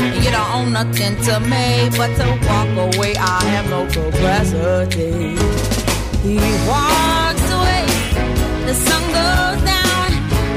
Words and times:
you 0.00 0.30
don't 0.30 0.50
own 0.54 0.72
nothing 0.72 1.16
to 1.26 1.40
me 1.40 1.88
but 1.96 2.10
to 2.18 2.26
walk 2.48 2.94
away. 2.94 3.14
I 3.16 3.44
have 3.54 3.68
no 3.70 3.86
capacity. 3.86 5.36
He 6.24 6.36
walks 6.66 7.46
away, 7.58 7.84
the 8.68 8.74
sun 8.74 9.02
goes 9.18 9.60
down. 9.74 10.08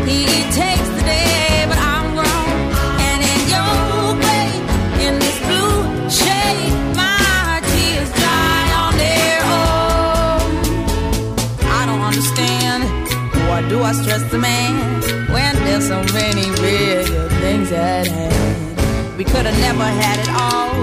He 0.08 0.24
takes 0.62 0.88
the 0.98 1.04
day, 1.04 1.66
but 1.68 1.78
I'm 1.78 2.08
grown. 2.16 2.52
And 3.08 3.20
in 3.34 3.42
your 3.54 4.16
grave, 4.24 4.64
in 5.06 5.14
this 5.20 5.38
blue 5.48 6.10
shade, 6.10 6.72
my 6.96 7.62
tears 7.72 8.10
dry 8.20 8.64
on 8.84 8.94
their 9.06 9.42
own. 9.60 10.50
I 11.80 11.82
don't 11.86 12.04
understand. 12.12 12.82
Why 13.50 13.60
do 13.68 13.84
I 13.84 13.92
stress 13.92 14.24
the 14.32 14.38
man 14.38 14.74
when 15.34 15.54
there's 15.66 15.88
so 15.88 16.02
many 16.14 16.50
real 16.62 17.30
things 17.42 17.72
at 17.74 18.08
hand? 18.08 18.37
Could 19.32 19.46
have 19.46 19.60
never 19.60 19.84
had 19.84 20.18
it 20.24 20.32
all. 20.44 20.74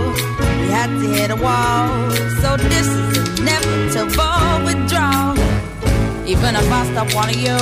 We 0.61 0.67
had 0.69 0.91
to 1.01 1.07
hit 1.17 1.31
a 1.31 1.37
wall. 1.37 2.11
So 2.43 2.57
this 2.57 2.87
is 2.87 3.41
inevitable 3.41 4.65
withdrawal. 4.67 5.37
Even 6.27 6.57
if 6.57 6.71
I 6.71 6.87
stop 6.93 7.15
wanting 7.15 7.41
you, 7.41 7.61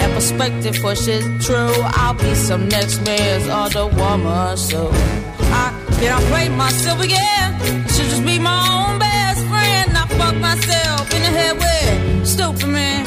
and 0.00 0.12
perspective 0.14 0.76
pushes 0.80 1.24
true, 1.44 1.74
I'll 2.00 2.14
be 2.14 2.34
some 2.34 2.68
next 2.68 3.04
man's 3.04 3.48
other 3.48 3.86
woman. 3.86 4.56
So 4.56 4.90
I 4.92 5.72
can't 6.00 6.24
play 6.26 6.48
myself 6.48 7.00
again. 7.00 7.54
I 7.60 7.86
should 7.92 8.08
just 8.12 8.24
be 8.24 8.38
my 8.38 8.58
own 8.72 8.98
best 8.98 9.40
friend. 9.46 9.96
I 9.96 10.06
fuck 10.18 10.36
myself 10.36 11.14
in 11.14 11.22
the 11.22 11.32
head 11.38 11.54
with 11.58 12.26
stupid 12.26 12.68
man. 12.68 13.06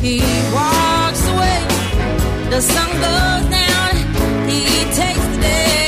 He 0.00 0.20
walks 0.54 1.22
away. 1.32 1.60
The 2.50 2.60
sun 2.60 2.90
goes 3.06 3.44
down. 3.50 3.92
He 4.48 4.62
takes 4.94 5.24
the 5.32 5.38
day. 5.40 5.85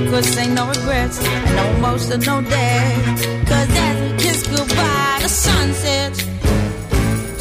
I 0.00 0.06
could 0.06 0.24
say 0.24 0.46
no 0.46 0.66
regrets 0.66 1.18
and 1.22 1.56
no 1.56 1.64
emotional 1.76 2.40
death. 2.42 3.26
Cause 3.46 3.68
as 3.70 4.12
we 4.12 4.18
kiss 4.18 4.46
goodbye, 4.46 5.18
the 5.20 5.28
sun 5.28 5.74
sets. 5.74 6.29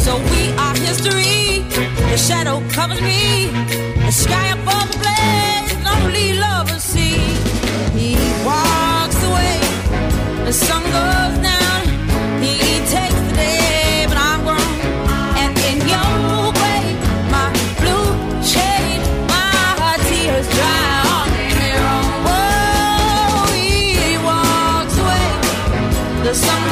So 0.10 0.18
we 0.34 0.44
are 0.66 0.76
history. 0.88 1.62
The 2.10 2.18
shadow 2.18 2.64
covers 2.70 3.00
me. 3.00 3.52
The 4.08 4.12
sky 4.12 4.48
above 4.58 4.90
the 4.92 4.98
blaze, 5.04 5.72
lonely 5.86 6.30
lovers 6.34 6.82
see. 6.82 7.20
He 8.00 8.18
walks 8.44 9.20
away. 9.30 9.58
The 10.48 10.54
sun 10.66 10.82
goes 10.98 11.36
down. 11.52 11.82
He 12.42 12.56
takes 12.96 13.20
the 13.28 13.34
day, 13.36 14.06
but 14.10 14.18
I'm. 14.18 14.40
And 15.44 15.54
in 15.70 15.78
your 15.94 16.12
my 17.36 17.48
blue 17.82 18.10
shade, 18.52 19.04
my 19.30 19.94
tears 20.10 20.48
dry. 20.58 21.06
Oh, 22.34 23.46
he 23.54 24.18
walks 24.30 24.96
away. 25.04 25.28
The 26.26 26.34
sun 26.34 26.69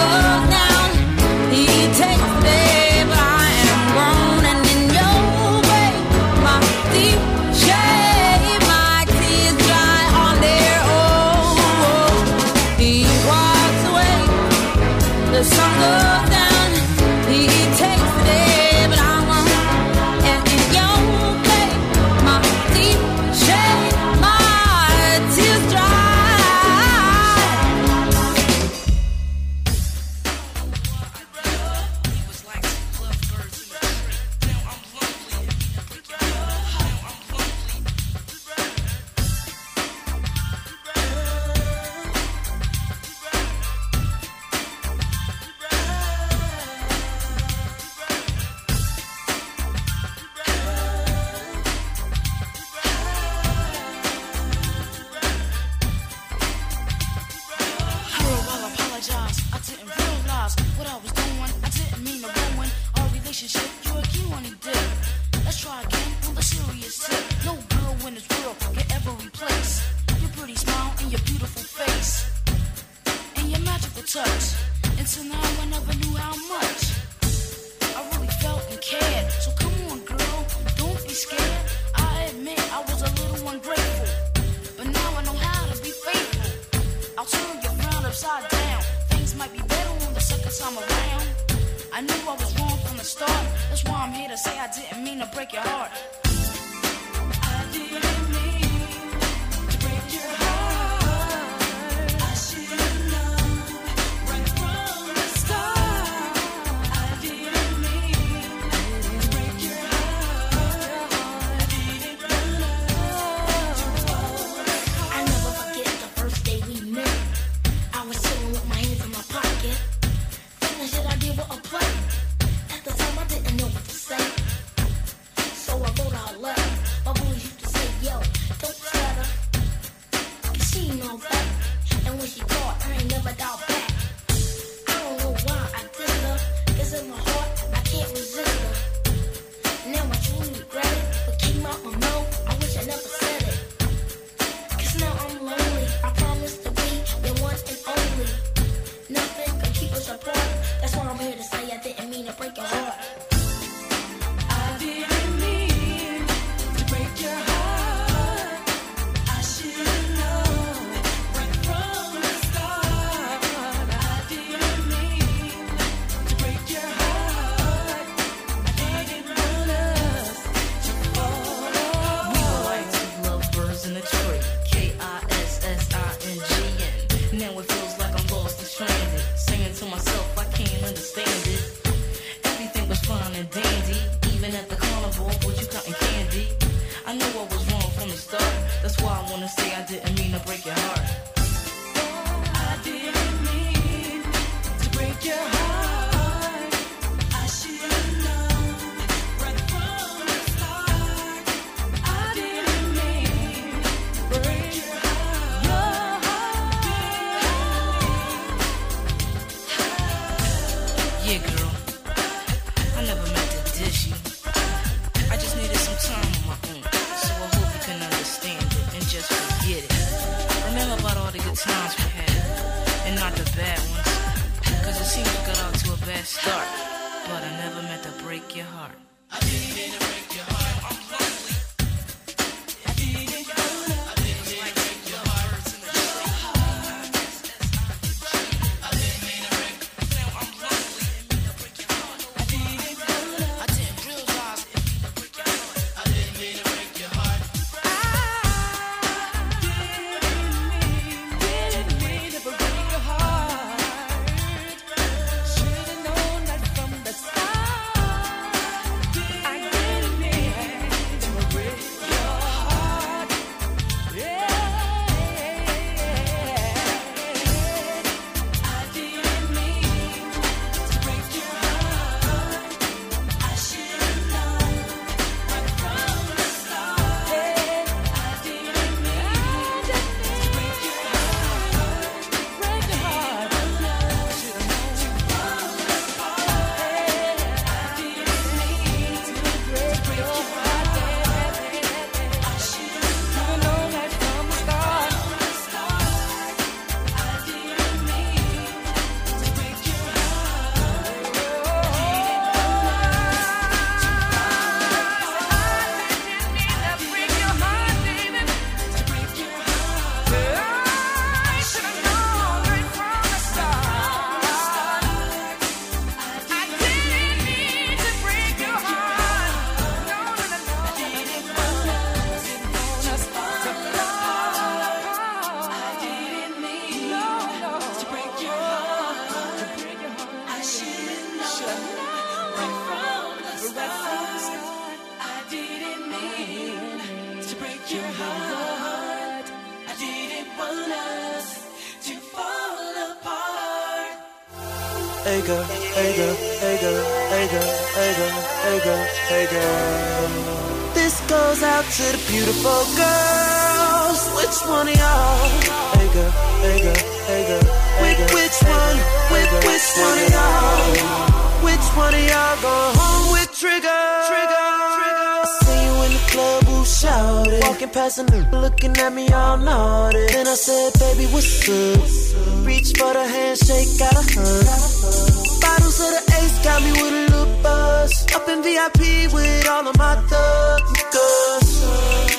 handshake, 373.57 373.99
got 373.99 374.13
a 374.13 374.21
hug. 374.21 375.61
Bottles 375.61 375.99
of 375.99 376.11
the 376.15 376.21
ace 376.41 376.63
got 376.63 376.81
me 376.81 376.91
with 376.91 377.13
a 377.13 377.31
little 377.31 377.63
buzz. 377.63 378.25
Up 378.35 378.47
in 378.49 378.61
VIP 378.63 379.31
with 379.33 379.67
all 379.67 379.87
of 379.87 379.97
my 379.97 380.15
thugs. 380.29 381.07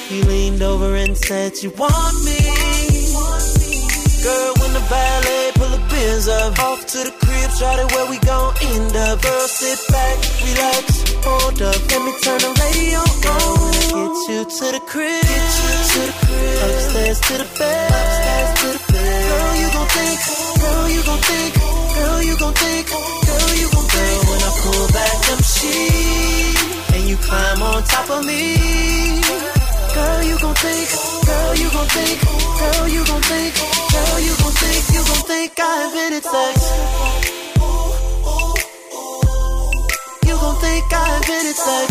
He 0.09 0.23
leaned 0.23 0.63
over 0.63 0.97
and 0.97 1.17
said, 1.17 1.53
You 1.63 1.71
want 1.71 2.25
me? 2.25 2.39
Girl, 4.23 4.53
when 4.59 4.73
the 4.73 4.83
valet 4.91 5.53
pull 5.55 5.69
the 5.69 5.79
Benz 5.91 6.29
up, 6.29 6.59
off 6.59 6.87
to 6.87 6.99
the 6.99 7.13
crib, 7.23 7.51
shot 7.53 7.79
it 7.79 7.93
where 7.93 8.11
we 8.11 8.19
gon' 8.19 8.55
end 8.63 8.97
up. 8.97 9.23
Girl, 9.23 9.47
sit 9.47 9.79
back, 9.89 10.17
relax, 10.43 11.15
hold 11.23 11.63
up. 11.63 11.81
Let 11.91 12.03
me 12.03 12.13
turn 12.23 12.41
the 12.41 12.53
radio 12.59 12.99
on. 12.99 13.73
Get 13.95 14.17
you 14.29 14.45
to 14.45 14.67
the 14.75 14.83
crib, 14.87 15.23
get 15.23 15.55
you 15.63 15.75
to 15.93 16.01
the 16.09 16.15
crib. 16.27 16.67
Upstairs 16.67 17.21
to 17.21 17.35
the 17.39 17.49
bed, 17.59 17.91
upstairs 17.91 18.51
to 18.61 18.67
the 18.75 18.93
bed. 18.93 19.29
Girl, 19.29 19.58
gon' 19.89 20.05
think, 20.05 20.21
girl, 20.61 20.89
you 20.91 21.03
gon' 21.03 21.21
think, 21.21 21.55
girl, 21.95 22.23
you 22.23 22.37
gon' 22.37 22.55
think, 22.55 22.89
girl, 22.89 23.55
you 23.57 23.69
gon' 23.73 23.89
think. 23.89 24.29
When 24.29 24.41
I 24.43 24.51
pull 24.61 24.87
back 24.93 25.17
them 25.27 25.43
sheets 25.43 26.63
and 26.95 27.09
you 27.09 27.17
climb 27.17 27.63
on 27.63 27.83
top 27.85 28.11
of 28.11 28.25
me. 28.25 28.57
Girl, 29.95 30.23
you 30.23 30.39
gon' 30.39 30.55
think, 30.55 30.89
girl, 31.27 31.55
you 31.57 31.71
gon' 31.71 31.89
think, 31.89 32.21
girl, 32.61 32.89
you 32.89 33.05
gon' 33.05 33.23
think, 33.23 33.55
girl, 33.93 34.21
you 34.21 34.35
gon' 34.37 34.53
think, 34.53 34.83
you 34.95 35.03
gon' 35.09 35.25
think 35.31 35.53
I 35.59 35.85
invented 35.87 36.25
sex. 36.25 36.57
You 40.27 40.37
gon' 40.37 40.57
think 40.61 40.93
I 40.93 41.17
invented 41.17 41.57
sex. 41.57 41.91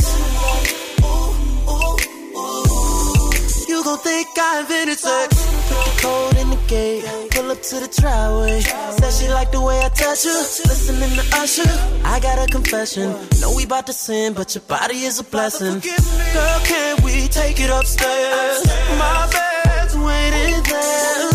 You 3.67 3.83
gon' 3.83 3.99
think 3.99 4.27
I 4.37 4.59
invented 4.61 4.99
sex. 4.99 5.56
Code 6.01 6.37
in 6.37 6.49
the 6.49 6.59
gate, 6.67 7.03
pull 7.31 7.51
up 7.51 7.61
to 7.61 7.75
the 7.79 7.89
driveway. 7.99 8.61
Said 8.61 9.11
she 9.13 9.27
like 9.31 9.51
the 9.51 9.61
way 9.61 9.79
I 9.79 9.89
touch 9.89 10.23
her. 10.23 10.39
Listening 10.69 11.13
to 11.19 11.23
Usher, 11.41 11.69
I 12.03 12.19
got 12.19 12.37
a 12.37 12.51
confession. 12.51 13.11
Know 13.41 13.53
we 13.55 13.65
bout 13.65 13.85
to 13.87 13.93
sin, 13.93 14.33
but 14.33 14.53
your 14.55 14.63
body 14.63 14.99
is 15.09 15.19
a 15.19 15.23
blessing. 15.23 15.79
Girl, 15.79 16.59
can 16.65 17.03
we 17.03 17.27
take 17.27 17.59
it 17.59 17.69
upstairs? 17.69 18.65
My 18.97 19.27
bed's 19.31 19.95
waiting 19.97 20.63
there. 20.63 21.29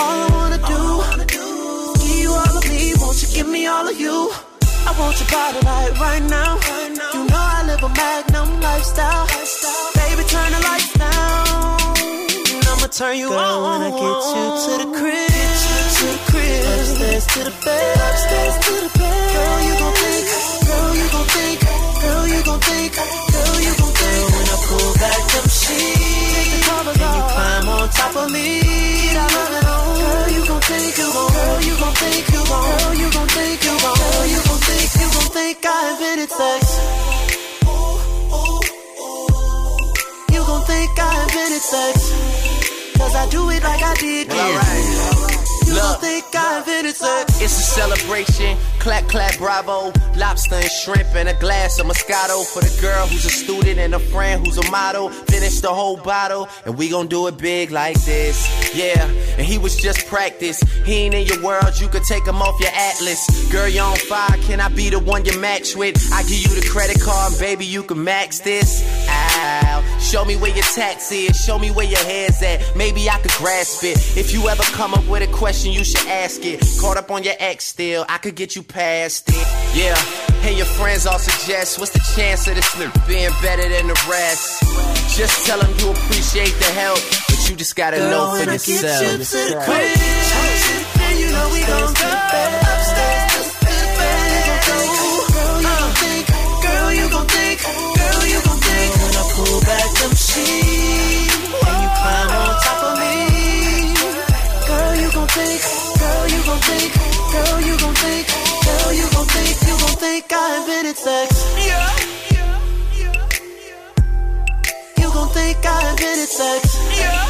All 0.00 0.18
I 0.22 0.28
wanna 0.36 0.58
do 0.58 0.80
give 2.02 2.18
you 2.22 2.30
all 2.30 2.56
of 2.58 2.68
me 2.68 2.92
won't 3.00 3.22
you 3.22 3.28
give 3.34 3.48
me 3.48 3.66
all 3.66 3.86
of 3.88 3.98
you. 3.98 4.30
I 4.86 4.92
want 4.98 5.18
your 5.20 5.30
body 5.30 5.60
like 5.64 5.98
right 6.00 6.22
now. 6.22 6.58
You 7.14 7.24
know 7.30 7.44
I 7.56 7.64
live 7.66 7.82
a 7.82 7.88
magnum 7.88 8.60
lifestyle. 8.60 9.26
Baby, 9.94 10.22
turn 10.28 10.52
the 10.52 10.60
lights 10.60 10.92
down. 10.94 11.13
Turn 12.94 13.18
you 13.18 13.28
Girl, 13.28 13.66
on. 13.66 13.80
when 13.82 13.90
I 13.90 13.98
get 13.98 14.22
you 14.38 14.46
to 14.54 14.72
the 14.78 14.88
crib, 14.94 15.26
to 15.26 16.06
the 16.14 16.20
crib, 16.30 16.62
upstairs 16.78 17.26
to 17.26 17.40
the 17.42 17.50
bed, 17.66 17.96
upstairs 17.98 18.54
to 18.54 18.74
the 18.86 18.90
bed. 18.94 19.34
Girl, 19.34 19.58
you 19.66 19.74
gon' 19.82 19.94
think, 19.98 20.22
girl, 20.62 20.94
you 20.94 21.06
gon' 21.10 21.26
think, 21.26 21.58
girl, 21.58 22.22
you 22.30 22.40
gon' 22.46 22.62
think, 22.62 22.94
girl, 22.94 23.56
you 23.66 23.74
gon' 23.82 23.94
think. 23.98 24.14
Girl, 24.14 24.30
when 24.30 24.46
I 24.46 24.56
pull 24.62 24.90
back 25.02 25.22
them 25.26 25.46
sheets, 25.50 26.54
and 26.54 27.02
you 27.02 27.22
climb 27.34 27.66
on 27.66 27.90
top 27.90 28.14
of 28.14 28.30
me, 28.30 28.62
I 28.62 29.26
love 29.26 29.54
it 29.58 29.66
all. 29.66 29.98
Girl, 29.98 30.30
you 30.30 30.42
gon' 30.46 30.62
think, 30.62 30.94
you 30.94 31.08
gon', 31.10 31.34
girl, 31.34 31.58
you 31.66 31.74
gon' 31.74 31.94
think, 31.98 32.22
you 32.30 32.42
gon', 32.46 32.62
girl, 32.62 32.94
you 32.94 33.08
gon' 33.10 33.26
think, 33.34 33.58
you 33.58 33.74
gon', 33.74 33.98
girl, 33.98 34.22
you 34.30 34.38
gon' 34.46 34.62
think, 34.70 34.86
you 35.02 35.08
gon' 35.10 35.30
think 35.34 35.58
I 35.66 35.78
invented 35.98 36.30
sex. 36.30 36.62
You 40.30 40.40
gon' 40.46 40.62
think 40.62 40.94
I 40.94 41.10
invented 41.26 41.58
sex. 41.58 42.33
Cause 43.04 43.16
I 43.16 43.28
do 43.28 43.50
it 43.50 43.62
like 43.62 43.82
I 43.82 43.94
did. 43.96 44.28
Well, 44.28 44.40
alright. 44.40 45.66
You 45.66 45.74
gon' 45.74 46.00
think 46.00 46.24
I 46.34 46.56
invented 46.60 46.96
sex. 46.96 47.33
It's 47.44 47.58
a 47.58 47.62
celebration. 47.62 48.56
Clap, 48.78 49.06
clap, 49.06 49.36
bravo. 49.36 49.92
Lobster 50.16 50.54
and 50.54 50.70
shrimp 50.70 51.14
and 51.14 51.28
a 51.28 51.34
glass 51.34 51.78
of 51.78 51.84
Moscato 51.84 52.42
for 52.42 52.60
the 52.60 52.80
girl 52.80 53.06
who's 53.06 53.26
a 53.26 53.28
student 53.28 53.78
and 53.78 53.94
a 53.94 53.98
friend 53.98 54.46
who's 54.46 54.56
a 54.56 54.70
model. 54.70 55.10
Finish 55.10 55.60
the 55.60 55.68
whole 55.68 55.98
bottle 55.98 56.48
and 56.64 56.78
we 56.78 56.88
gon' 56.88 57.06
do 57.06 57.26
it 57.26 57.36
big 57.36 57.70
like 57.70 58.02
this. 58.04 58.48
Yeah, 58.74 59.04
and 59.36 59.42
he 59.46 59.58
was 59.58 59.76
just 59.76 60.06
practice. 60.06 60.58
He 60.86 60.94
ain't 61.04 61.14
in 61.14 61.26
your 61.26 61.42
world, 61.42 61.78
you 61.78 61.88
could 61.88 62.04
take 62.04 62.26
him 62.26 62.40
off 62.40 62.58
your 62.60 62.72
atlas. 62.74 63.52
Girl, 63.52 63.68
you 63.68 63.80
on 63.82 63.96
fire, 63.96 64.38
can 64.44 64.58
I 64.60 64.70
be 64.70 64.88
the 64.88 64.98
one 64.98 65.26
you 65.26 65.38
match 65.38 65.76
with? 65.76 65.96
I 66.14 66.22
give 66.22 66.40
you 66.40 66.58
the 66.58 66.66
credit 66.66 66.98
card, 66.98 67.32
and 67.32 67.40
baby, 67.40 67.66
you 67.66 67.82
can 67.82 68.02
max 68.02 68.38
this. 68.38 68.82
Ow. 69.06 69.98
Show 70.00 70.24
me 70.24 70.36
where 70.36 70.54
your 70.54 70.64
tax 70.64 71.10
is, 71.12 71.36
show 71.36 71.58
me 71.58 71.70
where 71.70 71.86
your 71.86 71.98
head's 72.04 72.42
at. 72.42 72.76
Maybe 72.76 73.08
I 73.08 73.18
could 73.18 73.32
grasp 73.32 73.84
it. 73.84 73.98
If 74.16 74.32
you 74.32 74.48
ever 74.48 74.62
come 74.62 74.94
up 74.94 75.06
with 75.08 75.22
a 75.22 75.32
question, 75.32 75.72
you 75.72 75.84
should 75.84 76.06
ask 76.06 76.44
it. 76.44 76.60
Caught 76.80 76.98
up 76.98 77.10
on 77.10 77.22
your 77.22 77.33
ex 77.40 77.66
still, 77.66 78.04
I 78.08 78.18
could 78.18 78.34
get 78.34 78.56
you 78.56 78.62
past 78.62 79.28
it. 79.28 79.46
Yeah, 79.74 79.96
and 80.46 80.56
your 80.56 80.66
friends 80.66 81.06
all 81.06 81.18
suggest 81.18 81.78
what's 81.78 81.92
the 81.92 82.04
chance 82.14 82.46
of 82.46 82.54
this 82.54 82.66
slip 82.66 82.92
being 83.08 83.30
better 83.42 83.68
than 83.68 83.88
the 83.88 84.06
rest? 84.08 84.62
Just 85.16 85.46
tell 85.46 85.58
them 85.60 85.70
you 85.78 85.90
appreciate 85.90 86.54
the 86.58 86.70
help, 86.74 86.98
but 87.28 87.48
you 87.48 87.56
just 87.56 87.74
gotta 87.76 87.96
Girl, 87.98 88.10
know 88.10 88.36
for 88.44 88.50
yourself. 88.50 89.00
get 89.00 89.02
you 89.02 89.18
to 89.18 89.40
the 89.50 89.56
crib, 89.62 89.98
and 91.00 91.18
you 91.18 91.28
know 91.30 91.46
we 91.54 91.60
gon' 91.66 91.94
go 91.94 92.10
upstairs 92.10 93.30
to 93.30 93.66
the 93.66 93.86
bed. 93.98 94.34
Girl, 94.66 94.84
you 94.90 95.78
gon' 95.78 95.94
think, 96.02 96.26
girl, 96.62 96.90
you 96.94 97.06
gon' 97.10 97.26
think, 97.26 97.58
girl, 97.62 98.24
you 98.26 98.38
gon' 98.42 98.60
think. 98.62 98.90
When 98.94 99.14
I 99.14 99.24
pull 99.34 99.60
back 99.62 99.90
them 100.02 100.14
sheets, 100.14 101.34
and 101.34 101.78
you 101.82 101.90
climb 101.98 102.30
on 102.34 102.54
top 102.62 102.80
of 102.84 102.94
me. 102.98 103.14
Girl, 104.66 104.94
you 104.98 105.08
gon' 105.14 105.28
think, 105.30 105.60
girl, 105.98 106.24
you 106.28 106.40
gon' 106.42 106.62
think, 106.62 106.90
girl, 107.34 107.60
you 107.66 107.74
gon' 107.82 107.94
think, 107.94 108.24
girl, 108.64 108.92
you 108.94 109.06
gon' 109.14 109.28
think, 109.34 109.54
you 109.66 109.74
gon' 109.82 109.96
think 110.04 110.24
I 110.30 110.46
invented 110.58 110.96
sex. 110.96 111.28
Yeah. 111.68 111.90
You 115.00 115.08
gon' 115.14 115.30
think 115.36 115.58
I 115.66 115.78
invented 115.90 116.30
sex. 116.40 116.60
Yeah. 117.00 117.22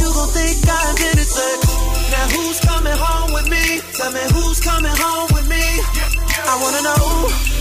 You 0.00 0.08
gon' 0.16 0.30
think 0.36 0.56
I 0.68 0.80
invented 0.92 1.30
sex. 1.38 1.58
Now 2.12 2.26
who's 2.34 2.58
coming 2.68 2.98
home 3.06 3.30
with 3.32 3.48
me? 3.54 3.64
Tell 3.96 4.12
me 4.12 4.24
who's 4.34 4.60
coming 4.60 4.96
home 5.04 5.28
with 5.32 5.46
me. 5.48 5.64
I 6.52 6.54
wanna 6.62 6.82
know 6.88 7.04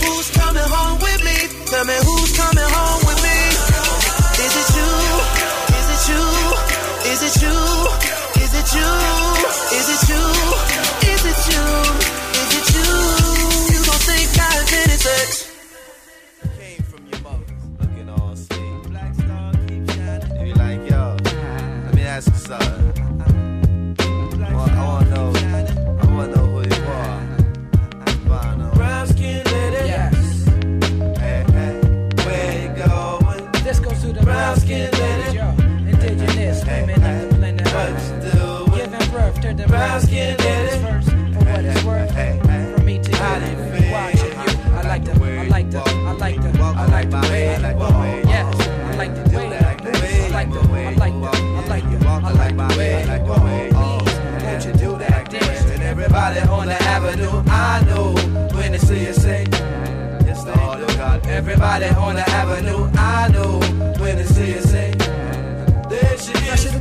who's 0.03 0.29
coming 0.35 0.69
home 0.75 0.97
with 0.99 1.21
me. 1.27 1.37
Tell 1.71 1.85
me 1.85 1.95
who's 2.07 2.31
coming 2.35 2.69
home 2.75 3.01
with 3.07 3.19
me. 3.23 3.37
Is 4.43 4.53
it 4.61 4.69
you? 4.77 4.91
Is 5.79 5.87
it 5.95 6.03
you? 6.11 6.23
Is 7.11 7.21
it 7.27 7.35
you? 7.43 8.08
Is 8.59 8.73
it 8.73 8.75
you? 8.75 8.91
Is 9.77 9.87
it 9.87 10.09
you? 10.09 10.23
Is 11.07 11.23
it 11.31 11.41
you? 11.49 11.63
Is 12.41 12.51
it 12.59 12.67
you? 12.75 12.89
You 13.71 13.79
gon' 13.85 14.01
think 14.03 14.27
I 14.37 14.59
invented 14.59 14.99
sex. 14.99 15.29
Came 16.59 16.83
from 16.83 17.07
your 17.07 17.21
mother, 17.21 17.55
looking 17.79 18.09
all 18.09 18.35
sweet. 18.35 18.83
Black 18.91 19.15
star 19.15 19.53
keep 19.65 19.89
shining. 19.91 20.45
You 20.45 20.53
be 20.53 20.59
like, 20.59 20.89
yo, 20.89 21.15
let 21.85 21.95
me 21.95 22.01
ask 22.01 22.27
you 22.27 22.35
something. 22.35 22.78
Like 46.99 47.09
the 47.11 47.29
way 47.31 47.55
I 47.55 47.57
like 47.59 47.77
walk. 47.77 48.01
way 48.01 48.23
Yes, 48.25 48.67
I 48.67 48.95
like 48.95 49.15
the 49.15 49.37
way, 49.37 49.45
I 49.45 49.59
like 49.61 49.83
the 49.83 49.91
way, 50.01 50.25
I 50.25 50.29
like 50.29 50.51
the, 50.51 50.59
I 50.59 50.91
like 50.91 51.83
the, 51.89 52.07
I 52.07 52.31
like 52.33 52.57
the, 52.57 52.63
I 52.63 53.05
like 53.05 53.25
the 53.25 53.41
way 53.41 53.69
you 53.69 53.73
walk. 53.73 54.03
Please, 54.03 54.43
won't 54.43 54.65
you 54.65 54.73
do 54.73 54.97
that 54.97 55.29
dance? 55.29 55.65
And 55.71 55.81
everybody 55.81 56.39
on 56.41 56.67
the 56.67 56.83
avenue, 56.83 57.43
I 57.47 57.83
know 57.85 58.13
when 58.53 58.71
they 58.73 58.77
see 58.79 59.05
you 59.05 59.13
say, 59.13 59.47
yes, 60.25 60.43
do. 60.43 60.51
God. 60.97 61.25
Everybody 61.27 61.85
on 61.85 62.15
the 62.15 62.29
avenue, 62.29 62.89
I 62.95 63.29
know 63.29 63.78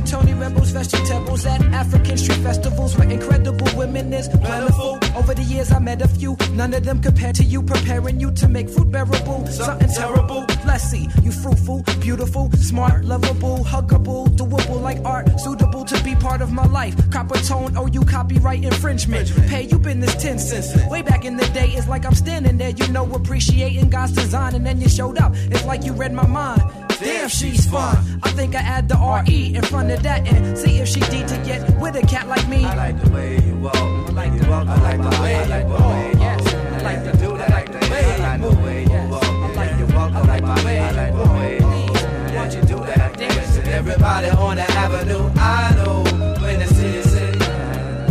Tony 0.09 0.33
Rebels, 0.33 0.71
vegetables 0.71 1.45
at 1.45 1.61
African 1.73 2.17
street 2.17 2.39
festivals 2.39 2.97
where 2.97 3.09
incredible 3.09 3.67
women 3.77 4.11
is 4.11 4.27
plentiful. 4.27 4.97
Over 5.15 5.35
the 5.35 5.43
years, 5.43 5.71
I 5.71 5.77
met 5.77 6.01
a 6.01 6.07
few, 6.07 6.35
none 6.53 6.73
of 6.73 6.83
them 6.83 6.99
compared 6.99 7.35
to 7.35 7.43
you, 7.43 7.61
preparing 7.61 8.19
you 8.19 8.31
to 8.31 8.47
make 8.47 8.69
fruit 8.69 8.91
bearable. 8.91 9.45
Something 9.47 9.89
terrible. 9.89 10.45
Let's 10.65 10.91
you 10.93 11.31
fruitful, 11.31 11.83
beautiful, 11.99 12.49
smart, 12.53 13.05
lovable, 13.05 13.59
huggable, 13.59 14.27
doable 14.29 14.81
like 14.81 14.97
art, 15.05 15.39
suitable 15.39 15.85
to 15.85 16.03
be 16.03 16.15
part 16.15 16.41
of 16.41 16.51
my 16.51 16.65
life. 16.65 16.95
Coppertone, 17.11 17.75
oh, 17.77 17.85
you 17.85 18.01
copyright 18.01 18.63
infringement. 18.63 19.31
Pay, 19.47 19.63
you 19.63 19.77
been 19.77 19.99
this 19.99 20.15
10 20.15 20.39
cents. 20.39 20.75
Way 20.89 21.03
back 21.03 21.23
in 21.23 21.37
the 21.37 21.45
day, 21.49 21.69
it's 21.69 21.87
like 21.87 22.05
I'm 22.05 22.15
standing 22.15 22.57
there, 22.57 22.71
you 22.71 22.87
know, 22.87 23.05
appreciating 23.13 23.89
God's 23.91 24.13
design, 24.13 24.55
and 24.55 24.65
then 24.65 24.81
you 24.81 24.89
showed 24.89 25.19
up. 25.19 25.33
It's 25.35 25.65
like 25.65 25.83
you 25.83 25.93
read 25.93 26.13
my 26.13 26.25
mind. 26.25 26.88
Damn, 26.99 27.29
she's 27.29 27.65
fun. 27.65 27.97
I 28.23 28.31
think 28.31 28.55
I 28.55 28.59
add 28.59 28.89
the 28.89 28.95
RE 28.97 29.55
in 29.55 29.61
front 29.63 29.89
of 29.91 30.03
that 30.03 30.27
and 30.27 30.57
see 30.57 30.79
if 30.79 30.87
she 30.89 30.99
D 30.99 31.23
to 31.25 31.37
get 31.45 31.61
with 31.79 31.95
a 31.95 32.01
cat 32.05 32.27
like 32.27 32.45
me. 32.49 32.65
I 32.65 32.75
like 32.75 33.01
the 33.01 33.09
way 33.11 33.39
you 33.39 33.55
walk. 33.55 33.75
I 33.75 34.11
like 34.11 34.37
the 34.37 34.49
walk. 34.49 34.67
I 34.67 34.81
like 34.81 35.01
the 35.01 35.21
way 35.21 35.35
I 35.35 35.45
like 35.45 35.67
the 35.67 35.73
way 35.73 36.11
you 36.11 36.19
Yes, 36.19 36.53
I 36.53 36.81
like 36.81 37.03
the 37.05 37.17
do 37.17 37.37
that. 37.37 37.49
I 37.49 37.53
like 37.55 37.71
the 37.71 37.91
way 37.91 38.03
I 38.03 38.17
like 38.17 38.41
the 38.41 38.61
way 38.61 38.81
you 38.83 39.09
walk. 39.09 39.23
I 39.23 39.53
like 39.53 39.77
the 39.79 39.95
walk. 39.95 40.11
I 40.11 40.21
like 40.21 40.43
the 40.43 40.65
way 40.65 40.79
I 40.79 40.91
like 40.91 41.13
the 41.15 41.29
way 41.31 41.57
you 41.59 42.35
Won't 42.35 42.53
you 42.55 42.61
do 42.63 42.77
that 42.85 43.17
dance? 43.17 43.57
And 43.57 43.67
everybody 43.69 44.29
on 44.29 44.55
the 44.57 44.63
avenue, 44.63 45.31
I 45.37 45.75
know 45.75 46.03
when 46.41 46.59
they 46.59 46.65
see 46.65 46.95
you 46.95 47.03
say, 47.03 47.31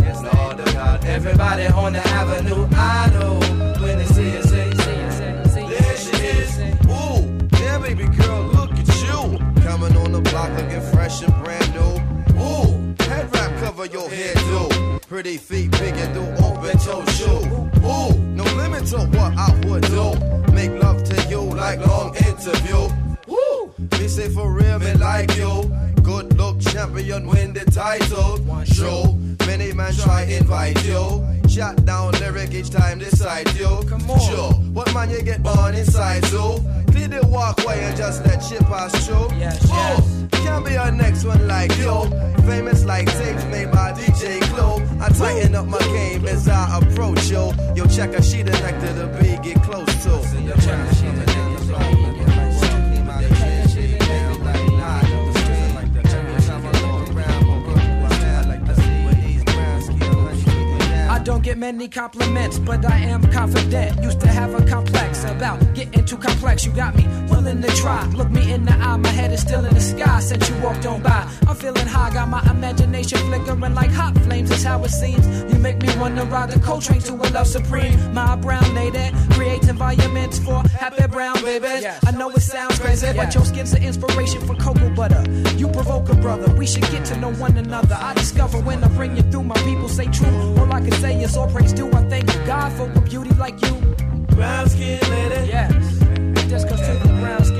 yes, 0.01 0.23
Lord 0.23 0.59
of 0.59 0.73
God. 0.73 1.05
Everybody 1.05 1.67
on 1.67 1.93
the 1.93 2.07
avenue, 2.07 2.67
looking 10.61 10.81
fresh 10.91 11.21
and 11.21 11.33
brand 11.43 11.73
new. 11.73 11.93
Ooh, 12.41 12.95
head 13.05 13.33
wrap 13.33 13.51
cover 13.59 13.85
your 13.85 14.09
head, 14.09 14.35
do. 14.35 14.99
Pretty 15.07 15.37
feet, 15.37 15.71
big 15.71 15.95
and 15.95 16.13
do 16.13 16.21
open 16.45 16.77
toe 16.79 17.05
shoe. 17.17 17.43
Ooh, 17.85 18.13
no 18.35 18.43
limit 18.55 18.85
to 18.87 18.99
what 19.17 19.33
I 19.37 19.49
would 19.65 19.83
do. 19.83 20.53
Make 20.53 20.71
love 20.81 21.03
to 21.03 21.29
you 21.29 21.41
like 21.41 21.79
long 21.85 22.15
interview. 22.15 22.89
Woo, 23.27 23.73
me 23.99 24.07
say 24.07 24.29
for 24.29 24.51
real, 24.51 24.79
me 24.79 24.93
like 24.95 25.35
you. 25.35 25.71
Good 26.09 26.37
look 26.39 26.59
champion, 26.59 27.27
win 27.27 27.53
the 27.53 27.65
title. 27.65 28.41
Show, 28.65 29.15
many 29.45 29.71
man 29.73 29.93
try 29.93 30.23
invite 30.23 30.83
you. 30.83 31.23
Shot 31.47 31.85
down 31.85 32.13
lyric 32.13 32.51
each 32.51 32.71
time 32.71 32.97
decide 32.97 33.47
you. 33.53 33.83
Come 33.87 34.09
on. 34.09 34.19
Sure, 34.19 34.51
what 34.73 34.91
man 34.95 35.11
you 35.11 35.21
get 35.21 35.43
born 35.43 35.75
inside 35.75 36.25
so? 36.25 36.65
Clear 36.89 37.09
the 37.09 37.27
walkway 37.27 37.83
and 37.83 37.95
just 37.95 38.25
let 38.25 38.43
shit 38.43 38.61
pass 38.61 38.91
through. 39.05 39.37
Yes, 39.37 39.63
oh, 39.69 40.27
can't 40.31 40.65
be 40.65 40.77
our 40.77 40.91
next 40.91 41.25
one 41.25 41.47
like 41.47 41.77
yo. 41.77 42.09
Famous 42.47 42.85
like 42.85 43.05
tapes 43.05 43.45
made 43.45 43.71
by 43.71 43.91
DJ 43.91 44.41
Clue. 44.49 44.83
I 44.99 45.09
tighten 45.09 45.53
up 45.53 45.67
my 45.67 45.77
game 45.77 46.25
as 46.25 46.47
I 46.49 46.79
approach 46.79 47.29
yo. 47.29 47.53
Yo, 47.75 47.85
check 47.85 48.13
her, 48.13 48.23
she 48.23 48.41
the 48.41 48.51
neck 48.51 48.79
to 48.79 48.93
the 48.93 49.07
beat, 49.19 49.43
get 49.43 49.61
close 49.61 49.85
to. 50.05 50.09
Yo, 50.41 50.55
check 50.55 50.79
her, 50.79 50.95
she 50.95 50.98
the 50.98 50.98
neck 50.98 50.98
to 50.98 50.98
get 61.49 61.57
many 61.57 61.87
compliments, 61.87 62.59
but 62.59 62.85
I 62.85 62.97
am 63.13 63.23
confident. 63.31 64.03
Used 64.03 64.21
to 64.21 64.27
have 64.27 64.53
a 64.53 64.63
complex 64.67 65.23
about 65.23 65.57
getting 65.73 66.05
too 66.05 66.17
complex. 66.17 66.63
You 66.63 66.71
got 66.71 66.95
me 66.95 67.07
willing 67.27 67.59
to 67.63 67.69
try. 67.69 68.05
Look 68.09 68.29
me 68.29 68.53
in 68.53 68.65
the 68.65 68.73
eye, 68.73 68.97
my 68.97 69.09
head 69.09 69.31
is 69.31 69.41
still 69.41 69.65
in 69.65 69.73
the 69.73 69.81
sky 69.81 70.19
since 70.19 70.47
you 70.47 70.55
walked 70.61 70.85
on 70.85 71.01
by. 71.01 71.27
I'm 71.47 71.55
feeling 71.55 71.87
high, 71.87 72.13
got 72.13 72.27
my 72.29 72.41
imagination 72.51 73.17
flickering 73.29 73.73
like 73.73 73.89
hot 73.89 74.15
flames. 74.19 74.49
That's 74.49 74.63
how 74.63 74.83
it 74.83 74.91
seems. 74.91 75.25
You 75.51 75.57
make 75.59 75.81
me 75.81 75.89
wanna 75.97 76.25
ride 76.25 76.51
the 76.51 76.59
cold 76.59 76.83
train 76.83 77.01
to 77.01 77.13
a 77.13 77.27
love 77.35 77.47
supreme. 77.47 78.13
My 78.13 78.35
brown 78.35 78.75
lady 78.75 79.05
creates 79.31 79.67
environments 79.67 80.37
for 80.37 80.61
happy 80.69 81.07
brown 81.07 81.41
babies. 81.43 81.83
I 82.05 82.11
know 82.11 82.29
it 82.29 82.41
sounds 82.41 82.77
crazy, 82.77 83.07
but 83.15 83.33
your 83.33 83.45
skin's 83.45 83.73
an 83.73 83.83
inspiration 83.83 84.41
for 84.45 84.53
cocoa 84.55 84.89
butter. 84.93 85.23
You 85.57 85.67
provoke 85.69 86.09
a 86.09 86.15
brother. 86.15 86.53
We 86.53 86.67
should 86.67 86.87
get 86.93 87.05
to 87.05 87.17
know 87.17 87.33
one 87.33 87.57
another. 87.57 87.97
I 87.99 88.13
discover 88.13 88.59
when 88.59 88.83
I 88.83 88.87
bring 88.89 89.17
you 89.17 89.23
through. 89.31 89.43
My 89.43 89.59
people 89.63 89.89
say 89.89 90.05
true. 90.05 90.55
All 90.59 90.71
I 90.71 90.81
can 90.81 90.91
say 91.03 91.19
is 91.23 91.38
praise 91.47 91.73
due. 91.73 91.89
I 91.91 92.03
thank 92.09 92.25
God, 92.45 92.71
for 92.73 92.91
a 92.91 93.01
beauty 93.01 93.31
like 93.35 93.61
you. 93.61 93.73
Brown 94.35 94.69
skin 94.69 94.99
lady. 95.09 95.47
Yes. 95.47 95.99
Just 96.49 96.67
cause 96.67 96.79
to 96.81 96.93
the 96.93 97.09
brown 97.21 97.43
skin. 97.43 97.58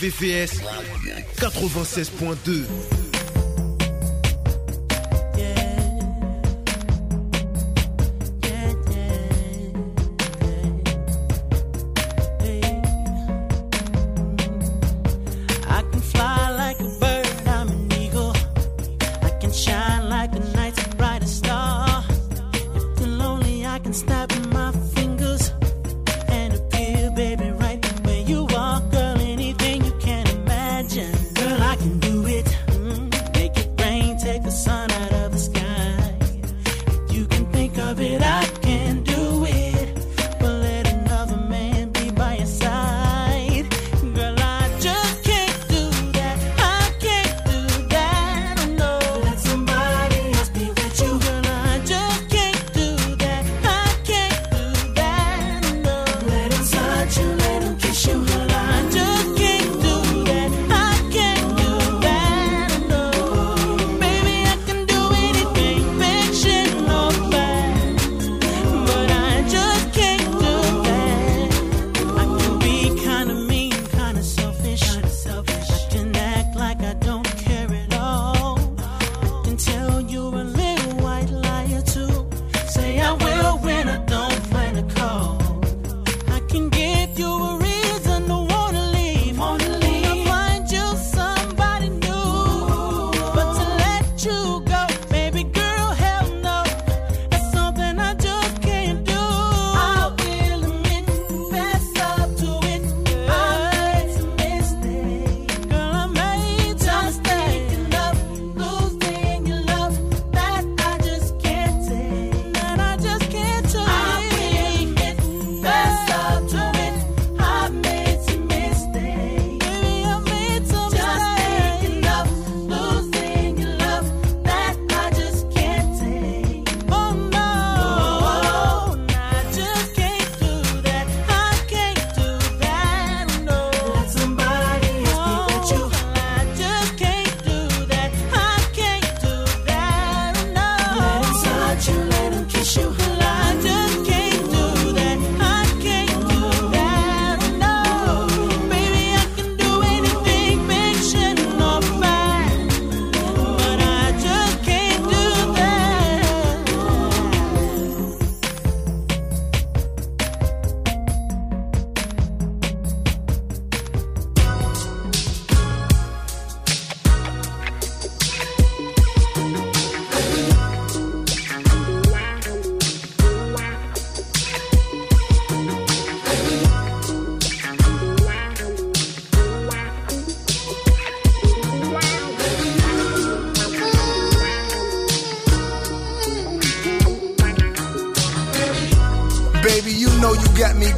VVS 0.00 0.62
96.2. 1.40 2.97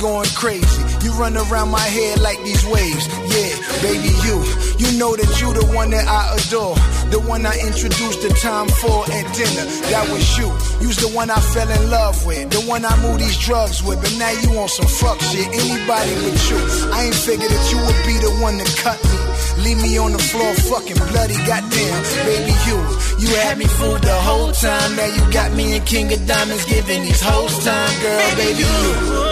going 0.01 0.29
crazy. 0.35 0.83
You 1.05 1.13
run 1.13 1.37
around 1.37 1.69
my 1.69 1.85
head 1.85 2.21
like 2.21 2.39
these 2.43 2.65
waves. 2.65 3.05
Yeah, 3.29 3.53
baby, 3.85 4.09
you. 4.25 4.41
You 4.81 4.97
know 4.97 5.15
that 5.15 5.29
you 5.41 5.53
the 5.53 5.67
one 5.77 5.91
that 5.91 6.09
I 6.09 6.41
adore. 6.41 6.75
The 7.13 7.21
one 7.21 7.45
I 7.45 7.53
introduced 7.61 8.25
the 8.25 8.33
time 8.41 8.69
for 8.81 9.05
at 9.13 9.27
dinner. 9.37 9.67
That 9.93 10.09
was 10.09 10.25
you. 10.41 10.49
You's 10.81 10.97
the 10.97 11.13
one 11.13 11.29
I 11.29 11.39
fell 11.53 11.69
in 11.69 11.91
love 11.91 12.25
with. 12.25 12.49
The 12.51 12.65
one 12.65 12.85
I 12.85 12.97
move 13.05 13.19
these 13.21 13.37
drugs 13.37 13.85
with. 13.85 14.01
But 14.01 14.17
now 14.17 14.33
you 14.41 14.57
on 14.57 14.69
some 14.69 14.89
fuck 14.89 15.21
shit. 15.21 15.47
Anybody 15.53 16.13
but 16.25 16.41
you. 16.49 16.59
I 16.97 17.13
ain't 17.13 17.15
figured 17.15 17.51
that 17.53 17.65
you 17.69 17.79
would 17.85 18.01
be 18.09 18.17
the 18.25 18.33
one 18.41 18.57
to 18.57 18.67
cut 18.81 18.97
me. 19.05 19.21
Leave 19.65 19.81
me 19.85 19.99
on 19.99 20.13
the 20.13 20.23
floor 20.33 20.55
fucking 20.73 20.97
bloody. 21.13 21.37
Goddamn, 21.45 22.01
baby, 22.25 22.57
you. 22.65 22.79
You 23.21 23.29
had 23.45 23.59
me 23.59 23.67
fooled 23.67 24.01
the 24.01 24.17
whole 24.25 24.53
time. 24.53 24.97
Now 24.97 25.13
you 25.13 25.21
got 25.31 25.53
me 25.53 25.77
in 25.77 25.85
King 25.85 26.11
of 26.13 26.25
Diamonds 26.27 26.65
giving 26.65 27.03
these 27.03 27.21
hoes 27.21 27.53
time. 27.65 27.93
Girl, 28.01 28.37
baby, 28.41 28.65
you. 28.65 29.30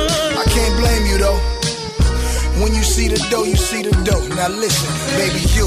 Can't 0.58 0.76
blame 0.82 1.04
you 1.10 1.18
though. 1.18 1.40
When 2.60 2.70
you 2.74 2.82
see 2.82 3.06
the 3.06 3.20
dough, 3.30 3.44
you 3.44 3.54
see 3.54 3.82
the 3.82 3.94
dough. 4.08 4.26
Now 4.34 4.48
listen, 4.48 4.90
baby, 5.16 5.42
you. 5.56 5.66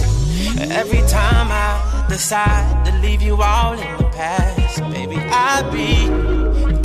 Every 0.81 1.03
time 1.07 1.47
I 1.49 2.05
decide 2.09 2.85
to 2.85 2.91
leave 3.03 3.21
you 3.21 3.35
all 3.41 3.73
in 3.73 3.97
the 3.97 4.09
past, 4.21 4.81
baby, 4.95 5.15
I 5.15 5.61
be 5.77 5.91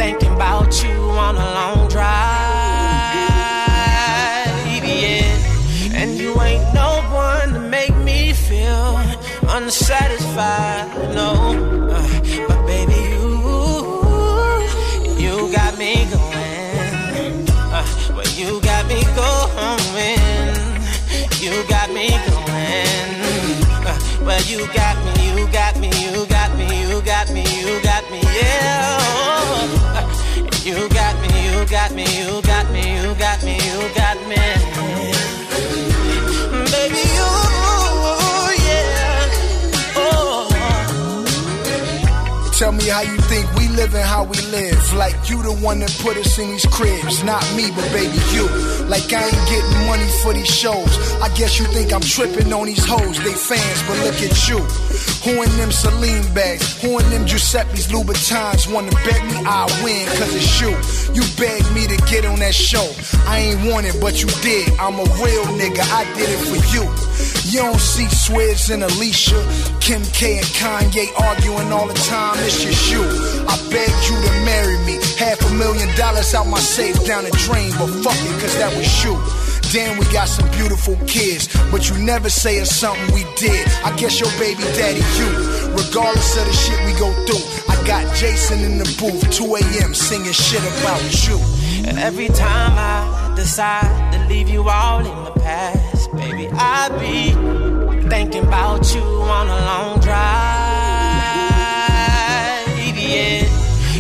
thinking 0.03 0.33
about 0.39 0.71
you 0.85 0.97
on 1.27 1.35
a 1.35 1.49
long 1.59 1.89
drive, 1.89 2.05
yeah. 4.85 5.99
And 6.01 6.11
you 6.21 6.31
ain't 6.41 6.67
no 6.75 6.91
one 7.11 7.49
to 7.55 7.61
make 7.77 7.97
me 8.11 8.33
feel 8.35 8.89
unsatisfied, 9.49 10.76
you 24.49 24.67
got 24.73 24.97
me, 25.05 25.37
you 25.37 25.47
got 25.49 25.77
me, 25.81 25.89
you 25.89 26.25
got 26.27 26.57
me, 26.57 26.67
you 26.83 27.03
got 27.03 27.31
me, 27.33 27.43
you 27.43 27.83
got 27.83 28.09
me, 28.13 28.21
yeah. 28.23 28.97
You 30.63 30.89
got 30.89 31.15
me, 31.21 31.29
you 31.51 31.67
got 31.67 31.93
me, 31.93 32.05
you 32.19 32.41
got 32.43 32.71
me, 32.71 33.03
you 33.03 33.15
got 33.17 33.43
me, 33.43 33.55
you 33.55 33.89
got 33.95 34.17
me. 34.29 34.37
Baby, 36.71 37.03
you, 37.17 37.31
yeah. 38.67 39.97
Oh. 39.97 40.47
Tell 42.57 42.73
me 42.73 42.85
how 42.85 43.01
you 43.01 43.19
think 43.23 43.56
living 43.77 44.01
how 44.01 44.25
we 44.25 44.41
live. 44.51 44.81
Like 44.95 45.15
you 45.29 45.43
the 45.43 45.53
one 45.61 45.79
that 45.81 45.93
put 46.01 46.17
us 46.17 46.39
in 46.39 46.51
these 46.51 46.65
cribs. 46.67 47.23
Not 47.23 47.45
me, 47.55 47.71
but 47.71 47.85
baby 47.93 48.17
you. 48.33 48.49
Like 48.89 49.13
I 49.13 49.23
ain't 49.29 49.45
getting 49.53 49.87
money 49.87 50.09
for 50.25 50.33
these 50.33 50.49
shows. 50.49 50.91
I 51.21 51.29
guess 51.37 51.61
you 51.61 51.67
think 51.67 51.93
I'm 51.93 52.01
tripping 52.01 52.53
on 52.53 52.67
these 52.67 52.85
hoes. 52.85 53.19
They 53.23 53.37
fans, 53.37 53.81
but 53.87 54.01
look 54.01 54.19
at 54.25 54.35
you. 54.49 54.59
Who 55.29 55.43
in 55.43 55.51
them 55.59 55.71
Celine 55.71 56.27
bags? 56.35 56.81
Who 56.81 56.99
in 56.99 57.11
them 57.11 57.27
Giuseppe's 57.27 57.89
Louboutins 57.93 58.73
wanna 58.73 58.93
bet 59.05 59.23
me 59.29 59.37
I 59.45 59.69
win 59.85 60.07
cause 60.17 60.35
it's 60.35 60.61
you. 60.61 60.73
You 61.13 61.23
begged 61.37 61.71
me 61.75 61.87
to 61.87 61.97
get 62.09 62.25
on 62.25 62.39
that 62.41 62.55
show. 62.55 62.87
I 63.29 63.39
ain't 63.39 63.71
want 63.71 63.87
it, 63.87 64.01
but 64.01 64.23
you 64.23 64.29
did. 64.41 64.73
I'm 64.81 64.95
a 64.95 65.07
real 65.21 65.45
nigga. 65.61 65.85
I 65.93 66.05
did 66.17 66.31
it 66.31 66.43
for 66.49 66.61
you. 66.73 66.85
You 67.51 67.61
don't 67.63 67.81
see 67.81 68.07
Swizz 68.07 68.73
and 68.73 68.83
Alicia, 68.83 69.39
Kim 69.81 70.03
K 70.13 70.39
and 70.39 70.47
Kanye 70.47 71.07
arguing 71.21 71.73
all 71.73 71.87
the 71.87 71.95
time. 71.95 72.35
It's 72.41 72.63
just 72.63 72.91
you. 72.91 73.03
I 73.47 73.57
begged 73.71 74.03
you 74.09 74.17
to 74.17 74.33
marry 74.45 74.79
me. 74.85 74.99
Half 75.19 75.41
a 75.51 75.55
million 75.55 75.89
dollars 75.97 76.35
out 76.35 76.47
my 76.47 76.59
safe 76.59 76.97
down 77.05 77.25
the 77.25 77.31
drain, 77.47 77.71
but 77.79 77.89
fuck 78.03 78.17
it, 78.17 78.41
cause 78.41 78.57
that 78.59 78.75
was 78.77 78.89
you. 79.05 79.17
Damn, 79.73 79.99
we 79.99 80.05
got 80.13 80.29
some 80.29 80.49
beautiful 80.53 80.97
kids, 81.07 81.49
but 81.73 81.91
you 81.91 81.99
never 81.99 82.31
say 82.31 82.57
it's 82.57 82.75
something 82.75 83.13
we 83.13 83.25
did. 83.37 83.67
I 83.85 83.95
guess 83.97 84.21
your 84.21 84.31
baby 84.39 84.63
daddy, 84.79 85.03
you. 85.19 85.29
Regardless 85.75 86.37
of 86.39 86.47
the 86.47 86.53
shit 86.53 86.79
we 86.87 86.93
go 86.99 87.13
through, 87.27 87.43
I 87.69 87.77
got 87.87 88.15
Jason 88.15 88.61
in 88.61 88.79
the 88.79 88.85
booth, 88.99 89.29
2 89.33 89.57
a.m. 89.57 89.93
singing 89.93 90.33
shit 90.33 90.63
about 90.63 91.03
you. 91.27 91.39
And 91.85 91.99
every 91.99 92.29
time 92.29 92.73
I 92.79 93.35
decide 93.35 94.13
to 94.13 94.27
leave 94.29 94.49
you 94.49 94.69
all 94.69 95.01
in 95.01 95.25
the 95.25 95.33
past, 95.41 96.13
baby, 96.13 96.49
I 96.53 96.89
be 97.01 97.33
thinking 98.09 98.45
about 98.45 98.95
you 98.95 99.03
on 99.03 99.49
a 99.49 99.59
long 99.67 100.01
drive, 100.01 100.17
yeah. 102.97 103.46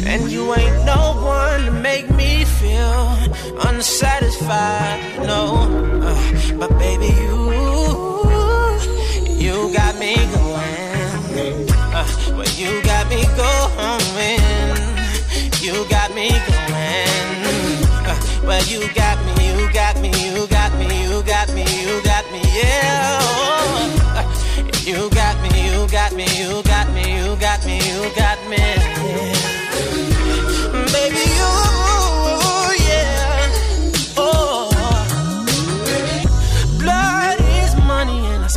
And 0.08 0.30
you 0.30 0.54
ain't 0.54 0.84
no 0.84 1.02
one 1.20 1.64
to 1.64 1.70
make 1.72 2.08
me 2.10 2.44
feel 2.44 3.18
unsatisfied, 3.68 5.00
no. 5.26 5.66
Uh, 6.00 6.56
but 6.60 6.70
baby, 6.78 7.06
you, 7.06 7.36
you 9.42 9.72
got 9.74 9.98
me 9.98 10.14
going. 10.14 11.68
Uh, 11.92 12.06
well, 12.36 12.52
you 12.54 12.80
got 12.82 13.08
me 13.08 13.20
going. 13.34 14.76
You 15.60 15.84
got 15.90 16.14
me 16.14 16.28
going. 16.30 17.26
Uh, 18.06 18.14
well, 18.46 18.64
you 18.66 18.88
got 18.94 19.18
me, 19.26 19.32
you 19.58 19.72
got 19.72 20.00
me, 20.00 20.10
you 20.30 20.46
got 20.46 20.72
me, 20.78 20.86
you 21.02 21.22
got 21.24 21.48
me, 21.52 21.64
you 21.82 22.00
got 22.04 22.30
me, 22.30 22.42
yeah. 22.54 23.18
Uh, 24.14 24.24
you 24.84 25.10
got 25.10 25.34
me, 25.42 25.50
you 25.72 25.88
got 25.88 26.12
me, 26.14 26.26
you 26.38 26.62
got 26.62 26.88
me, 26.94 27.16
you 27.18 27.25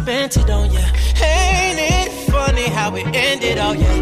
spent 0.01 0.37
it 0.37 0.49
on 0.49 0.71
you. 0.71 0.79
Ain't 0.79 1.79
it 1.95 2.11
funny 2.31 2.67
how 2.77 2.95
it 2.95 3.07
ended? 3.13 3.57
Oh 3.57 3.73
yeah. 3.73 3.97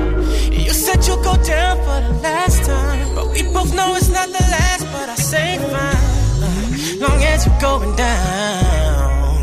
You 0.65 0.73
said 0.73 0.99
you'd 1.07 1.23
go 1.23 1.35
down 1.43 1.77
for 1.85 1.99
the 2.07 2.13
last 2.21 2.63
time, 2.65 3.15
but 3.15 3.27
we 3.33 3.41
both 3.55 3.73
know 3.73 3.95
it's 3.95 4.09
not 4.09 4.27
the 4.27 4.45
last. 4.55 4.83
But 4.93 5.09
I 5.09 5.15
say 5.15 5.57
fine, 5.73 6.99
long 6.99 7.19
as 7.31 7.45
you're 7.45 7.61
going 7.61 7.95
down. 7.95 9.37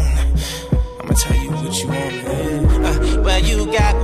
I'ma 1.00 1.14
tell 1.22 1.38
you 1.44 1.50
what 1.50 1.74
you 1.80 1.88
want, 1.88 2.16
man. 2.24 2.84
Uh, 2.84 3.22
well, 3.24 3.40
you 3.50 3.58
got 3.78 3.94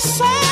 say. 0.00 0.49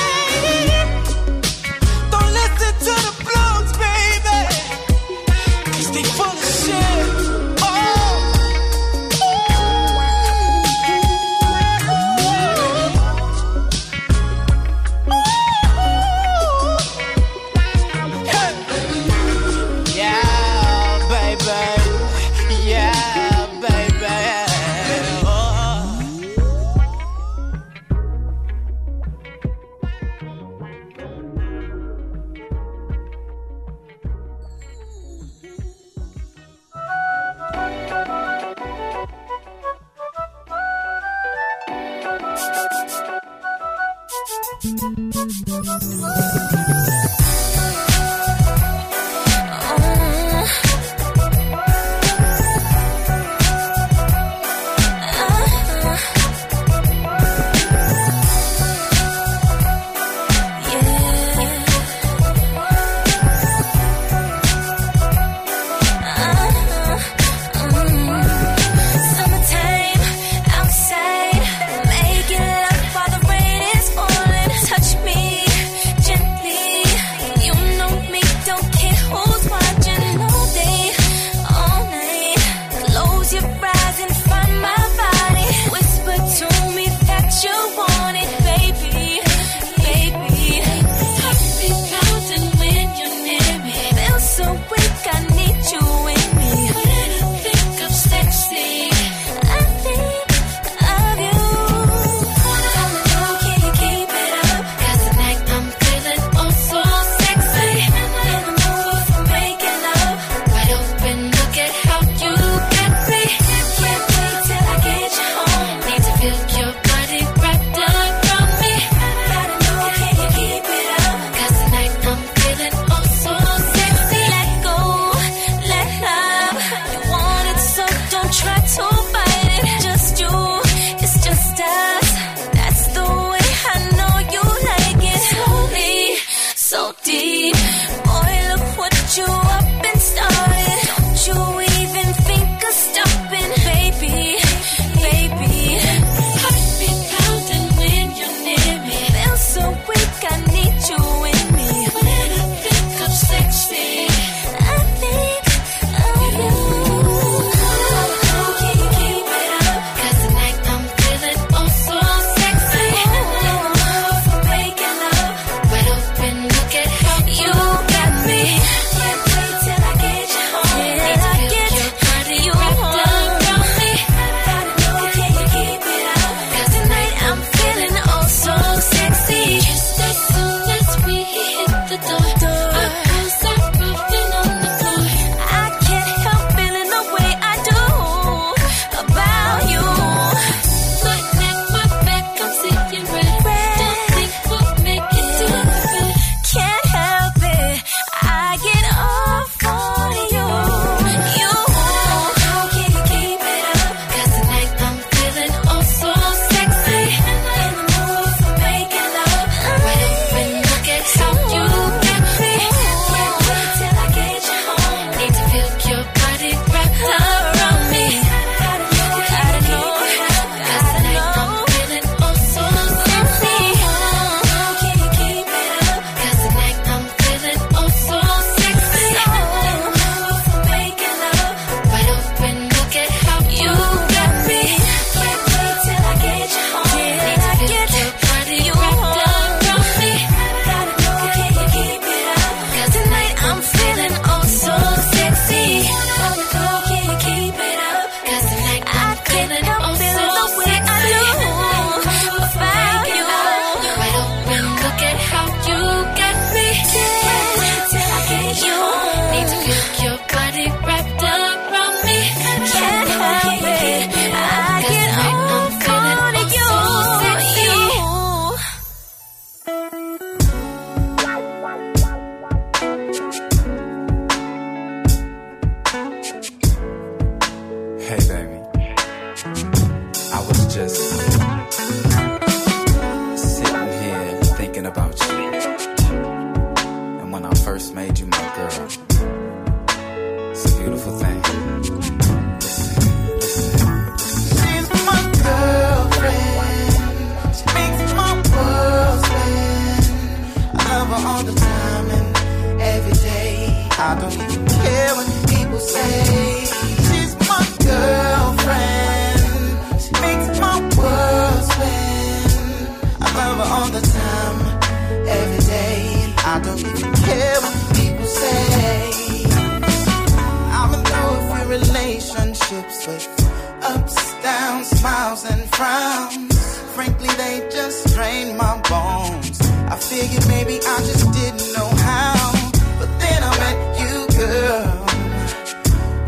smiles 325.08 325.44
and 325.50 325.62
frowns. 325.74 326.78
Frankly, 326.94 327.28
they 327.42 327.54
just 327.70 328.14
drain 328.14 328.56
my 328.56 328.74
bones. 328.90 329.60
I 329.92 329.96
figured 329.96 330.46
maybe 330.48 330.76
I 330.94 330.98
just 331.10 331.26
didn't 331.38 331.68
know 331.76 331.90
how. 332.08 332.52
But 333.00 333.10
then 333.22 333.40
I 333.50 333.52
met 333.64 333.78
you, 334.02 334.14
girl. 334.42 335.00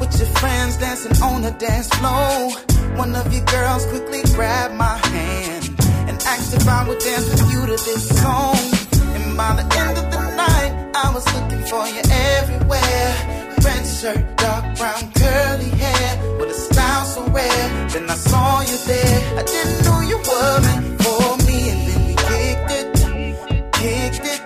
With 0.00 0.12
your 0.20 0.30
friends 0.40 0.78
dancing 0.78 1.16
on 1.22 1.42
the 1.42 1.52
dance 1.66 1.88
floor. 1.98 2.50
One 3.02 3.14
of 3.14 3.26
your 3.34 3.44
girls 3.44 3.84
quickly 3.92 4.22
grabbed 4.34 4.74
my 4.74 4.96
hand 5.14 5.64
and 6.08 6.16
asked 6.32 6.54
if 6.54 6.66
I 6.66 6.80
would 6.88 7.00
dance 7.00 7.26
with 7.30 7.44
you 7.52 7.60
to 7.70 7.76
this 7.88 8.04
song. 8.22 8.62
And 9.16 9.36
by 9.36 9.50
the 9.60 9.66
end 9.82 9.94
of 10.02 10.06
the 10.14 10.22
night, 10.44 10.72
I 11.04 11.06
was 11.14 11.24
looking 11.34 11.64
for 11.70 11.84
you 11.94 12.02
everywhere. 12.36 13.08
Red 13.64 13.84
shirt, 13.98 14.24
dark 14.36 14.59
brown 14.80 15.12
curly 15.12 15.68
hair 15.82 16.38
with 16.38 16.48
a 16.48 16.54
style 16.54 17.04
so 17.04 17.22
rare. 17.28 17.88
Then 17.90 18.08
I 18.08 18.14
saw 18.14 18.62
you 18.62 18.78
there. 18.86 19.38
I 19.38 19.42
didn't 19.42 19.84
know 19.84 20.00
you 20.00 20.16
were 20.16 20.60
meant 20.66 21.02
for 21.02 21.36
me, 21.46 21.58
and 21.72 21.80
then 21.88 22.00
we 22.08 22.14
kicked 22.30 22.70
it, 22.78 22.88
kicked 23.80 24.26
it, 24.34 24.42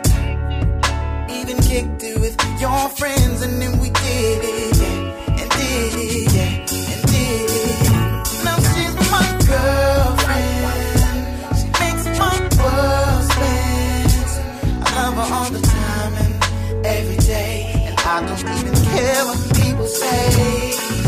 even 1.38 1.56
kicked 1.62 2.02
it 2.02 2.18
with 2.20 2.36
your 2.60 2.88
friends, 2.98 3.42
and 3.42 3.62
then 3.62 3.78
we 3.78 3.90
did 3.90 4.44
it. 4.44 4.53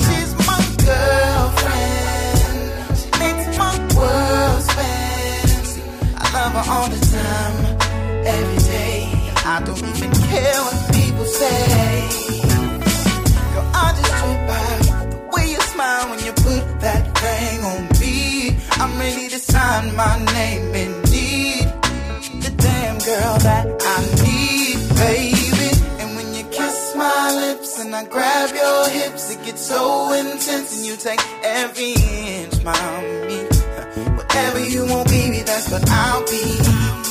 She's 0.05 0.33
my 0.49 0.61
girlfriend. 0.89 2.59
She 2.99 3.09
makes 3.23 3.47
my 3.59 3.75
world 3.97 4.61
spin. 4.71 5.85
I 6.23 6.25
love 6.37 6.53
her 6.59 6.67
all 6.75 6.89
the 6.89 7.01
time, 7.19 7.57
every 8.27 8.61
day. 8.75 8.99
I 9.45 9.63
don't 9.65 9.79
even 9.79 10.11
care 10.31 10.59
what 10.67 10.79
people 10.95 11.27
say. 11.41 11.63
Girl, 13.55 13.69
I 13.75 13.87
just 13.99 14.13
trip 14.19 14.41
by 14.51 14.71
the 15.11 15.19
way 15.33 15.47
you 15.55 15.61
smile 15.73 16.05
when 16.11 16.21
you 16.27 16.33
put 16.33 16.63
that 16.81 17.03
thing 17.23 17.59
on 17.73 17.81
me. 18.01 18.17
I'm 18.73 18.93
ready 18.99 19.29
to 19.29 19.39
sign 19.39 19.95
my 19.95 20.15
name 20.35 20.75
indeed. 20.75 21.65
The 22.45 22.51
damn 22.57 22.99
girl 22.99 23.39
that 23.49 23.67
I 23.95 23.97
need, 24.25 24.79
baby 24.97 25.36
and 27.79 27.95
I 27.95 28.05
grab 28.05 28.55
your 28.55 28.89
hips. 28.89 29.31
It 29.31 29.45
gets 29.45 29.61
so 29.63 30.13
intense 30.13 30.77
and 30.77 30.87
you 30.87 30.97
take 30.97 31.21
every 31.43 31.93
inch, 31.93 32.63
mommy. 32.65 33.43
Whatever 34.17 34.61
you 34.61 34.87
want, 34.87 35.09
baby, 35.09 35.43
that's 35.43 35.71
what 35.71 35.89
I'll 35.89 36.25
be. 36.27 37.06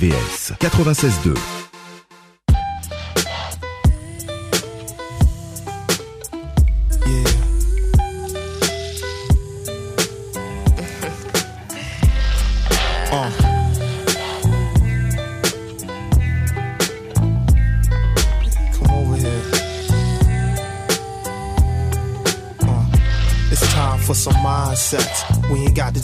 RVVS 0.00 0.52
96.2. 0.58 1.59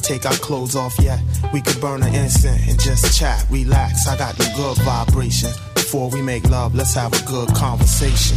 take 0.07 0.25
our 0.25 0.35
clothes 0.35 0.77
off 0.77 0.95
yet. 1.01 1.21
We 1.53 1.61
could 1.61 1.81
burn 1.81 2.03
an 2.03 2.14
incense 2.14 2.69
and 2.69 2.81
just 2.81 3.19
chat, 3.19 3.45
relax. 3.51 4.07
I 4.07 4.16
got 4.16 4.37
the 4.37 4.49
good 4.57 4.79
vibration. 4.85 5.51
Before 5.75 6.09
we 6.11 6.23
make 6.23 6.49
love, 6.49 6.75
let's 6.77 6.95
have 6.95 7.12
a 7.12 7.25
good 7.27 7.49
conversation. 7.55 8.37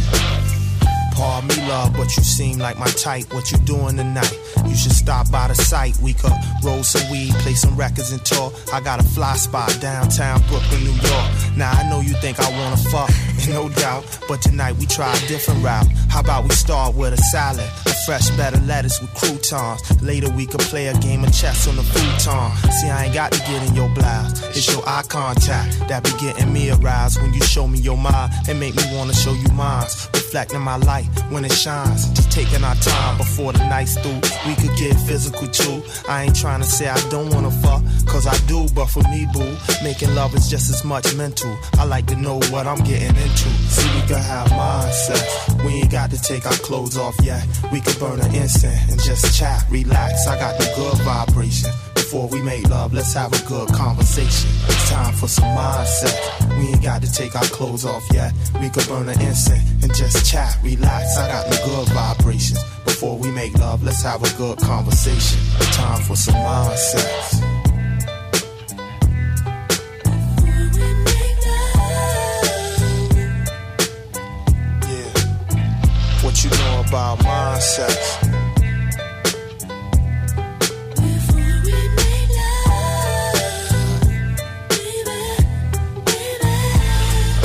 Pardon 1.14 1.48
me, 1.48 1.68
love, 1.68 1.92
but 1.92 2.16
you 2.16 2.22
seem 2.22 2.58
like 2.58 2.78
my 2.78 2.86
type. 2.86 3.32
What 3.32 3.52
you 3.52 3.58
doing 3.58 3.96
tonight? 3.96 4.32
You 4.66 4.74
should 4.74 4.92
stop 4.92 5.30
by 5.30 5.48
the 5.48 5.54
site. 5.54 5.96
We 5.98 6.14
could 6.14 6.32
roll 6.64 6.82
some 6.82 7.08
weed, 7.10 7.34
play 7.34 7.54
some 7.54 7.76
records, 7.76 8.10
and 8.10 8.24
talk. 8.24 8.52
I 8.72 8.80
got 8.80 9.00
a 9.00 9.04
fly 9.04 9.34
spot 9.36 9.76
downtown 9.80 10.40
Brooklyn, 10.48 10.82
New 10.82 10.90
York. 10.90 11.30
Now 11.56 11.72
I 11.72 11.88
know 11.88 12.00
you 12.00 12.14
think 12.14 12.40
I 12.40 12.50
wanna 12.50 12.78
fuck, 12.78 13.10
no 13.48 13.68
doubt. 13.68 14.04
But 14.28 14.42
tonight 14.42 14.76
we 14.76 14.86
try 14.86 15.12
a 15.12 15.28
different 15.28 15.62
route. 15.62 15.86
How 16.08 16.20
about 16.20 16.44
we 16.44 16.50
start 16.50 16.96
with 16.96 17.12
a 17.12 17.18
salad, 17.18 17.68
fresh 18.06 18.30
of 18.30 18.66
lettuce 18.66 19.00
with 19.00 19.12
croutons. 19.14 20.02
Later 20.02 20.30
we 20.30 20.46
could 20.46 20.60
play 20.60 20.88
a 20.88 20.94
game 20.98 21.24
of 21.24 21.32
chess 21.32 21.68
on 21.68 21.76
the 21.76 21.82
futon. 21.82 22.70
See, 22.72 22.88
I 22.88 23.04
ain't 23.04 23.14
got 23.14 23.32
to 23.32 23.38
get 23.40 23.68
in 23.68 23.74
your 23.74 23.88
blouse. 23.90 24.42
It's 24.56 24.70
your 24.72 24.82
eye 24.86 25.02
contact 25.08 25.88
that 25.88 26.04
be 26.04 26.10
getting 26.20 26.52
me 26.52 26.70
aroused 26.70 27.20
when 27.20 27.32
you 27.34 27.42
show 27.42 27.66
me 27.66 27.78
your 27.78 27.96
mind 27.96 28.32
and 28.48 28.58
make 28.58 28.74
me 28.74 28.82
wanna 28.92 29.14
show 29.14 29.32
you 29.32 29.48
mine. 29.52 29.86
Reflecting 30.14 30.60
my 30.60 30.76
light 30.76 31.06
when 31.30 31.44
it 31.44 31.52
shines. 31.52 32.08
Just 32.10 32.30
taking 32.30 32.62
our 32.64 32.74
time 32.76 33.16
before 33.18 33.52
the 33.52 33.58
night's 33.68 33.96
through. 33.98 34.20
We 34.46 34.54
could 34.56 34.76
get 34.76 34.94
physical 35.00 35.48
too. 35.48 35.82
I 36.08 36.24
ain't 36.24 36.36
trying 36.36 36.60
to 36.60 36.66
say 36.66 36.88
I 36.88 37.00
don't 37.10 37.30
wanna 37.34 37.50
fuck, 37.50 37.82
cause 38.06 38.26
I 38.26 38.36
do, 38.46 38.68
but 38.74 38.86
for 38.86 39.02
me, 39.04 39.26
boo, 39.32 39.56
making 39.82 40.14
love 40.14 40.34
is 40.34 40.48
just 40.48 40.70
as 40.70 40.84
much 40.84 41.14
mental. 41.16 41.56
I 41.78 41.84
like 41.84 42.06
to 42.06 42.16
know 42.16 42.36
what 42.50 42.66
I'm 42.66 42.82
getting 42.84 43.16
into. 43.16 43.48
See, 43.74 43.88
we 43.94 44.02
could 44.06 44.16
have 44.18 44.48
mindsets. 44.48 45.64
We 45.64 45.72
ain't 45.80 45.90
got 45.90 46.10
to 46.10 46.20
take 46.20 46.46
our 46.46 46.58
clothes 46.66 46.96
off 46.96 47.16
yet. 47.22 47.44
We 47.72 47.80
could 47.90 48.00
burn 48.00 48.20
an 48.20 48.34
incense 48.34 48.90
and 48.90 49.00
just 49.02 49.36
chat, 49.36 49.64
relax. 49.70 50.26
I 50.26 50.38
got 50.38 50.58
the 50.58 50.72
good 50.76 50.98
vibration. 51.04 51.70
Before 51.94 52.28
we 52.28 52.42
make 52.42 52.68
love, 52.68 52.92
let's 52.92 53.12
have 53.14 53.32
a 53.32 53.48
good 53.48 53.68
conversation. 53.68 54.50
It's 54.64 54.90
time 54.90 55.14
for 55.14 55.28
some 55.28 55.48
mindset. 55.56 56.58
We 56.58 56.68
ain't 56.68 56.82
got 56.82 57.02
to 57.02 57.12
take 57.12 57.34
our 57.36 57.44
clothes 57.44 57.84
off 57.84 58.04
yet. 58.12 58.32
We 58.60 58.68
could 58.70 58.86
burn 58.88 59.08
an 59.08 59.20
incense 59.20 59.82
and 59.82 59.94
just 59.94 60.30
chat, 60.30 60.56
relax. 60.62 61.16
I 61.16 61.28
got 61.28 61.46
the 61.46 61.60
good 61.64 61.88
vibrations. 61.94 62.62
Before 62.84 63.16
we 63.16 63.30
make 63.30 63.54
love, 63.58 63.82
let's 63.82 64.02
have 64.02 64.22
a 64.22 64.36
good 64.36 64.58
conversation. 64.58 65.38
It's 65.58 65.76
time 65.76 66.02
for 66.02 66.16
some 66.16 66.34
mindsets. 66.34 67.59
About 76.90 77.18
mindsets? 77.20 78.18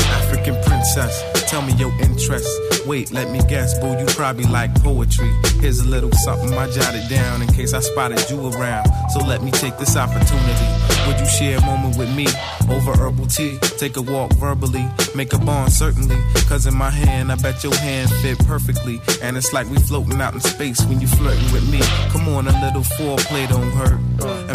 African 0.10 0.56
princess, 0.64 1.24
tell 1.48 1.62
me 1.62 1.74
your 1.74 1.92
interest. 2.02 2.50
Wait, 2.88 3.12
let 3.12 3.30
me 3.30 3.40
guess, 3.48 3.78
boo, 3.78 3.96
you 4.00 4.08
probably 4.08 4.46
like 4.46 4.74
poetry. 4.82 5.32
Here's 5.62 5.80
a 5.80 5.88
little 5.88 6.12
something 6.24 6.52
I 6.54 6.68
jotted 6.72 7.08
down 7.08 7.44
in 7.44 7.48
case 7.50 7.76
I 7.76 7.82
spotted 7.82 8.28
you 8.32 8.48
around. 8.50 8.88
So 9.12 9.20
let 9.20 9.44
me 9.44 9.52
take 9.52 9.78
this 9.78 9.96
opportunity. 9.96 10.95
Would 11.08 11.20
you 11.20 11.26
share 11.28 11.58
a 11.58 11.62
moment 11.62 11.98
with 11.98 12.14
me 12.16 12.26
over 12.70 12.94
herbal 12.94 13.28
tea? 13.28 13.58
Take 13.78 13.98
a 13.98 14.02
walk 14.02 14.32
verbally, 14.34 14.86
make 15.16 15.34
a 15.34 15.38
bond 15.38 15.72
certainly. 15.72 16.18
Cause 16.48 16.66
in 16.66 16.76
my 16.76 16.90
hand, 16.90 17.32
I 17.32 17.36
bet 17.36 17.64
your 17.64 17.76
hand 17.76 18.10
fit 18.22 18.40
perfectly. 18.40 19.00
And 19.22 19.38
it's 19.38 19.54
like 19.54 19.70
we 19.70 19.78
floating 19.78 20.20
out 20.20 20.34
in 20.34 20.40
space 20.40 20.84
when 20.86 21.00
you 21.00 21.08
flirting 21.08 21.52
with 21.52 21.70
me. 21.72 21.80
Come 22.10 22.28
on, 22.30 22.48
a 22.48 22.66
little 22.66 22.82
foreplay 22.82 23.48
don't 23.48 23.72
hurt. 23.72 24.00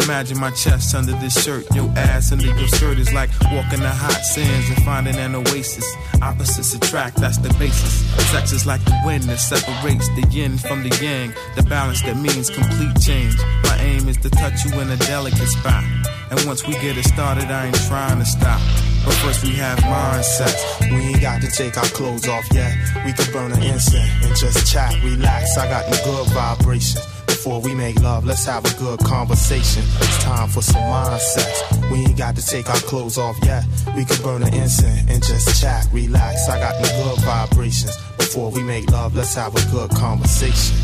Imagine 0.03 0.39
my 0.39 0.51
chest 0.51 0.93
under 0.95 1.13
this 1.13 1.41
shirt, 1.41 1.65
your 1.73 1.89
ass 1.95 2.31
under 2.31 2.45
your 2.45 2.67
skirt 2.67 2.97
is 2.97 3.13
like 3.13 3.29
walking 3.51 3.79
the 3.79 3.89
hot 3.89 4.21
sands 4.25 4.69
and 4.69 4.83
finding 4.83 5.15
an 5.15 5.35
oasis. 5.35 5.85
Opposites 6.21 6.73
attract, 6.73 7.17
that's 7.17 7.37
the 7.37 7.53
basis. 7.59 7.93
Sex 8.31 8.51
is 8.51 8.65
like 8.65 8.83
the 8.85 8.99
wind 9.05 9.23
that 9.23 9.37
separates 9.37 10.07
the 10.09 10.27
yin 10.31 10.57
from 10.57 10.83
the 10.83 10.89
yang, 11.01 11.33
the 11.55 11.63
balance 11.63 12.01
that 12.03 12.17
means 12.17 12.49
complete 12.49 12.99
change. 12.99 13.37
My 13.63 13.77
aim 13.79 14.09
is 14.09 14.17
to 14.17 14.29
touch 14.29 14.65
you 14.65 14.79
in 14.79 14.89
a 14.89 14.97
delicate 14.97 15.47
spot. 15.47 15.83
And 16.31 16.39
once 16.45 16.65
we 16.65 16.73
get 16.75 16.97
it 16.97 17.03
started, 17.03 17.51
I 17.51 17.65
ain't 17.65 17.75
trying 17.87 18.19
to 18.19 18.25
stop. 18.25 18.61
But 19.03 19.13
first 19.15 19.43
we 19.43 19.51
have 19.55 19.77
mindsets. 19.79 20.79
We 20.89 20.97
ain't 21.11 21.21
got 21.21 21.41
to 21.41 21.51
take 21.51 21.77
our 21.77 21.91
clothes 21.91 22.25
off 22.25 22.45
yet. 22.53 22.73
We 23.05 23.11
could 23.11 23.33
burn 23.33 23.51
an 23.51 23.61
incense 23.61 24.09
and 24.23 24.33
just 24.37 24.71
chat, 24.71 24.95
relax. 25.03 25.57
I 25.57 25.67
got 25.67 25.91
the 25.91 25.99
good 26.05 26.27
vibrations. 26.29 27.05
Before 27.27 27.59
we 27.59 27.75
make 27.75 27.99
love, 27.99 28.23
let's 28.25 28.45
have 28.45 28.63
a 28.63 28.73
good 28.79 28.99
conversation. 28.99 29.83
It's 29.99 30.23
time 30.23 30.47
for 30.47 30.61
some 30.61 30.81
mindsets. 30.81 31.91
We 31.91 32.05
ain't 32.05 32.17
got 32.17 32.37
to 32.37 32.45
take 32.45 32.69
our 32.69 32.79
clothes 32.87 33.17
off 33.17 33.35
yet. 33.43 33.65
We 33.93 34.05
could 34.05 34.23
burn 34.23 34.41
an 34.41 34.53
incense 34.53 35.09
and 35.09 35.21
just 35.21 35.59
chat, 35.59 35.85
relax. 35.91 36.47
I 36.47 36.59
got 36.59 36.81
the 36.81 36.87
good 37.03 37.25
vibrations. 37.25 37.97
Before 38.17 38.51
we 38.51 38.63
make 38.63 38.89
love, 38.89 39.17
let's 39.17 39.35
have 39.35 39.53
a 39.53 39.71
good 39.71 39.89
conversation. 39.89 40.77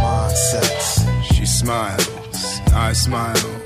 Mindsets. 0.00 1.34
She 1.34 1.44
smiles, 1.44 2.08
I 2.72 2.94
smile. 2.94 3.63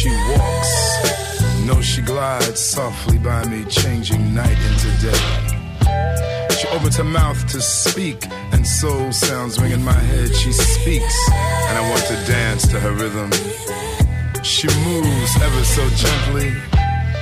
She 0.00 0.08
walks, 0.08 1.66
no, 1.66 1.82
she 1.82 2.00
glides 2.00 2.58
softly 2.58 3.18
by 3.18 3.44
me, 3.44 3.66
changing 3.66 4.34
night 4.34 4.56
into 4.70 4.88
day. 5.04 6.46
She 6.58 6.66
opens 6.68 6.96
her 6.96 7.04
mouth 7.04 7.46
to 7.48 7.60
speak, 7.60 8.26
and 8.52 8.66
soul 8.66 9.12
sounds 9.12 9.60
ring 9.60 9.72
in 9.72 9.84
my 9.84 9.92
head. 9.92 10.34
She 10.34 10.52
speaks, 10.52 11.28
and 11.28 11.76
I 11.76 11.90
want 11.90 12.02
to 12.06 12.14
dance 12.24 12.66
to 12.68 12.80
her 12.80 12.92
rhythm. 12.92 13.30
She 14.42 14.68
moves 14.68 15.36
ever 15.36 15.64
so 15.64 15.86
gently, 15.90 16.50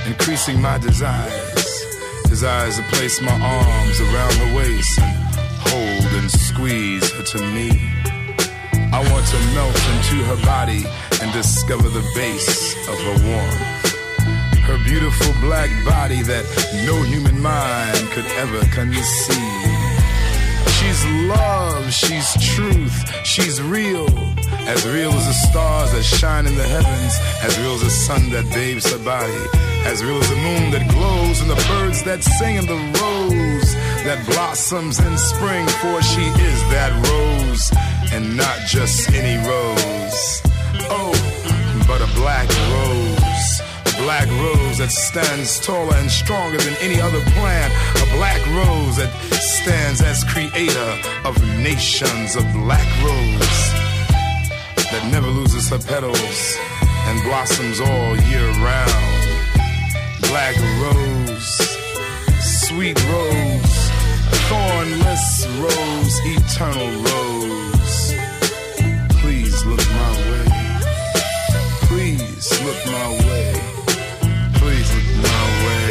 increasing 0.07 0.61
my 0.61 0.77
desires. 0.77 1.85
Desires 2.29 2.77
to 2.77 2.83
place 2.83 3.19
my 3.19 3.37
arms 3.41 3.99
around 3.99 4.33
her 4.35 4.55
waist 4.55 4.99
and 4.99 5.35
hold 5.67 6.13
and 6.13 6.31
squeeze 6.31 7.11
her 7.11 7.23
to 7.23 7.41
me. 7.51 8.18
I 8.91 8.99
want 9.11 9.25
to 9.27 9.39
melt 9.53 9.75
into 9.93 10.17
her 10.25 10.45
body 10.45 10.83
and 11.21 11.31
discover 11.31 11.89
the 11.89 12.01
base 12.15 12.73
of 12.87 12.97
her 12.97 13.17
warmth. 13.29 13.79
Her 14.65 14.77
beautiful 14.83 15.33
black 15.41 15.69
body 15.85 16.21
that 16.23 16.45
no 16.85 17.01
human 17.03 17.39
mind 17.39 18.09
could 18.09 18.25
ever 18.41 18.59
conceive. 18.73 19.89
She's 20.77 21.05
love, 21.29 21.93
she's 21.93 22.33
truth, 22.55 23.25
she's 23.25 23.61
real. 23.61 24.09
As 24.65 24.87
real 24.87 25.11
as 25.11 25.27
the 25.27 25.33
stars 25.49 25.91
that 25.91 26.03
shine 26.03 26.47
in 26.47 26.55
the 26.55 26.67
heavens, 26.67 27.13
as 27.43 27.59
real 27.59 27.73
as 27.73 27.83
the 27.83 27.89
sun 27.89 28.29
that 28.31 28.45
bathes 28.53 28.91
her 28.91 29.03
body, 29.03 29.45
as 29.85 30.03
real 30.03 30.17
as 30.17 30.29
the 30.29 30.35
moon 30.35 30.71
that 30.71 30.89
glows 30.89 31.41
and 31.41 31.49
the 31.49 31.61
birds 31.67 32.03
that 32.03 32.23
sing 32.23 32.55
in 32.55 32.65
the 32.65 32.79
rose 32.99 33.18
that 34.03 34.25
blossoms 34.25 34.99
in 34.99 35.17
spring. 35.17 35.67
For 35.81 36.01
she 36.01 36.21
is 36.21 36.59
that 36.71 36.91
rose, 37.09 37.71
and 38.13 38.37
not 38.37 38.57
just 38.67 39.09
any 39.11 39.37
rose. 39.47 40.41
Oh, 40.89 41.13
but 41.87 42.01
a 42.01 42.09
black 42.15 42.47
rose. 42.73 43.61
A 43.87 44.03
black 44.03 44.27
rose 44.27 44.77
that 44.77 44.91
stands 44.91 45.59
taller 45.59 45.95
and 45.95 46.09
stronger 46.09 46.57
than 46.57 46.75
any 46.81 46.99
other 47.01 47.21
plant. 47.37 47.73
A 48.01 48.05
black 48.17 48.41
rose 48.47 48.97
that 48.97 49.11
stands 49.41 50.01
as 50.01 50.23
creator 50.23 50.91
of 51.25 51.35
nations. 51.59 52.35
A 52.35 52.43
black 52.53 52.87
rose 53.03 53.59
that 54.91 55.07
never 55.11 55.27
loses 55.27 55.69
her 55.69 55.79
petals 55.79 56.57
and 57.09 57.23
blossoms 57.23 57.79
all 57.79 58.15
year 58.29 58.47
round. 58.61 59.19
Black 60.29 60.55
rose, 60.81 61.49
sweet 62.39 62.97
rose, 63.09 63.48
thornless 64.49 65.47
rose, 65.61 66.15
eternal 66.35 66.91
rose. 67.07 68.13
Please 69.21 69.65
look 69.65 69.85
my 70.01 70.11
way. 70.29 70.47
Please 71.87 72.47
look 72.65 72.81
my 72.87 73.09
way. 73.27 73.53
Please 74.59 74.89
look 74.95 75.09
my 75.29 75.45
way. 75.65 75.87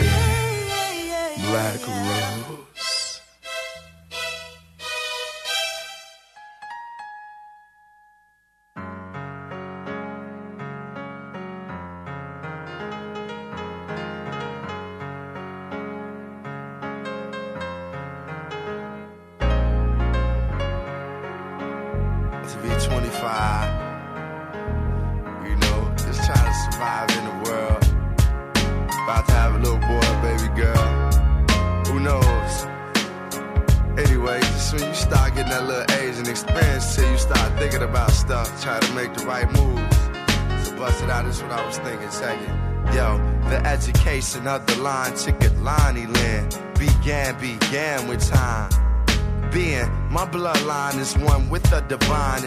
Black 1.46 1.80
rose. 1.86 2.37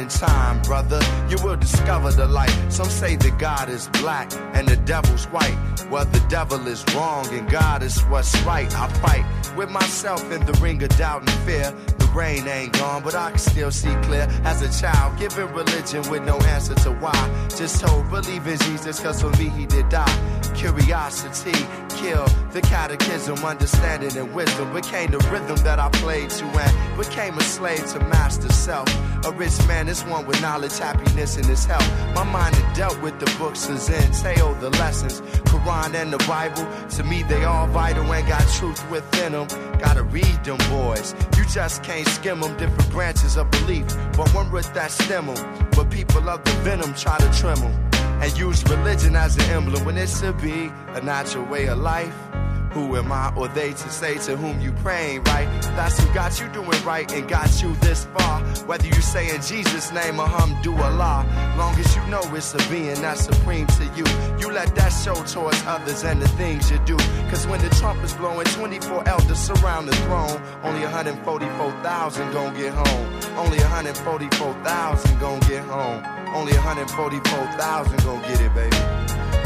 In 0.02 0.08
time, 0.08 0.62
brother. 0.64 1.00
You 1.30 1.38
will 1.44 1.56
discover 1.56 2.12
the 2.12 2.28
light. 2.28 2.54
Some 2.70 2.90
say 2.90 3.16
that 3.16 3.38
God 3.38 3.70
is 3.70 3.88
black 4.02 4.32
and 4.54 4.68
the 4.68 4.76
devil's 4.78 5.26
white. 5.26 5.58
Well, 5.90 6.06
the 6.06 6.24
devil 6.28 6.68
is 6.68 6.84
wrong 6.96 7.28
and 7.30 7.50
God 7.50 7.84
is 7.84 8.02
what's 8.06 8.36
right. 8.42 8.74
I 8.76 8.88
fight 9.06 9.56
with 9.56 9.70
myself 9.70 10.24
in 10.32 10.46
the 10.46 10.54
ring 10.54 10.82
of 10.84 10.90
doubt 10.98 11.22
and 11.22 11.32
fear. 11.46 11.74
The 12.12 12.18
rain 12.18 12.48
ain't 12.48 12.74
gone, 12.74 13.04
but 13.04 13.16
I 13.16 13.30
can 13.30 13.40
still 13.40 13.72
see 13.72 13.94
clear. 14.04 14.28
As 14.44 14.62
a 14.62 14.82
child, 14.82 15.18
giving 15.18 15.52
religion 15.54 16.10
with 16.10 16.24
no 16.24 16.38
answer 16.40 16.76
to 16.76 16.92
why. 16.92 17.48
Just 17.50 17.82
told, 17.82 18.10
believe 18.10 18.48
in 18.48 18.58
Jesus, 18.60 19.00
cause 19.00 19.22
for 19.22 19.30
me 19.38 19.50
he 19.50 19.66
did 19.66 19.88
die. 19.90 20.42
Curiosity 20.54 21.58
killed 21.90 22.34
the 22.52 22.62
catechism, 22.62 23.38
understanding 23.46 24.16
and 24.18 24.34
wisdom 24.34 24.74
became 24.74 25.12
the 25.12 25.20
rhythm 25.32 25.56
that 25.64 25.80
I 25.80 25.90
played 25.90 26.30
to 26.32 26.46
and 26.46 26.98
became 26.98 27.38
a 27.38 27.42
slave 27.42 27.86
to 27.94 28.00
master 28.00 28.52
self. 28.52 28.88
A 29.26 29.32
rich 29.32 29.58
man 29.68 29.88
is 29.88 30.04
one 30.04 30.26
with 30.26 30.42
knowledge, 30.42 30.78
happiness, 30.78 31.38
and 31.38 31.46
his 31.46 31.64
health. 31.64 31.88
My 32.14 32.24
mind 32.24 32.56
had 32.56 32.76
dealt 32.76 33.02
with 33.02 33.20
the 33.20 33.34
books 33.38 33.70
of 33.70 33.78
Zen, 33.78 34.12
tale 34.12 34.54
the 34.56 34.70
lessons, 34.72 35.22
Quran 35.46 35.94
and 35.94 36.12
the 36.12 36.18
Bible. 36.28 36.68
To 36.98 37.04
me, 37.04 37.24
they 37.24 37.44
all 37.46 37.68
vital 37.68 38.12
and 38.12 38.28
got 38.28 38.46
truth 38.50 38.90
within 38.90 39.32
them. 39.32 39.48
Gotta 39.80 40.04
read 40.04 40.44
them, 40.44 40.58
boys. 40.70 41.16
You 41.38 41.46
just 41.46 41.84
can't 41.84 42.01
skim 42.06 42.40
them, 42.40 42.56
different 42.58 42.90
branches 42.92 43.38
of 43.38 43.50
belief, 43.52 43.86
but 44.18 44.30
one 44.34 44.50
root 44.52 44.70
that 44.74 44.92
stem 44.92 45.28
them. 45.28 45.70
But 45.72 45.90
people 45.90 46.30
of 46.30 46.44
the 46.44 46.52
venom 46.64 46.94
try 46.96 47.18
to 47.18 47.30
trim 47.32 47.56
them 47.56 47.92
and 48.22 48.38
use 48.38 48.64
religion 48.66 49.16
as 49.16 49.36
an 49.38 49.44
emblem 49.52 49.84
when 49.84 49.98
it 49.98 50.10
should 50.10 50.40
be 50.40 50.72
a 50.90 51.02
natural 51.02 51.46
way 51.46 51.68
of 51.68 51.80
life. 51.80 52.31
Who 52.74 52.96
am 52.96 53.12
I 53.12 53.34
or 53.36 53.50
they 53.50 53.72
to 53.72 53.90
say 53.90 54.18
to 54.20 54.38
whom 54.38 54.62
you 54.62 54.72
praying, 54.72 55.24
right? 55.26 55.48
That's 55.76 56.00
who 56.00 56.14
got 56.14 56.40
you 56.40 56.48
doing 56.50 56.84
right 56.86 57.12
and 57.12 57.28
got 57.28 57.62
you 57.62 57.76
this 57.76 58.06
far. 58.06 58.42
Whether 58.66 58.88
you 58.88 59.02
say 59.02 59.36
in 59.36 59.42
Jesus' 59.42 59.92
name 59.92 60.20
or 60.20 60.28
hum 60.28 60.58
do 60.62 60.72
a 60.74 60.78
hamdulillah, 60.78 61.58
long 61.58 61.76
as 61.76 61.96
you 61.96 62.06
know 62.08 62.22
it's 62.34 62.54
a 62.54 62.70
being 62.70 63.02
that's 63.02 63.26
supreme 63.26 63.68
to 63.68 63.84
you, 63.96 64.06
you 64.40 64.52
let 64.52 64.74
that 64.76 64.90
show 64.90 65.16
towards 65.26 65.62
others 65.66 66.04
and 66.04 66.22
the 66.22 66.28
things 66.30 66.72
you 66.72 66.80
do. 66.86 66.98
Cause 67.30 67.46
when 67.48 67.60
the 67.62 67.70
trumpet's 67.76 68.14
blowing, 68.14 68.46
24 68.48 69.08
elders 69.08 69.40
surround 69.40 69.90
the 69.90 69.96
throne. 70.08 70.42
Only 70.64 70.82
144,000 70.82 72.32
gon' 72.32 72.54
get 72.56 72.74
home. 72.74 73.38
Only 73.38 73.60
144,000 73.60 75.20
gon' 75.20 75.40
get 75.42 75.64
home. 75.66 76.04
Only 76.34 76.54
144,000 76.54 78.04
gon' 78.04 78.22
get 78.22 78.40
it, 78.40 78.54
baby. 78.56 79.41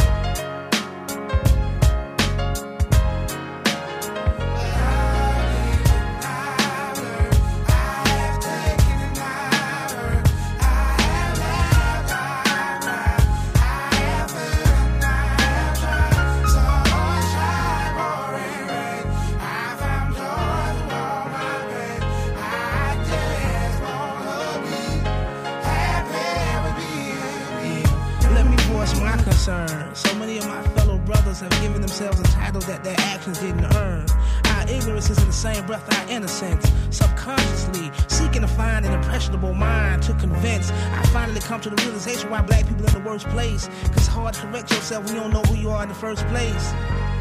Worst 43.16 43.30
place. 43.30 43.68
Cause 43.68 43.98
it's 43.98 44.08
hard 44.08 44.34
to 44.34 44.42
correct 44.42 44.70
yourself 44.72 45.06
when 45.06 45.16
you 45.16 45.22
don't 45.22 45.32
know 45.32 45.42
who 45.44 45.56
you 45.56 45.70
are 45.70 45.84
in 45.84 45.90
the 45.90 45.96
first 45.96 46.26
place. 46.28 46.74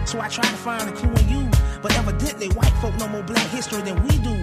So 0.06 0.20
I 0.20 0.28
try 0.28 0.44
to 0.44 0.56
find 0.56 0.88
a 0.88 0.92
clue 0.92 1.12
in 1.22 1.28
you. 1.28 1.50
But 1.82 1.96
evidently, 1.96 2.48
white 2.48 2.72
folk 2.80 2.94
know 2.98 3.08
more 3.08 3.22
black 3.22 3.46
history 3.50 3.82
than 3.82 4.02
we 4.02 4.18
do. 4.18 4.34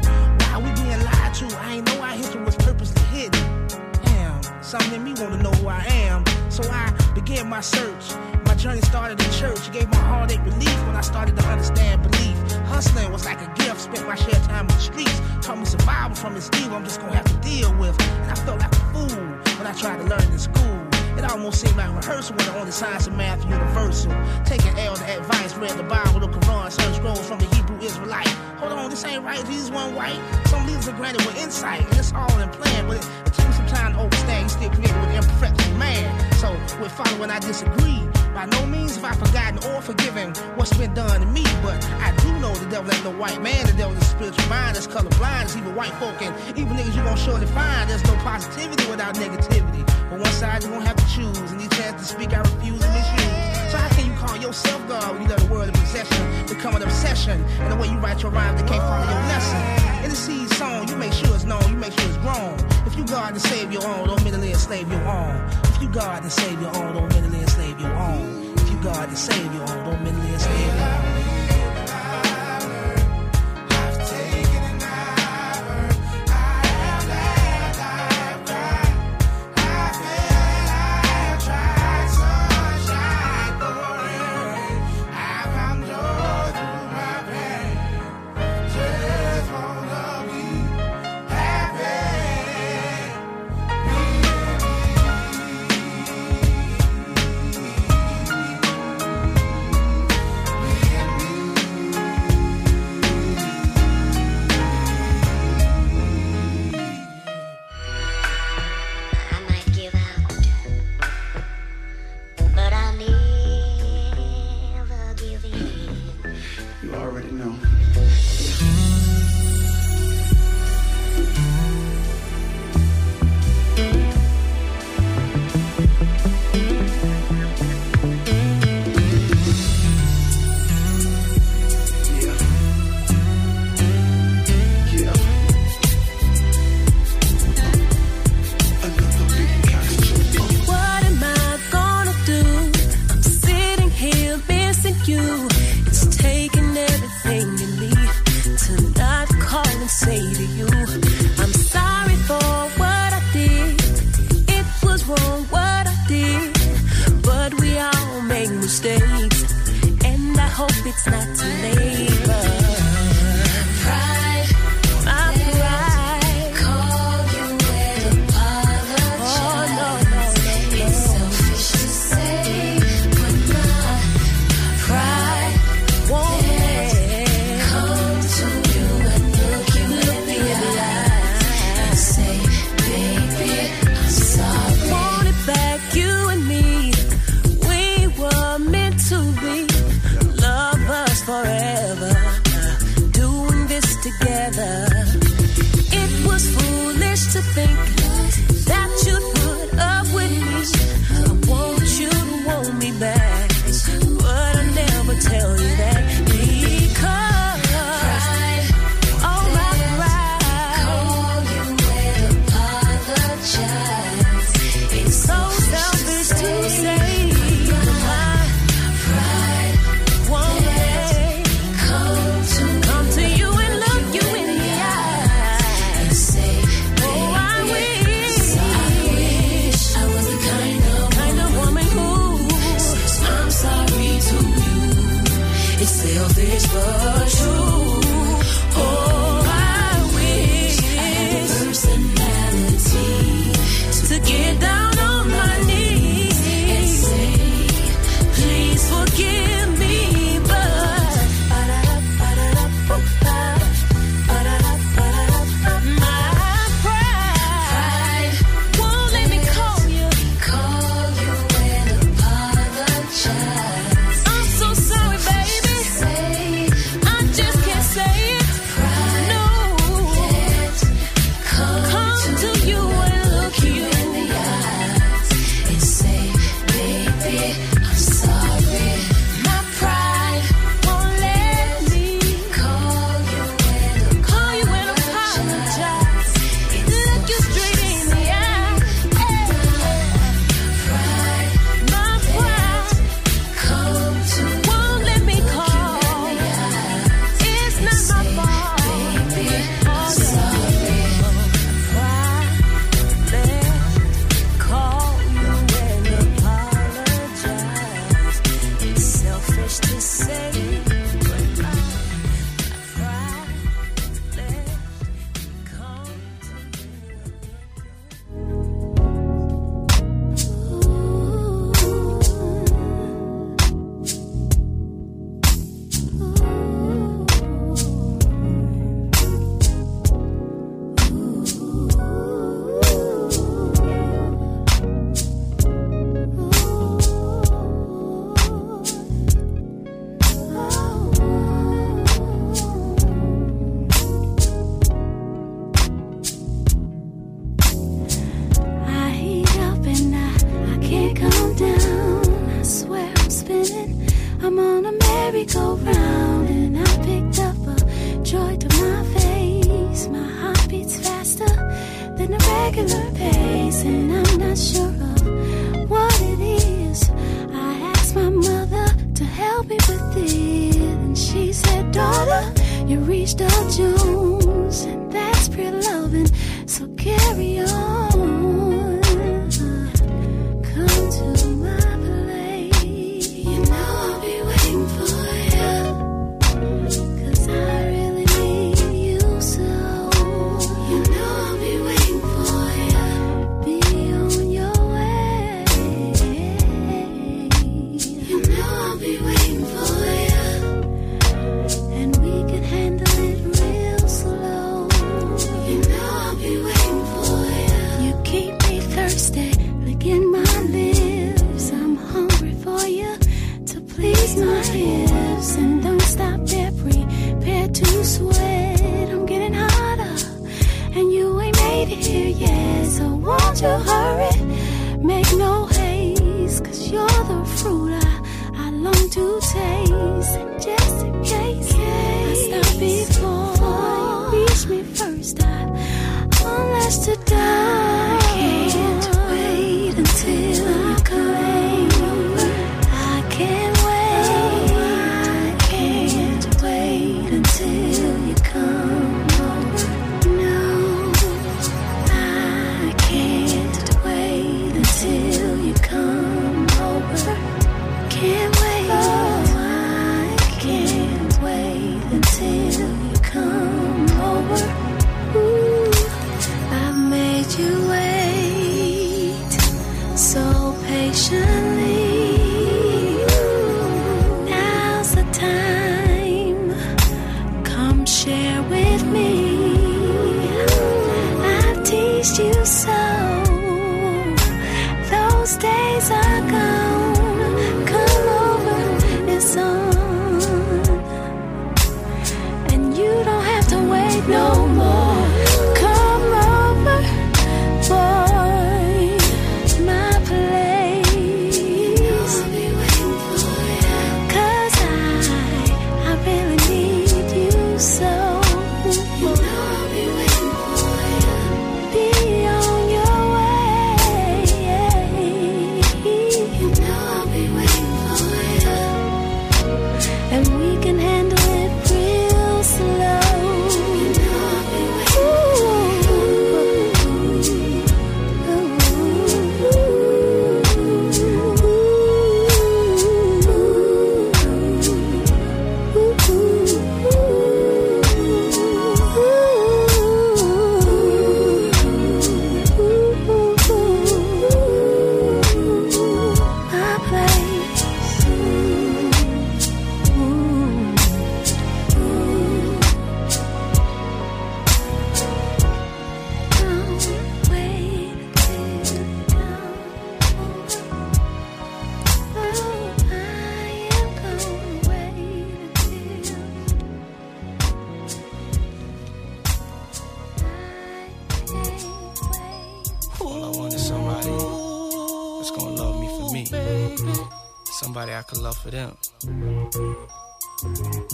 Why 0.47 0.58
we 0.64 0.72
being 0.82 1.04
lied 1.04 1.34
to? 1.36 1.47
I 1.60 1.76
ain't 1.76 1.88
know 1.88 2.02
our 2.02 2.16
history 2.16 2.41
was 2.41 2.56
purposely 2.56 3.04
hidden. 3.16 3.68
Damn, 4.06 4.41
something 4.64 4.93
in 4.93 5.04
me 5.04 5.14
wanna 5.20 5.43
know 5.43 5.52
who 5.60 5.68
I 5.68 5.84
am. 6.08 6.24
So 6.49 6.64
I 6.72 6.93
began 7.14 7.49
my 7.49 7.62
search. 7.62 8.16
My 8.45 8.56
journey 8.56 8.82
started 8.82 9.22
in 9.22 9.32
church. 9.32 9.68
It 9.68 9.74
gave 9.74 9.89
my 9.89 10.04
heartache 10.12 10.43
relief 10.45 10.78
when 10.88 10.95
I 10.95 11.02
started 11.02 11.36
to 11.36 11.43
understand 11.47 12.02
belief. 12.04 12.38
Hustling 12.72 13.12
was 13.12 13.26
like 13.26 13.41
a 13.41 13.52
gift. 13.56 13.82
Spent 13.82 14.08
my 14.08 14.16
share 14.16 14.41
time 14.47 14.68
in 14.68 14.74
the 14.76 14.86
streets. 14.89 15.20
Taught 15.41 15.60
me 15.60 15.66
survival 15.66 16.16
from 16.16 16.34
this 16.34 16.49
evil 16.60 16.78
I'm 16.78 16.86
just 16.86 17.02
gonna 17.02 17.16
have 17.16 17.26
to 17.26 17.49
deal 17.49 17.74
with. 17.76 17.99
And 18.24 18.32
I 18.32 18.36
felt 18.36 18.60
like 18.60 18.72
a 18.72 18.84
fool 18.93 19.24
when 19.58 19.68
I 19.68 19.74
tried 19.74 19.97
to 19.97 20.06
learn 20.06 20.32
in 20.32 20.39
school. 20.39 20.81
It 21.18 21.24
almost 21.26 21.62
seemed 21.62 21.78
like 21.78 21.93
rehearsal 21.95 22.36
when 22.36 22.45
the 22.45 22.59
only 22.59 22.72
science 22.72 23.07
and 23.07 23.18
math 23.18 23.43
universal. 23.43 24.12
Taking 24.45 24.78
L 24.80 24.95
to 24.95 25.03
advice, 25.03 25.55
read 25.55 25.72
the 25.72 25.84
Bible, 25.84 26.20
the 26.20 26.28
Quran, 26.28 26.72
certain 26.72 26.93
scrolls 26.93 27.28
from 27.28 27.39
the 27.39 27.45
Hebrew 27.55 27.80
Israelite. 27.80 28.28
Hold 28.59 28.74
on, 28.74 28.89
this 28.89 29.03
ain't 29.05 29.24
right. 29.24 29.45
Jesus 29.45 29.72
one 29.72 29.95
white. 29.95 30.20
Some 30.47 30.66
leaders 30.68 30.88
are 30.88 30.95
granted 30.95 31.26
with 31.26 31.38
insight, 31.38 31.82
and 31.82 31.97
it's 31.97 32.14
all 32.14 32.39
in 32.39 32.49
plan. 32.49 32.88
But 32.88 32.97
it, 32.97 33.09
it 33.26 33.34
took 33.34 33.47
me 33.47 33.53
some 33.53 33.68
time 33.68 33.93
to 33.93 33.99
understand. 33.99 34.51
Still 34.51 34.70
created 34.70 34.95
with 35.01 35.09
the 35.09 35.16
imperfection 35.18 35.72
of 35.72 35.78
man. 35.78 36.34
So 36.36 36.51
with 36.82 36.91
following, 36.91 37.30
I 37.30 37.39
disagree. 37.39 38.07
By 38.34 38.46
no 38.46 38.66
means 38.66 38.96
have 38.96 39.04
I 39.04 39.14
forgotten 39.14 39.60
or 39.72 39.82
forgiven 39.82 40.34
what's 40.56 40.76
been 40.78 40.94
done 40.94 41.20
to 41.20 41.26
me, 41.26 41.44
but 41.62 41.84
I 42.00 42.16
do 42.24 42.32
know 42.40 42.54
the 42.54 42.70
devil 42.70 42.94
ain't 42.94 43.04
no 43.04 43.12
white 43.12 43.42
man. 43.42 43.66
The 43.66 43.74
devil 43.74 43.96
is 43.98 44.08
spiritual 44.08 44.48
mind, 44.48 44.78
it's 44.78 44.88
colorblind, 44.88 45.44
it's 45.44 45.58
even 45.58 45.76
white 45.76 45.94
folk, 45.96 46.22
and 46.22 46.34
even 46.58 46.78
niggas 46.78 46.96
you 46.96 47.04
gon' 47.04 47.18
surely 47.18 47.46
find. 47.48 47.90
There's 47.90 48.04
no 48.06 48.16
positivity 48.24 48.90
without 48.90 49.16
negativity. 49.16 49.86
But 50.10 50.20
one 50.20 50.32
side 50.32 50.64
you 50.64 50.70
gon' 50.70 50.82
have 50.82 50.96
to 50.96 51.08
choose, 51.14 51.38
and 51.52 51.62
each 51.62 51.72
chance 51.72 52.02
to 52.02 52.08
speak, 52.08 52.34
I 52.34 52.40
refuse 52.40 52.80
to 52.80 52.90
misuse. 52.90 53.72
So 53.72 53.78
how 53.78 53.90
can 53.90 54.06
you 54.10 54.18
call 54.18 54.38
yourself 54.38 54.88
God 54.88 55.12
when 55.14 55.24
you 55.24 55.28
let 55.28 55.40
the 55.40 55.48
world 55.48 55.68
of 55.68 55.74
possession 55.76 56.48
become 56.48 56.76
an 56.76 56.84
obsession? 56.84 57.44
And 57.60 57.72
the 57.72 57.76
way 57.76 57.88
you 57.90 57.98
write 57.98 58.22
your 58.22 58.32
rhymes, 58.32 58.62
they 58.62 58.68
can't 58.68 58.82
follow 58.82 59.12
your 59.12 59.22
lesson. 59.28 60.04
In 60.06 60.10
the 60.10 60.16
seed 60.16 60.50
song, 60.54 60.88
you 60.88 60.96
make 60.96 61.12
sure 61.12 61.36
it's 61.36 61.44
known, 61.44 61.68
you 61.70 61.76
make 61.76 61.92
sure 62.00 62.08
it's 62.08 62.18
grown. 62.18 62.71
If 62.86 62.98
you 62.98 63.06
God 63.06 63.34
and 63.34 63.42
save 63.42 63.72
your 63.72 63.86
own, 63.86 64.08
don't 64.08 64.24
mentally 64.24 64.52
enslave 64.52 64.92
your 64.92 65.04
own. 65.08 65.50
If 65.64 65.82
you 65.82 65.90
God 65.90 66.24
and 66.24 66.32
save 66.32 66.62
your 66.62 66.76
own, 66.76 66.96
don't 66.96 67.14
mentally 67.14 67.42
enslave 67.42 67.80
your 67.80 67.94
own. 67.94 68.54
If 68.58 68.72
you 68.72 68.84
God 68.84 69.08
and 69.10 69.18
save 69.18 69.54
your 69.54 69.64
own, 69.64 69.86
don't 69.86 70.04
mentally 70.04 70.34
enslave 70.34 70.76
your 70.76 70.86
own. 70.86 71.11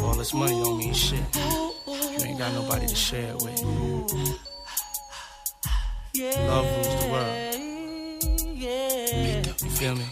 All 0.01 0.13
this 0.15 0.34
money 0.34 0.53
don't 0.63 0.78
mean 0.78 0.93
shit. 0.93 1.20
You 1.36 2.24
ain't 2.24 2.39
got 2.39 2.53
nobody 2.53 2.88
to 2.88 2.95
share 2.95 3.36
it 3.36 3.41
with. 3.41 3.61
Love 6.47 6.65
rules 6.65 6.95
the 7.03 7.09
world. 7.11 7.55
You 9.63 9.70
feel 9.70 9.95
me? 9.95 10.05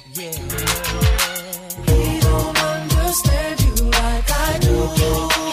He 1.88 2.20
don't 2.20 2.58
understand 2.62 3.62
you 3.62 3.74
like 3.86 4.32
I 4.32 4.60
do. 4.60 5.45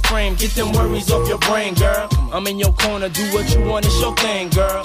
Frame, 0.00 0.34
get 0.34 0.50
them 0.52 0.72
worries 0.72 1.10
off 1.10 1.28
your 1.28 1.38
brain, 1.38 1.74
girl. 1.74 2.08
I'm 2.32 2.46
in 2.46 2.58
your 2.58 2.72
corner, 2.72 3.08
do 3.08 3.22
what 3.32 3.54
you 3.54 3.62
want, 3.62 3.86
it's 3.86 4.00
your 4.00 4.14
thing, 4.16 4.48
girl. 4.50 4.84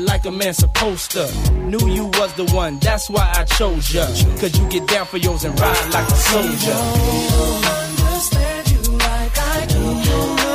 like 0.05 0.25
a 0.25 0.31
man 0.31 0.53
supposed 0.53 1.11
to. 1.11 1.25
Knew 1.53 1.87
you 1.89 2.05
was 2.05 2.33
the 2.33 2.45
one, 2.53 2.79
that's 2.79 3.09
why 3.09 3.31
I 3.35 3.43
chose 3.45 3.93
ya. 3.93 4.05
Cause 4.39 4.57
you 4.57 4.67
get 4.69 4.87
down 4.87 5.05
for 5.05 5.17
yours 5.17 5.43
and 5.43 5.59
ride 5.59 5.93
like 5.93 6.07
a 6.07 6.15
soldier. 6.15 6.71
understand 8.11 8.71
you 8.71 8.91
like 8.97 9.37
I 9.37 9.65
do. 9.67 10.50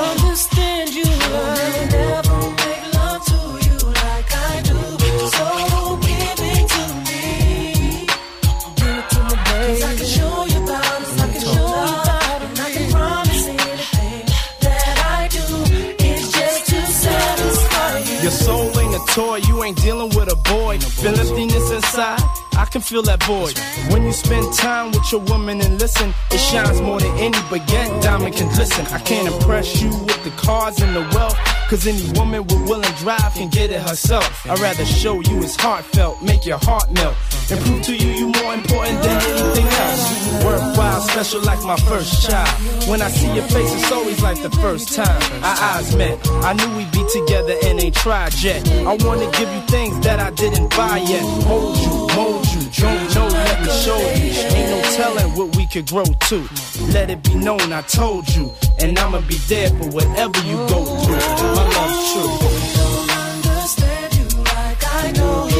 Toy. 19.16 19.36
You 19.48 19.64
ain't 19.64 19.80
dealing 19.80 20.10
with 20.14 20.30
a 20.30 20.36
boy. 20.36 20.78
Feel 20.78 21.18
emptiness 21.18 21.70
inside. 21.70 22.20
I 22.58 22.66
can 22.66 22.82
feel 22.82 23.02
that 23.02 23.22
void. 23.22 23.56
When 23.90 24.04
you 24.04 24.12
spend 24.12 24.52
time 24.52 24.92
with 24.92 25.10
your 25.10 25.22
woman 25.22 25.60
and 25.62 25.80
listen, 25.80 26.12
it 26.30 26.38
shines 26.38 26.80
more 26.82 27.00
than 27.00 27.16
any 27.18 27.38
baguette 27.50 28.02
diamond 28.02 28.34
can 28.36 28.48
listen. 28.58 28.84
I 28.94 28.98
can't 28.98 29.26
impress 29.32 29.80
you 29.80 29.88
with 29.88 30.22
the 30.24 30.30
cars 30.36 30.80
and 30.82 30.94
the 30.94 31.00
wealth. 31.16 31.38
Cause 31.68 31.84
any 31.84 32.08
woman 32.16 32.44
with 32.44 32.68
will 32.68 32.80
and 32.80 32.96
drive 32.98 33.34
can 33.34 33.48
get 33.48 33.72
it 33.72 33.80
herself. 33.80 34.46
I'd 34.46 34.60
rather 34.60 34.84
show 34.84 35.14
you 35.14 35.42
it's 35.42 35.56
heartfelt, 35.56 36.22
make 36.22 36.46
your 36.46 36.58
heart 36.58 36.92
melt. 36.92 37.16
And 37.50 37.60
prove 37.60 37.82
to 37.82 37.96
you 37.96 38.10
you 38.12 38.26
more 38.40 38.54
important 38.54 39.02
than 39.02 39.20
anything 39.22 39.66
else. 39.66 40.44
Worthwhile, 40.44 41.00
special 41.00 41.40
like 41.42 41.62
my 41.64 41.76
first 41.90 42.24
child. 42.24 42.48
When 42.88 43.02
I 43.02 43.08
see 43.08 43.32
your 43.34 43.44
face, 43.44 43.72
it's 43.74 43.90
always 43.90 44.22
like 44.22 44.40
the 44.42 44.50
first 44.62 44.94
time 44.94 45.20
our 45.42 45.56
eyes 45.74 45.94
met. 45.96 46.18
I 46.44 46.52
knew 46.52 46.76
we'd 46.76 46.92
be 46.92 47.04
together 47.12 47.54
and 47.64 47.80
ain't 47.80 47.96
tried 47.96 48.34
yet. 48.34 48.66
I 48.86 48.94
wanna 49.04 49.28
give 49.32 49.52
you 49.52 49.60
things 49.66 49.98
that 50.06 50.20
I 50.20 50.30
didn't 50.30 50.70
buy 50.70 50.98
yet. 50.98 51.22
Hold 51.46 51.76
you, 51.78 52.14
mold 52.14 52.46
you, 52.46 52.62
don't 52.78 53.14
know, 53.14 53.26
let 53.26 53.60
me 53.62 53.68
show 53.70 53.98
you. 53.98 54.30
Ain't 54.54 54.70
no 54.70 54.82
telling 54.94 55.34
what 55.34 55.56
we 55.56 55.66
could 55.66 55.86
grow 55.86 56.04
to. 56.04 56.48
Let 56.92 57.10
it 57.10 57.24
be 57.24 57.34
known 57.34 57.72
I 57.72 57.82
told 57.82 58.28
you, 58.34 58.52
and 58.80 58.96
I'ma 58.98 59.20
be 59.22 59.36
there 59.48 59.70
for 59.70 59.88
whatever 59.90 60.38
you 60.46 60.56
go 60.68 60.84
through. 60.84 61.55
My 61.56 61.62
love's 61.64 62.12
true. 62.12 62.32
understand 63.32 64.14
you 64.18 64.26
like 64.42 64.82
I 65.02 65.12
know 65.12 65.55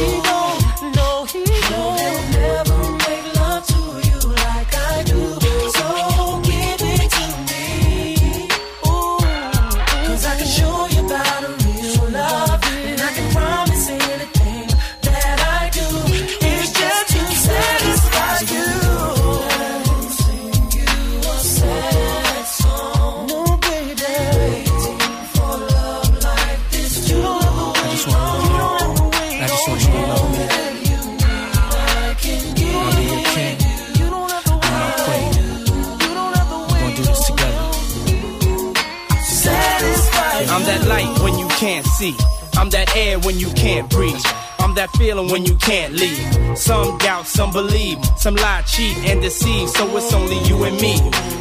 see. 41.97 42.15
I'm 42.53 42.69
that 42.69 42.95
air 42.95 43.19
when 43.19 43.39
you 43.39 43.49
can't 43.53 43.89
breathe. 43.89 44.21
I'm 44.59 44.75
that 44.75 44.89
feeling 44.91 45.31
when 45.31 45.45
you 45.45 45.55
can't 45.55 45.93
leave. 45.93 46.57
Some 46.57 46.97
doubt, 46.99 47.25
some 47.25 47.51
believe. 47.51 47.97
Some 48.17 48.35
lie, 48.35 48.61
cheat, 48.67 48.97
and 49.09 49.21
deceive. 49.21 49.69
So 49.69 49.97
it's 49.97 50.13
only 50.13 50.37
you 50.47 50.63
and 50.63 50.79
me. 50.79 50.99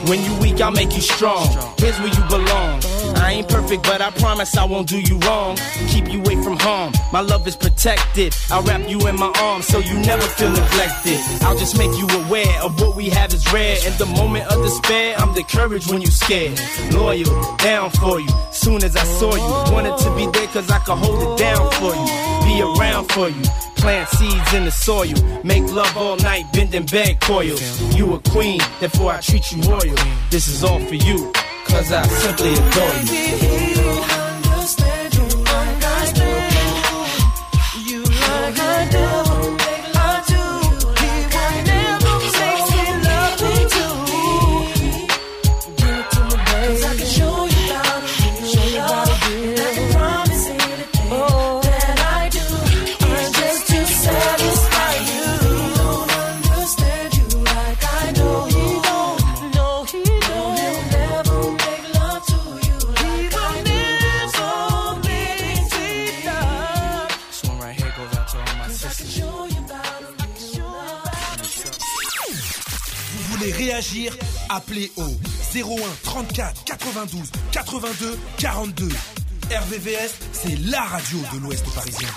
When 0.08 0.22
you 0.24 0.32
weak, 0.40 0.60
I'll 0.60 0.70
make 0.70 0.94
you 0.94 1.02
strong. 1.02 1.46
Here's 1.78 1.98
where 2.00 2.08
you 2.08 2.24
belong. 2.28 2.80
I 3.16 3.32
ain't 3.32 3.48
perfect, 3.48 3.82
but 3.84 4.00
I 4.00 4.10
promise 4.10 4.56
I 4.56 4.64
won't 4.64 4.88
do 4.88 5.00
you 5.00 5.18
wrong. 5.20 5.56
Keep 5.88 6.12
you 6.12 6.20
away 6.20 6.42
from 6.42 6.56
harm. 6.58 6.92
My 7.12 7.20
love 7.20 7.46
is 7.46 7.56
protected. 7.56 8.34
I'll 8.50 8.62
wrap 8.62 8.88
you 8.88 9.06
in 9.08 9.16
my 9.16 9.32
arms 9.40 9.66
so 9.66 9.78
you 9.78 9.94
never 10.00 10.22
feel 10.22 10.50
neglected. 10.50 11.20
I'll 11.42 11.58
just 11.58 11.78
make 11.78 11.92
you 11.98 12.06
aware 12.24 12.60
of 12.62 12.80
what 12.80 12.96
we 12.96 13.08
have 13.10 13.32
is 13.32 13.52
rare. 13.52 13.76
In 13.86 13.96
the 13.98 14.06
moment 14.06 14.46
of 14.46 14.62
despair, 14.62 15.16
I'm 15.18 15.34
the 15.34 15.44
courage 15.44 15.86
when 15.88 16.00
you 16.00 16.08
scared. 16.08 16.58
Loyal, 16.92 17.56
down 17.58 17.90
for 17.90 18.20
you. 18.20 18.28
Soon 18.52 18.82
as 18.84 18.96
I 18.96 19.04
saw 19.04 19.34
you, 19.34 19.72
wanted 19.72 19.96
to 19.98 20.14
be 20.16 20.26
there 20.38 20.48
cause 20.48 20.70
I 20.70 20.78
could 20.80 20.98
hold 20.98 21.22
it 21.22 21.38
down 21.38 21.70
for 21.72 21.94
you. 21.94 22.06
Be 22.46 22.62
around 22.62 23.10
for 23.12 23.28
you. 23.28 23.42
Plant 23.76 24.08
seeds 24.08 24.54
in 24.54 24.64
the 24.64 24.70
soil. 24.70 25.14
Make 25.44 25.62
love 25.70 25.96
all 25.96 26.16
night, 26.16 26.44
bending 26.52 26.86
bed 26.86 27.20
coils. 27.20 27.60
You 27.94 28.14
a 28.14 28.20
queen, 28.30 28.60
therefore 28.80 29.12
I 29.12 29.20
treat 29.20 29.52
you 29.52 29.62
royal. 29.62 29.96
This 30.30 30.48
is 30.48 30.64
all 30.64 30.80
for 30.80 30.94
you, 30.94 31.32
cause 31.68 31.92
I 31.92 32.02
simply 32.06 32.52
adore 32.52 33.14
you. 33.14 34.25
Appelez 74.56 74.90
au 74.96 75.02
01 75.54 75.76
34 76.02 76.64
92 76.64 77.30
82 77.52 78.18
42. 78.38 78.88
RVVS, 79.50 80.14
c'est 80.32 80.56
la 80.70 80.80
radio 80.80 81.18
de 81.34 81.38
l'Ouest 81.40 81.66
parisien. 81.74 82.08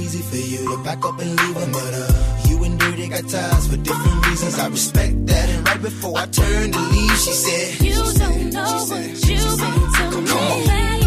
easy 0.00 0.22
for 0.22 0.36
you 0.36 0.76
to 0.76 0.82
back 0.82 1.04
up 1.04 1.18
and 1.20 1.30
leave 1.40 1.56
him, 1.56 1.72
but 1.72 1.94
uh, 1.94 2.48
you 2.48 2.64
and 2.64 2.78
Dirty 2.78 3.08
got 3.08 3.28
ties 3.28 3.68
for 3.68 3.76
different 3.76 4.26
reasons. 4.26 4.58
I 4.58 4.68
respect 4.68 5.26
that, 5.26 5.48
and 5.50 5.68
right 5.68 5.82
before 5.82 6.16
I 6.16 6.26
turned 6.26 6.72
to 6.72 6.80
leave, 6.80 7.18
she 7.18 7.32
said, 7.32 7.86
You 7.86 7.94
don't 7.94 8.50
know 8.50 8.84
what 8.90 9.04
you've 9.28 9.58
been 9.60 10.26
to 10.26 10.94
me. 10.94 10.99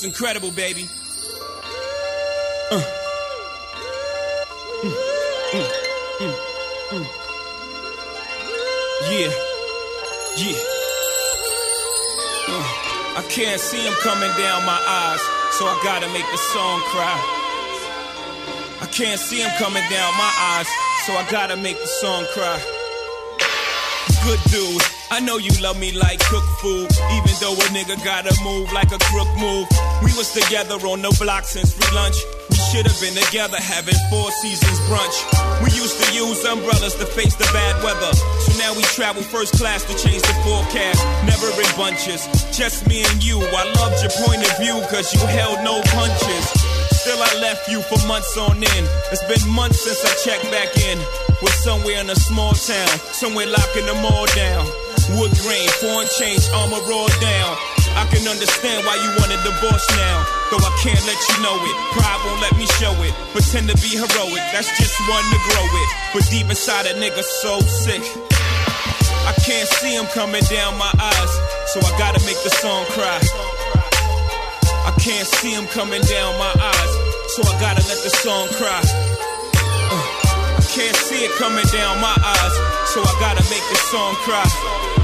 The 0.00 0.06
incredible, 0.06 0.50
baby. 0.52 0.88
Uh. 2.70 2.80
Mm, 4.80 4.96
mm, 5.52 6.36
mm. 6.90 7.06
Yeah, 9.10 9.32
yeah. 10.38 10.56
Uh, 12.48 13.18
I 13.18 13.26
can't 13.28 13.60
see 13.60 13.84
him 13.84 13.92
coming 14.00 14.30
down 14.38 14.64
my 14.64 14.80
eyes, 14.88 15.20
so 15.58 15.66
I 15.66 15.78
gotta 15.84 16.08
make 16.14 16.24
the 16.32 16.38
song 16.38 16.80
cry. 16.88 17.20
I 18.80 18.86
can't 18.86 19.20
see 19.20 19.42
him 19.42 19.50
coming 19.58 19.84
down 19.90 20.16
my 20.16 20.32
eyes, 20.56 20.68
so 21.04 21.12
I 21.12 21.26
gotta 21.30 21.58
make 21.58 21.78
the 21.78 21.86
song 21.86 22.24
cry. 22.32 22.58
Good 24.24 24.40
dude, 24.50 24.82
I 25.10 25.20
know 25.20 25.36
you 25.36 25.50
love 25.60 25.78
me 25.78 25.92
like 25.92 26.20
cook 26.20 26.44
food, 26.60 26.88
even 27.12 27.34
though 27.40 27.52
a 27.52 27.68
nigga 27.76 28.02
gotta 28.02 28.34
move 28.42 28.72
like 28.72 28.92
a 28.92 28.98
crook 28.98 29.28
move. 29.38 29.68
We 30.02 30.12
was 30.16 30.32
together 30.32 30.76
on 30.88 31.02
the 31.02 31.12
block 31.20 31.44
since 31.44 31.72
free 31.72 31.92
lunch. 31.94 32.16
We 32.48 32.56
should 32.72 32.86
have 32.86 33.00
been 33.00 33.14
together 33.14 33.60
having 33.60 33.96
four 34.08 34.30
seasons 34.40 34.78
brunch. 34.88 35.16
We 35.60 35.70
used 35.76 36.00
to 36.00 36.06
use 36.12 36.44
umbrellas 36.44 36.96
to 36.96 37.06
face 37.06 37.36
the 37.36 37.48
bad 37.52 37.76
weather. 37.84 38.12
So 38.40 38.50
now 38.56 38.72
we 38.72 38.82
travel 38.96 39.22
first 39.22 39.54
class 39.60 39.84
to 39.84 39.94
change 40.00 40.22
the 40.22 40.36
forecast. 40.40 41.00
Never 41.28 41.52
in 41.52 41.70
bunches, 41.76 42.24
just 42.56 42.88
me 42.88 43.04
and 43.04 43.20
you. 43.22 43.38
I 43.40 43.68
loved 43.76 44.00
your 44.00 44.14
point 44.24 44.40
of 44.40 44.52
view 44.56 44.80
cause 44.88 45.12
you 45.12 45.20
held 45.28 45.60
no 45.64 45.80
punches. 45.92 46.46
Still, 47.00 47.20
I 47.20 47.32
left 47.40 47.68
you 47.68 47.80
for 47.82 47.96
months 48.06 48.36
on 48.36 48.56
end. 48.56 48.86
It's 49.12 49.24
been 49.24 49.44
months 49.52 49.80
since 49.80 50.04
I 50.04 50.12
checked 50.24 50.48
back 50.52 50.68
in. 50.76 50.98
We're 51.40 51.60
somewhere 51.64 52.00
in 52.00 52.10
a 52.10 52.16
small 52.16 52.52
town, 52.52 52.88
somewhere 53.12 53.46
locking 53.46 53.86
them 53.86 54.04
all 54.04 54.26
down. 54.36 54.64
Wood 55.16 55.32
grain, 55.42 55.68
foreign 55.80 56.08
change, 56.18 56.44
armor 56.54 56.80
roll 56.86 57.08
down. 57.20 57.56
I 57.96 58.06
can 58.10 58.26
understand 58.28 58.86
why 58.86 58.96
you 58.98 59.10
want 59.18 59.30
a 59.34 59.40
divorce 59.42 59.86
now. 59.96 60.16
Though 60.50 60.62
I 60.62 60.72
can't 60.82 61.02
let 61.06 61.18
you 61.30 61.36
know 61.42 61.56
it. 61.58 61.76
Pride 61.94 62.20
won't 62.26 62.40
let 62.42 62.54
me 62.58 62.66
show 62.78 62.94
it. 63.02 63.14
Pretend 63.32 63.70
to 63.70 63.76
be 63.78 63.94
heroic, 63.94 64.42
that's 64.50 64.70
just 64.78 64.94
one 65.08 65.24
to 65.30 65.38
grow 65.50 65.66
it. 65.66 65.88
But 66.14 66.24
deep 66.30 66.50
inside 66.50 66.86
a 66.86 66.94
nigga 66.94 67.22
so 67.22 67.60
sick. 67.60 68.02
I 69.26 69.32
can't 69.46 69.68
see 69.78 69.94
him 69.94 70.06
coming 70.06 70.42
down 70.50 70.76
my 70.78 70.90
eyes, 70.98 71.32
so 71.70 71.78
I 71.80 71.90
gotta 71.98 72.18
make 72.26 72.40
the 72.42 72.50
song 72.50 72.84
cry. 72.90 73.20
I 74.82 74.92
can't 74.98 75.26
see 75.26 75.52
him 75.52 75.66
coming 75.68 76.02
down 76.02 76.38
my 76.38 76.50
eyes, 76.50 76.92
so 77.36 77.42
I 77.42 77.54
gotta 77.60 77.86
let 77.86 78.00
the 78.02 78.10
song 78.10 78.48
cry. 78.58 78.80
Uh, 79.92 80.58
I 80.58 80.62
can't 80.74 80.96
see 80.96 81.24
it 81.24 81.32
coming 81.38 81.66
down 81.70 82.00
my 82.00 82.16
eyes, 82.16 82.54
so 82.90 83.02
I 83.02 83.12
gotta 83.20 83.44
make 83.50 83.62
the 83.70 83.78
song 83.92 84.14
cry. 84.26 84.99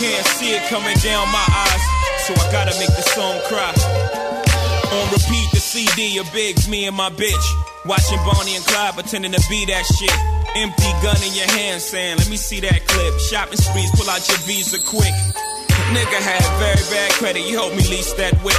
Can't 0.00 0.26
see 0.40 0.56
it 0.56 0.64
coming 0.72 0.96
down 1.04 1.28
my 1.28 1.44
eyes, 1.44 1.84
so 2.24 2.32
I 2.32 2.48
gotta 2.50 2.72
make 2.80 2.88
the 2.88 3.04
song 3.12 3.36
cry. 3.52 3.68
On 3.68 5.04
repeat, 5.12 5.48
the 5.52 5.60
CD 5.60 6.16
of 6.16 6.24
Biggs, 6.32 6.66
me 6.72 6.86
and 6.86 6.96
my 6.96 7.10
bitch. 7.10 7.46
Watching 7.84 8.16
Bonnie 8.24 8.56
and 8.56 8.64
Clyde 8.64 8.94
pretending 8.94 9.32
to 9.32 9.42
be 9.50 9.66
that 9.66 9.84
shit. 9.84 10.16
Empty 10.56 10.90
gun 11.04 11.20
in 11.20 11.36
your 11.36 11.52
hand 11.52 11.82
saying, 11.82 12.16
let 12.16 12.30
me 12.30 12.38
see 12.40 12.60
that 12.60 12.80
clip. 12.88 13.20
Shopping 13.20 13.60
sprees, 13.60 13.92
pull 13.92 14.08
out 14.08 14.26
your 14.26 14.40
visa 14.48 14.80
quick. 14.88 15.12
Nigga 15.92 16.16
had 16.16 16.40
very 16.56 16.80
bad 16.88 17.12
credit, 17.20 17.44
you 17.44 17.60
helped 17.60 17.76
me 17.76 17.84
lease 17.92 18.14
that 18.14 18.32
whip. 18.40 18.56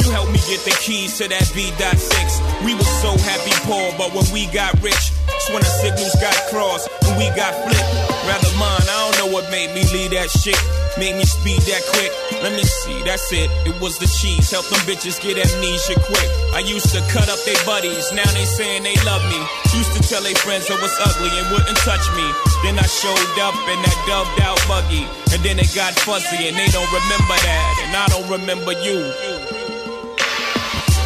You 0.00 0.08
helped 0.16 0.32
me 0.32 0.40
get 0.48 0.64
the 0.64 0.72
keys 0.80 1.18
to 1.18 1.28
that 1.28 1.44
V.6. 1.52 2.64
We 2.64 2.72
was 2.72 2.88
so 3.04 3.12
happy 3.20 3.52
poor, 3.68 3.92
but 4.00 4.16
when 4.16 4.24
we 4.32 4.48
got 4.48 4.72
rich, 4.80 5.12
that's 5.28 5.48
when 5.52 5.60
the 5.60 5.72
signals 5.84 6.16
got 6.24 6.36
crossed, 6.48 6.88
and 7.04 7.20
we 7.20 7.28
got 7.36 7.52
flipped. 7.68 7.90
Rather 8.24 8.52
mine, 8.56 8.88
I 8.88 8.99
what 9.30 9.50
made 9.50 9.74
me 9.74 9.82
leave 9.94 10.10
that 10.12 10.30
shit. 10.30 10.58
Made 10.98 11.16
me 11.16 11.24
speed 11.24 11.62
that 11.70 11.82
quick. 11.94 12.10
Let 12.42 12.52
me 12.52 12.62
see, 12.62 13.02
that's 13.02 13.30
it. 13.32 13.50
It 13.66 13.74
was 13.80 13.98
the 13.98 14.06
cheese. 14.06 14.50
Help 14.50 14.66
them 14.68 14.82
bitches 14.84 15.22
get 15.22 15.38
amnesia 15.38 15.96
quick. 16.02 16.28
I 16.54 16.60
used 16.66 16.90
to 16.92 17.00
cut 17.14 17.30
up 17.30 17.38
their 17.46 17.58
buddies, 17.64 18.10
now 18.12 18.26
they 18.34 18.44
saying 18.44 18.82
they 18.82 18.98
love 19.06 19.22
me. 19.30 19.40
Used 19.72 19.94
to 19.94 20.02
tell 20.02 20.22
their 20.22 20.34
friends 20.42 20.66
I 20.70 20.76
was 20.82 20.94
ugly 20.98 21.30
and 21.30 21.46
wouldn't 21.54 21.78
touch 21.86 22.04
me. 22.18 22.26
Then 22.66 22.76
I 22.78 22.86
showed 22.86 23.30
up 23.40 23.54
in 23.70 23.78
that 23.86 23.98
dubbed 24.04 24.38
out 24.42 24.58
buggy. 24.66 25.06
And 25.32 25.40
then 25.46 25.58
it 25.58 25.70
got 25.74 25.94
fuzzy 26.02 26.50
and 26.50 26.58
they 26.58 26.68
don't 26.74 26.90
remember 26.90 27.36
that. 27.38 27.70
And 27.86 27.90
I 27.94 28.06
don't 28.10 28.28
remember 28.28 28.74
you. 28.82 29.00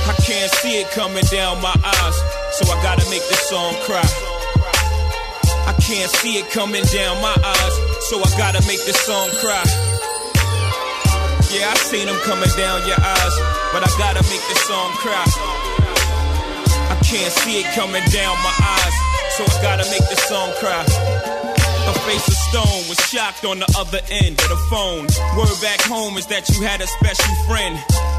I 0.05 0.15
can't 0.21 0.53
see 0.61 0.81
it 0.81 0.91
coming 0.91 1.25
down 1.33 1.61
my 1.63 1.73
eyes, 1.73 2.17
so 2.57 2.69
I 2.73 2.77
gotta 2.83 3.09
make 3.09 3.25
this 3.29 3.49
song 3.49 3.75
cry. 3.85 4.05
I 5.67 5.73
can't 5.81 6.11
see 6.11 6.37
it 6.37 6.51
coming 6.51 6.85
down 6.93 7.21
my 7.23 7.33
eyes, 7.33 7.75
so 8.11 8.21
I 8.21 8.29
gotta 8.37 8.61
make 8.69 8.85
this 8.85 9.01
song 9.01 9.31
cry. 9.41 9.65
Yeah, 11.49 11.73
I 11.73 11.75
seen 11.89 12.05
them 12.05 12.21
coming 12.29 12.51
down 12.53 12.85
your 12.85 13.01
eyes, 13.01 13.35
but 13.73 13.81
I 13.81 13.89
gotta 13.97 14.21
make 14.29 14.45
this 14.45 14.61
song 14.69 14.93
cry. 15.01 15.25
I 16.93 16.97
can't 17.01 17.33
see 17.33 17.65
it 17.65 17.69
coming 17.73 18.05
down 18.13 18.37
my 18.45 18.55
eyes, 18.61 18.95
so 19.37 19.45
I 19.49 19.57
gotta 19.63 19.89
make 19.89 20.05
this 20.13 20.21
song 20.29 20.53
cry. 20.61 20.85
Her 20.85 21.97
face 22.05 22.29
of 22.29 22.37
stone 22.53 22.83
was 22.93 23.01
shocked 23.09 23.45
on 23.47 23.61
the 23.61 23.69
other 23.79 24.01
end 24.11 24.37
of 24.37 24.49
the 24.53 24.61
phone. 24.69 25.09
Word 25.37 25.57
back 25.65 25.81
home 25.89 26.19
is 26.19 26.27
that 26.27 26.49
you 26.51 26.61
had 26.61 26.83
a 26.83 26.87
special 26.87 27.35
friend. 27.49 27.79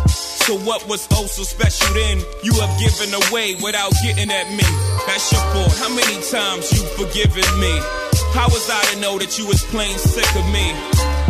So 0.09 0.57
what 0.65 0.87
was 0.87 1.07
oh 1.11 1.25
so 1.25 1.43
special 1.43 1.93
then? 1.93 2.21
You 2.41 2.53
have 2.57 2.73
given 2.81 3.13
away 3.29 3.53
without 3.61 3.93
getting 4.01 4.31
at 4.31 4.49
me. 4.49 4.65
That's 5.05 5.31
your 5.31 5.41
fault. 5.53 5.77
How 5.77 5.89
many 5.93 6.17
times 6.25 6.73
you 6.73 6.81
forgiven 6.97 7.45
me? 7.59 8.05
How 8.35 8.51
was 8.51 8.67
I 8.67 8.83
to 8.91 8.99
know 8.99 9.15
that 9.15 9.39
you 9.39 9.47
was 9.47 9.63
plain 9.71 9.95
sick 9.95 10.27
of 10.35 10.43
me? 10.51 10.75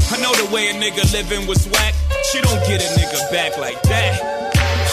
I 0.10 0.18
know 0.26 0.34
the 0.41 0.49
way 0.49 0.74
a 0.74 0.76
nigga 0.76 1.06
living 1.14 1.45
was 1.45 1.62
whack. 1.70 1.93
She 2.34 2.41
don't 2.41 2.58
get 2.66 2.82
a 2.82 2.89
nigga 2.97 3.22
back 3.30 3.62
like 3.62 3.78
that. 3.93 4.18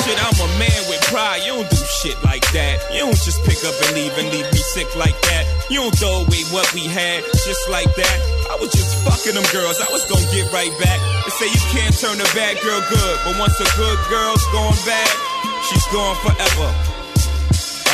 Shit, 0.05 0.21
I'm 0.21 0.37
a 0.37 0.49
man 0.61 0.81
with 0.93 1.01
pride. 1.09 1.41
You 1.49 1.57
don't 1.57 1.71
do 1.73 1.81
shit 2.05 2.21
like 2.21 2.45
that. 2.53 2.85
You 2.93 3.09
don't 3.09 3.17
just 3.17 3.41
pick 3.49 3.65
up 3.65 3.73
and 3.73 3.97
leave 3.97 4.13
and 4.21 4.29
leave 4.29 4.45
me 4.53 4.61
sick 4.61 4.93
like 4.93 5.17
that. 5.33 5.49
You 5.73 5.89
don't 5.89 5.97
throw 5.97 6.29
away 6.29 6.45
what 6.53 6.69
we 6.77 6.85
had 6.85 7.25
just 7.33 7.65
like 7.73 7.89
that. 7.97 8.17
I 8.53 8.61
was 8.61 8.69
just 8.77 8.93
fucking 9.09 9.33
them 9.33 9.49
girls. 9.49 9.81
I 9.81 9.89
was 9.89 10.05
gonna 10.05 10.29
get 10.37 10.53
right 10.53 10.73
back. 10.85 11.01
They 11.25 11.33
say 11.41 11.49
you 11.49 11.65
can't 11.73 11.97
turn 11.97 12.21
a 12.21 12.29
bad 12.37 12.61
girl 12.61 12.85
good, 12.93 13.17
but 13.25 13.41
once 13.41 13.57
a 13.57 13.69
good 13.73 14.01
girl's 14.13 14.45
gone 14.53 14.77
bad, 14.85 15.13
she's 15.65 15.87
gone 15.89 16.17
forever. 16.21 16.69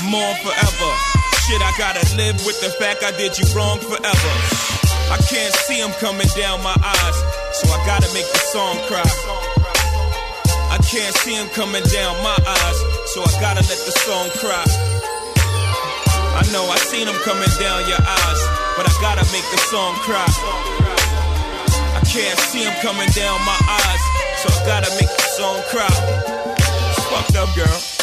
I'm 0.03 0.11
on 0.11 0.35
forever. 0.43 1.08
Shit, 1.49 1.65
I 1.65 1.73
gotta 1.81 2.05
live 2.21 2.37
with 2.45 2.61
the 2.61 2.69
fact 2.77 3.01
I 3.01 3.09
did 3.17 3.33
you 3.41 3.49
wrong 3.57 3.81
forever. 3.81 4.33
I 5.09 5.17
can't 5.33 5.55
see 5.65 5.81
him 5.81 5.97
coming 5.97 6.29
down 6.37 6.61
my 6.61 6.77
eyes, 6.77 7.17
so 7.57 7.73
I 7.73 7.81
gotta 7.89 8.05
make 8.13 8.29
the 8.29 8.43
song 8.53 8.77
cry. 8.85 9.09
I 10.69 10.77
can't 10.85 11.17
see 11.25 11.41
coming 11.57 11.81
down 11.89 12.21
my 12.21 12.37
eyes, 12.37 12.79
so 13.17 13.25
I 13.25 13.33
gotta 13.41 13.65
let 13.65 13.81
the 13.81 13.97
song 14.05 14.29
cry. 14.37 14.61
I 16.37 16.45
know 16.53 16.69
I 16.69 16.77
seen 16.85 17.09
him 17.09 17.17
coming 17.25 17.49
down 17.57 17.81
your 17.89 18.05
eyes, 18.05 18.41
but 18.77 18.85
I 18.85 18.93
gotta 19.01 19.25
make 19.33 19.49
the 19.49 19.61
song 19.73 19.97
cry. 20.05 20.29
I 21.97 22.05
can't 22.05 22.39
see 22.53 22.69
coming 22.85 23.09
down 23.17 23.41
my 23.49 23.57
eyes, 23.57 24.03
so 24.45 24.53
I 24.53 24.61
gotta 24.69 24.91
make 25.01 25.09
the 25.17 25.29
song 25.33 25.65
cry. 25.73 25.89
It's 26.93 27.05
fucked 27.09 27.41
up, 27.41 27.49
girl. 27.57 27.98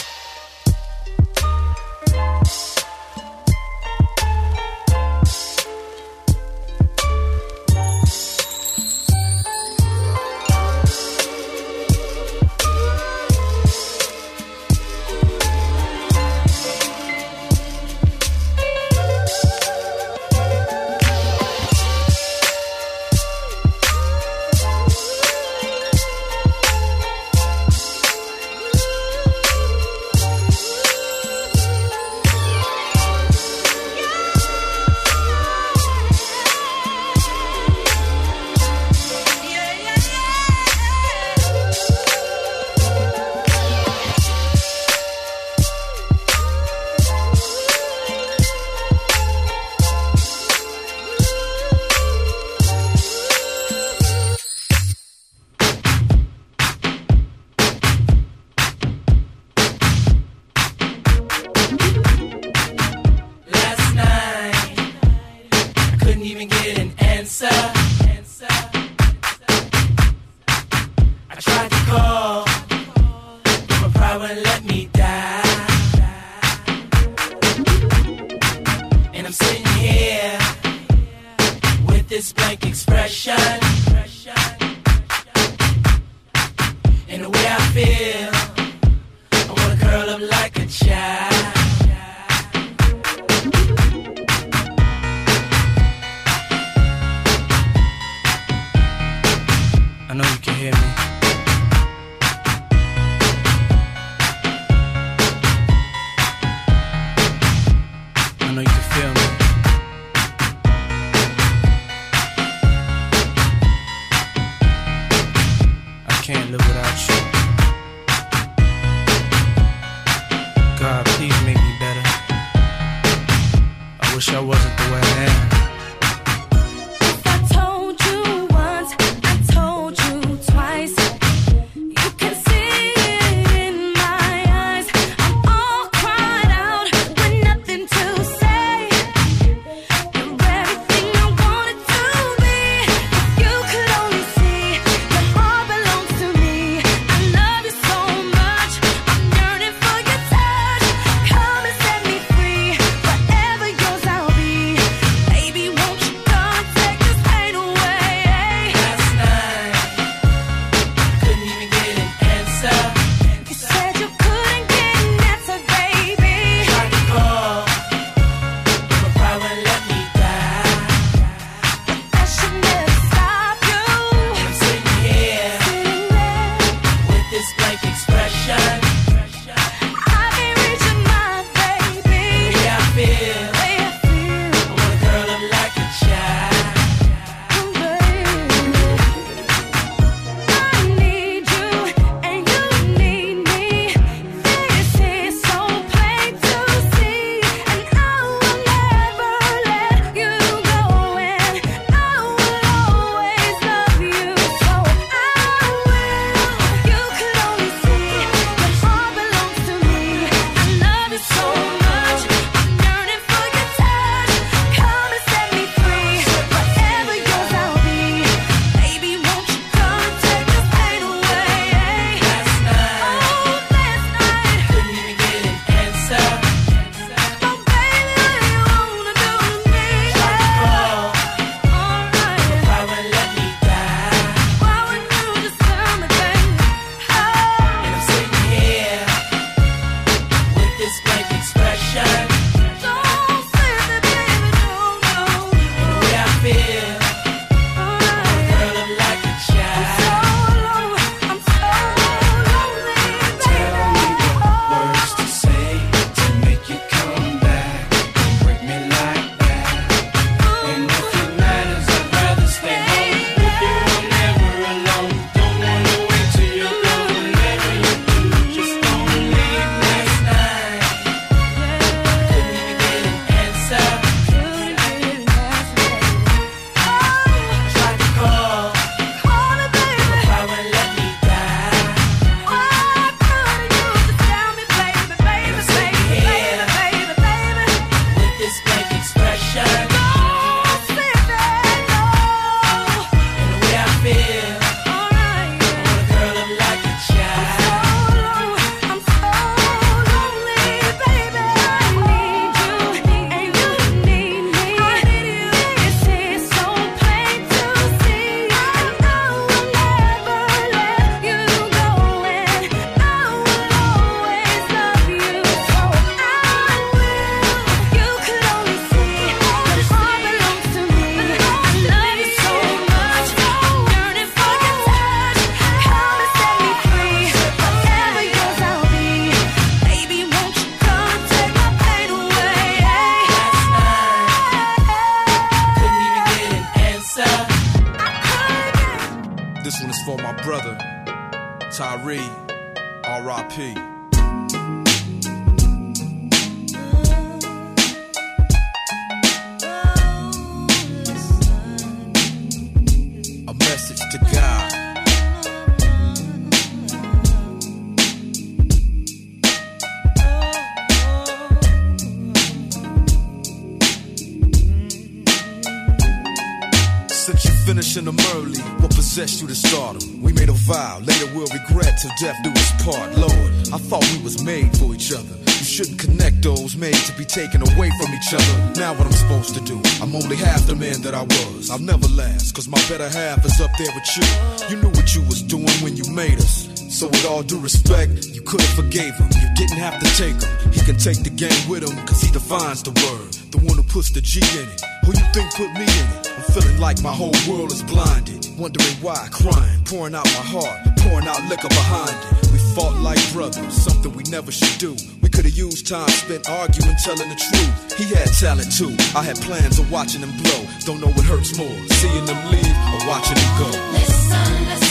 Each 378.25 378.33
other. 378.33 378.79
Now 378.79 378.93
what 378.93 379.05
I'm 379.05 379.13
supposed 379.13 379.53
to 379.55 379.61
do? 379.61 379.81
I'm 380.01 380.15
only 380.15 380.35
half 380.35 380.65
the 380.65 380.75
man 380.75 381.01
that 381.01 381.13
I 381.13 381.23
was. 381.23 381.69
I'll 381.69 381.79
never 381.79 382.07
last, 382.07 382.55
cause 382.55 382.67
my 382.67 382.79
better 382.89 383.09
half 383.09 383.45
is 383.45 383.59
up 383.61 383.71
there 383.77 383.91
with 383.93 384.07
you. 384.17 384.25
You 384.69 384.81
knew 384.81 384.89
what 384.89 385.13
you 385.13 385.21
was 385.23 385.41
doing 385.41 385.75
when 385.81 385.95
you 385.95 386.05
made 386.11 386.37
us. 386.39 386.69
So 386.89 387.07
with 387.07 387.25
all 387.25 387.43
due 387.43 387.59
respect, 387.59 388.27
you 388.27 388.41
could've 388.41 388.67
forgave 388.69 389.15
him. 389.15 389.29
You 389.41 389.49
didn't 389.55 389.77
have 389.77 390.01
to 390.01 390.07
take 390.17 390.37
him. 390.41 390.71
He 390.71 390.81
can 390.81 390.97
take 390.97 391.23
the 391.23 391.29
game 391.29 391.69
with 391.69 391.83
him, 391.83 391.95
cause 392.05 392.21
he 392.21 392.31
defines 392.31 392.83
the 392.83 392.91
word. 392.91 393.33
The 393.51 393.59
one 393.59 393.77
who 393.77 393.83
puts 393.83 394.11
the 394.11 394.21
G 394.21 394.39
in 394.39 394.69
it. 394.69 394.81
Who 395.05 395.11
you 395.11 395.25
think 395.33 395.51
put 395.53 395.71
me 395.73 395.83
in 395.85 396.07
it? 396.17 396.31
I'm 396.37 396.43
feeling 396.53 396.79
like 396.79 397.01
my 397.01 397.13
whole 397.13 397.35
world 397.47 397.71
is 397.71 397.83
blinded. 397.83 398.47
Wondering 398.57 398.95
why, 399.01 399.27
crying, 399.31 399.83
pouring 399.83 400.15
out 400.15 400.25
my 400.25 400.45
heart, 400.55 400.79
pouring 400.99 401.27
out 401.27 401.43
liquor 401.49 401.67
behind 401.67 402.15
it. 402.15 402.51
We 402.51 402.59
fought 402.73 402.95
like 403.01 403.19
brothers, 403.33 403.73
something 403.73 404.13
we 404.13 404.23
never 404.23 404.51
should 404.51 404.79
do. 404.79 404.95
Could've 405.35 405.57
used 405.57 405.85
time 405.85 406.07
spent 406.07 406.49
arguing, 406.49 406.95
telling 407.03 407.27
the 407.27 407.35
truth. 407.35 407.97
He 407.97 408.05
had 408.15 408.27
talent 408.39 408.71
too. 408.71 408.95
I 409.13 409.21
had 409.21 409.35
plans 409.41 409.79
of 409.79 409.91
watching 409.91 410.21
him 410.21 410.31
blow. 410.41 410.65
Don't 410.85 411.01
know 411.01 411.11
what 411.11 411.25
hurts 411.25 411.57
more, 411.57 411.75
seeing 411.99 412.25
them 412.25 412.39
leave 412.51 412.77
or 412.95 412.99
watching 413.05 413.35
him 413.35 413.51
go. 413.59 413.67
Listen, 413.91 414.65
listen, 414.65 414.84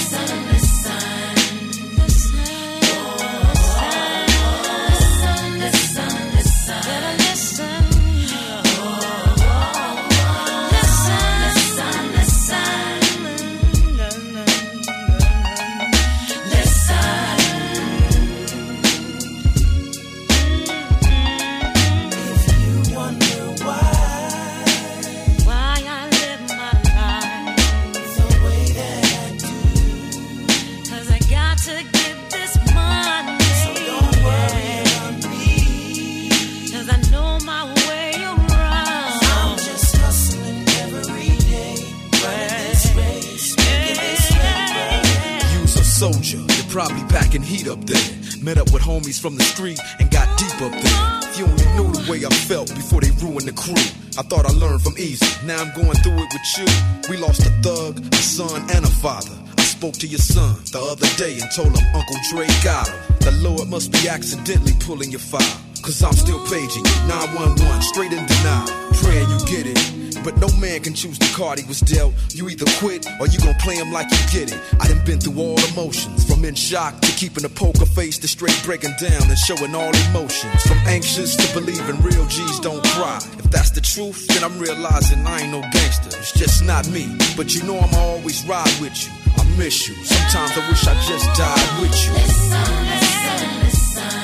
street 49.55 49.79
and 50.01 50.11
got 50.11 50.27
deep 50.39 50.59
up 50.61 50.73
there. 50.73 51.03
If 51.31 51.39
you 51.39 51.47
only 51.47 51.67
knew 51.79 51.89
the 51.95 52.05
way 52.11 52.19
I 52.27 52.31
felt 52.51 52.75
before 52.75 53.01
they 53.01 53.11
ruined 53.23 53.47
the 53.47 53.55
crew. 53.55 53.79
I 54.19 54.23
thought 54.27 54.47
I 54.47 54.53
learned 54.53 54.83
from 54.83 54.95
Eazy, 54.95 55.27
now 55.47 55.63
I'm 55.63 55.73
going 55.75 55.97
through 56.03 56.19
it 56.19 56.31
with 56.35 56.49
you. 56.59 56.67
We 57.11 57.17
lost 57.17 57.47
a 57.47 57.51
thug, 57.63 57.99
a 57.99 58.17
son, 58.17 58.63
and 58.75 58.85
a 58.85 58.93
father. 59.03 59.35
I 59.59 59.63
spoke 59.63 59.95
to 60.03 60.07
your 60.07 60.23
son 60.23 60.59
the 60.73 60.81
other 60.83 61.07
day 61.17 61.39
and 61.39 61.51
told 61.55 61.71
him 61.71 61.87
Uncle 61.95 62.19
Dre 62.31 62.47
got 62.63 62.89
him. 62.89 62.99
The 63.21 63.35
Lord 63.43 63.69
must 63.69 63.93
be 63.93 64.09
accidentally 64.09 64.75
pulling 64.81 65.11
your 65.11 65.23
file. 65.23 65.59
Cause 65.83 66.03
I'm 66.03 66.15
still 66.15 66.41
paging 66.47 66.85
you, 66.85 66.97
911, 67.07 67.83
straight 67.83 68.13
in 68.13 68.25
denial. 68.27 68.67
Praying 69.03 69.29
you 69.31 69.39
get 69.47 69.67
it. 69.67 69.94
But 70.25 70.39
no 70.39 70.49
man 70.57 70.81
can 70.81 70.95
choose 70.95 71.19
the 71.19 71.31
card 71.37 71.59
he 71.59 71.69
was 71.69 71.81
dealt. 71.81 72.15
You 72.31 72.49
either 72.49 72.65
quit 72.81 73.07
or 73.21 73.27
you 73.27 73.39
gon' 73.41 73.55
play 73.61 73.77
him 73.77 73.93
like 73.93 74.11
you 74.11 74.19
get 74.33 74.53
it. 74.53 74.61
I 74.81 74.89
done 74.89 75.05
been 75.05 75.21
through 75.21 75.39
all 75.39 75.61
emotions. 75.73 76.25
From 76.25 76.45
in 76.45 76.55
shock 76.55 76.99
to 77.01 77.13
keeping 77.13 77.45
a 77.45 77.49
poker 77.49 77.85
face 77.85 78.17
to 78.19 78.29
straight 78.29 78.59
breaking 78.65 78.95
down 78.99 79.29
and 79.29 79.39
showing 79.39 79.75
all 79.75 79.93
emotions. 80.09 80.63
From 80.65 80.79
anxious 80.87 81.37
to 81.37 81.47
believing 81.53 82.01
real 82.03 82.27
G's 82.27 82.59
don't 82.61 82.83
cry. 82.97 83.19
If 83.39 83.51
that's 83.51 83.71
the 83.71 83.83
truth, 83.83 84.27
then 84.29 84.43
I'm 84.43 84.59
realizing 84.59 85.27
I 85.27 85.43
ain't 85.43 85.53
no 85.53 85.61
gangster. 85.61 86.17
It's 86.19 86.33
just 86.33 86.65
not 86.65 86.89
me. 86.89 87.17
But 87.37 87.55
you 87.55 87.63
know 87.65 87.79
I'ma 87.79 87.99
always 87.99 88.45
ride 88.47 88.75
with 88.81 88.97
you. 89.05 89.13
I 89.37 89.45
miss 89.59 89.87
you. 89.89 89.95
Sometimes 90.05 90.57
I 90.57 90.69
wish 90.71 90.87
I 90.87 90.95
just 91.05 91.27
died 91.37 91.81
with 91.83 91.95
you. 92.07 92.13
Listen, 92.13 92.61
listen, 92.89 93.61
listen. 93.61 94.24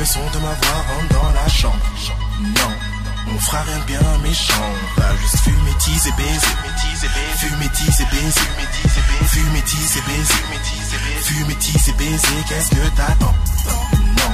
Le 0.00 0.06
son 0.06 0.20
de 0.20 0.38
ma 0.38 0.48
voix, 0.48 0.84
rentre 0.88 1.12
dans 1.12 1.30
la 1.34 1.46
chambre. 1.46 1.76
Non. 2.40 3.34
On 3.34 3.38
fera 3.38 3.60
rien 3.64 3.78
de 3.80 3.84
bien 3.84 4.00
méchant. 4.22 4.54
On 4.96 5.00
va 5.00 5.14
juste 5.16 5.40
fumer, 5.40 5.74
teaser, 5.78 6.10
baiser. 6.12 6.46
Fumer, 7.36 7.68
teaser, 7.68 8.06
baiser. 8.10 8.40
Fumer, 9.26 9.60
teaser, 9.60 10.00
baiser. 10.06 10.34
Fumer, 11.20 11.54
teaser, 11.56 11.92
baiser. 11.92 12.44
Qu'est-ce 12.48 12.70
que 12.70 12.88
t'attends? 12.96 13.34
Non. 14.16 14.32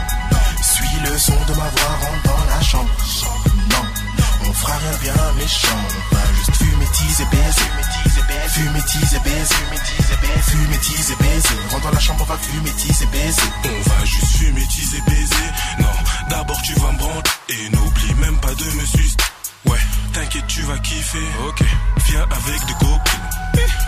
Suis 0.63 1.01
le 1.05 1.19
son 1.19 1.33
de 1.33 1.55
ma 1.55 1.69
voix, 1.69 1.99
rentre 2.01 2.23
dans 2.23 2.45
la 2.49 2.63
chambre. 2.63 3.46
Rien 4.65 4.93
de 4.93 4.97
bien 4.99 5.33
méchant. 5.37 5.69
On 6.11 6.15
va 6.15 6.23
juste 6.35 6.57
fumer, 6.57 6.87
teaser, 6.93 7.25
baiser. 7.31 7.69
Fumer, 8.49 8.83
teaser, 8.83 9.19
baiser. 9.21 9.55
Fumer, 10.43 10.79
teaser, 10.79 11.17
baiser. 11.17 11.55
Rentre 11.71 11.85
dans 11.85 11.91
la 11.91 12.01
chambre, 12.01 12.21
on 12.23 12.33
va 12.33 12.39
fumer, 12.39 12.71
teaser, 12.71 13.07
baiser. 13.07 13.43
On 13.65 13.91
va 13.91 14.05
juste 14.05 14.37
fumer, 14.37 14.67
teaser, 14.67 15.03
baiser. 15.07 15.49
Non, 15.79 15.93
d'abord 16.31 16.61
tu 16.63 16.75
vas 16.75 16.93
me 16.93 16.99
branler 16.99 17.21
et 17.51 17.69
n'oublie 17.71 18.15
même 18.15 18.39
pas 18.41 18.55
de 18.55 18.65
me 18.65 18.85
sucer. 18.87 19.26
Ouais, 19.69 19.79
t'inquiète, 20.13 20.47
tu 20.47 20.63
vas 20.63 20.79
kiffer. 20.79 21.27
Ok, 21.49 21.63
viens 22.07 22.23
avec 22.23 22.67
des 22.67 22.75
copines. 22.75 23.27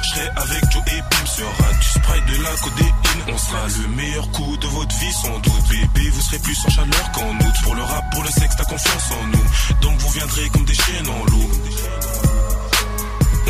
Je 0.03 0.09
serai 0.09 0.29
avec 0.37 0.73
Joe 0.73 0.83
et 0.87 1.03
Pim, 1.11 1.27
sera 1.27 1.73
du 1.73 1.87
sprite 1.87 2.27
de 2.27 2.43
la 2.43 2.51
codéine. 2.63 3.35
On 3.35 3.39
sera 3.39 3.67
le 3.83 3.89
meilleur 3.97 4.31
coup 4.31 4.57
de 4.57 4.67
votre 4.67 4.97
vie, 4.99 5.13
sans 5.13 5.39
doute. 5.41 5.69
Bébé, 5.69 6.11
vous 6.11 6.21
serez 6.23 6.39
plus 6.39 6.59
en 6.67 6.71
chaleur 6.71 7.13
qu'en 7.13 7.31
août. 7.31 7.55
Pour 7.63 7.75
le 7.75 7.83
rap, 7.83 8.05
pour 8.13 8.23
le 8.23 8.31
sexe, 8.31 8.57
t'as 8.57 8.65
confiance 8.65 9.11
en 9.13 9.27
nous. 9.27 9.81
Donc 9.83 9.99
vous 9.99 10.11
viendrez 10.11 10.49
comme 10.51 10.65
des 10.65 10.75
chiens 10.75 11.07
en 11.07 11.25
loup. 11.27 11.51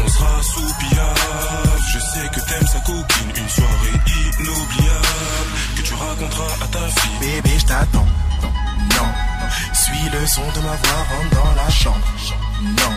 On 0.04 0.08
sera 0.08 0.42
sous. 0.42 0.74
Je 1.90 1.98
sais 1.98 2.28
que 2.28 2.40
t'aimes 2.40 2.66
sa 2.66 2.80
copine. 2.80 3.32
Une 3.36 3.48
soirée 3.48 4.00
inoubliable 4.40 5.50
que 5.76 5.82
tu 5.82 5.94
raconteras 5.94 6.64
à 6.64 6.66
ta 6.66 7.00
fille. 7.00 7.18
Bébé, 7.20 7.50
je 7.58 7.64
t'attends. 7.64 8.06
Non. 8.42 9.27
Suis 9.72 10.08
le 10.10 10.26
son 10.26 10.42
de 10.42 10.60
ma 10.60 10.74
voix, 10.76 11.06
rentre 11.10 11.30
dans 11.36 11.54
la 11.62 11.70
chambre. 11.70 12.06
Non. 12.62 12.94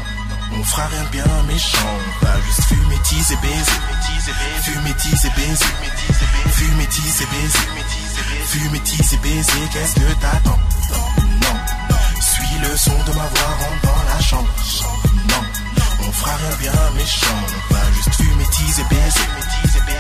On 0.54 0.64
fera 0.64 0.86
rien 0.88 1.04
de 1.04 1.10
bien 1.10 1.44
méchant. 1.48 1.78
On 2.22 2.26
va 2.26 2.34
juste 2.42 2.64
fumer, 2.66 3.00
teaser, 3.04 3.38
baiser. 3.42 3.80
Fumer, 4.64 4.94
teaser, 4.96 5.30
baiser. 5.36 5.66
Fumer, 6.52 6.88
teaser, 6.88 7.26
baiser. 7.32 7.60
Fumer, 8.48 8.80
teaser, 8.80 9.18
baiser. 9.18 9.70
Qu'est-ce 9.72 9.96
que 9.96 10.14
t'attends? 10.20 10.60
Non. 11.42 11.58
Suis 12.20 12.58
le 12.62 12.78
son 12.78 12.92
de 12.92 13.14
ma 13.14 13.26
voix, 13.28 13.52
rentre 13.60 13.82
dans 13.84 14.14
la 14.14 14.22
chambre. 14.22 14.50
Non. 16.12 16.14
On 16.14 16.14
fera 16.14 16.36
rien 16.36 16.50
de 16.50 16.56
bien 16.58 16.72
méchant. 16.96 17.40
On 17.70 17.74
va 17.74 17.92
juste 17.94 18.16
fumer, 18.16 18.46
teaser, 18.52 18.84
baiser. 18.90 19.28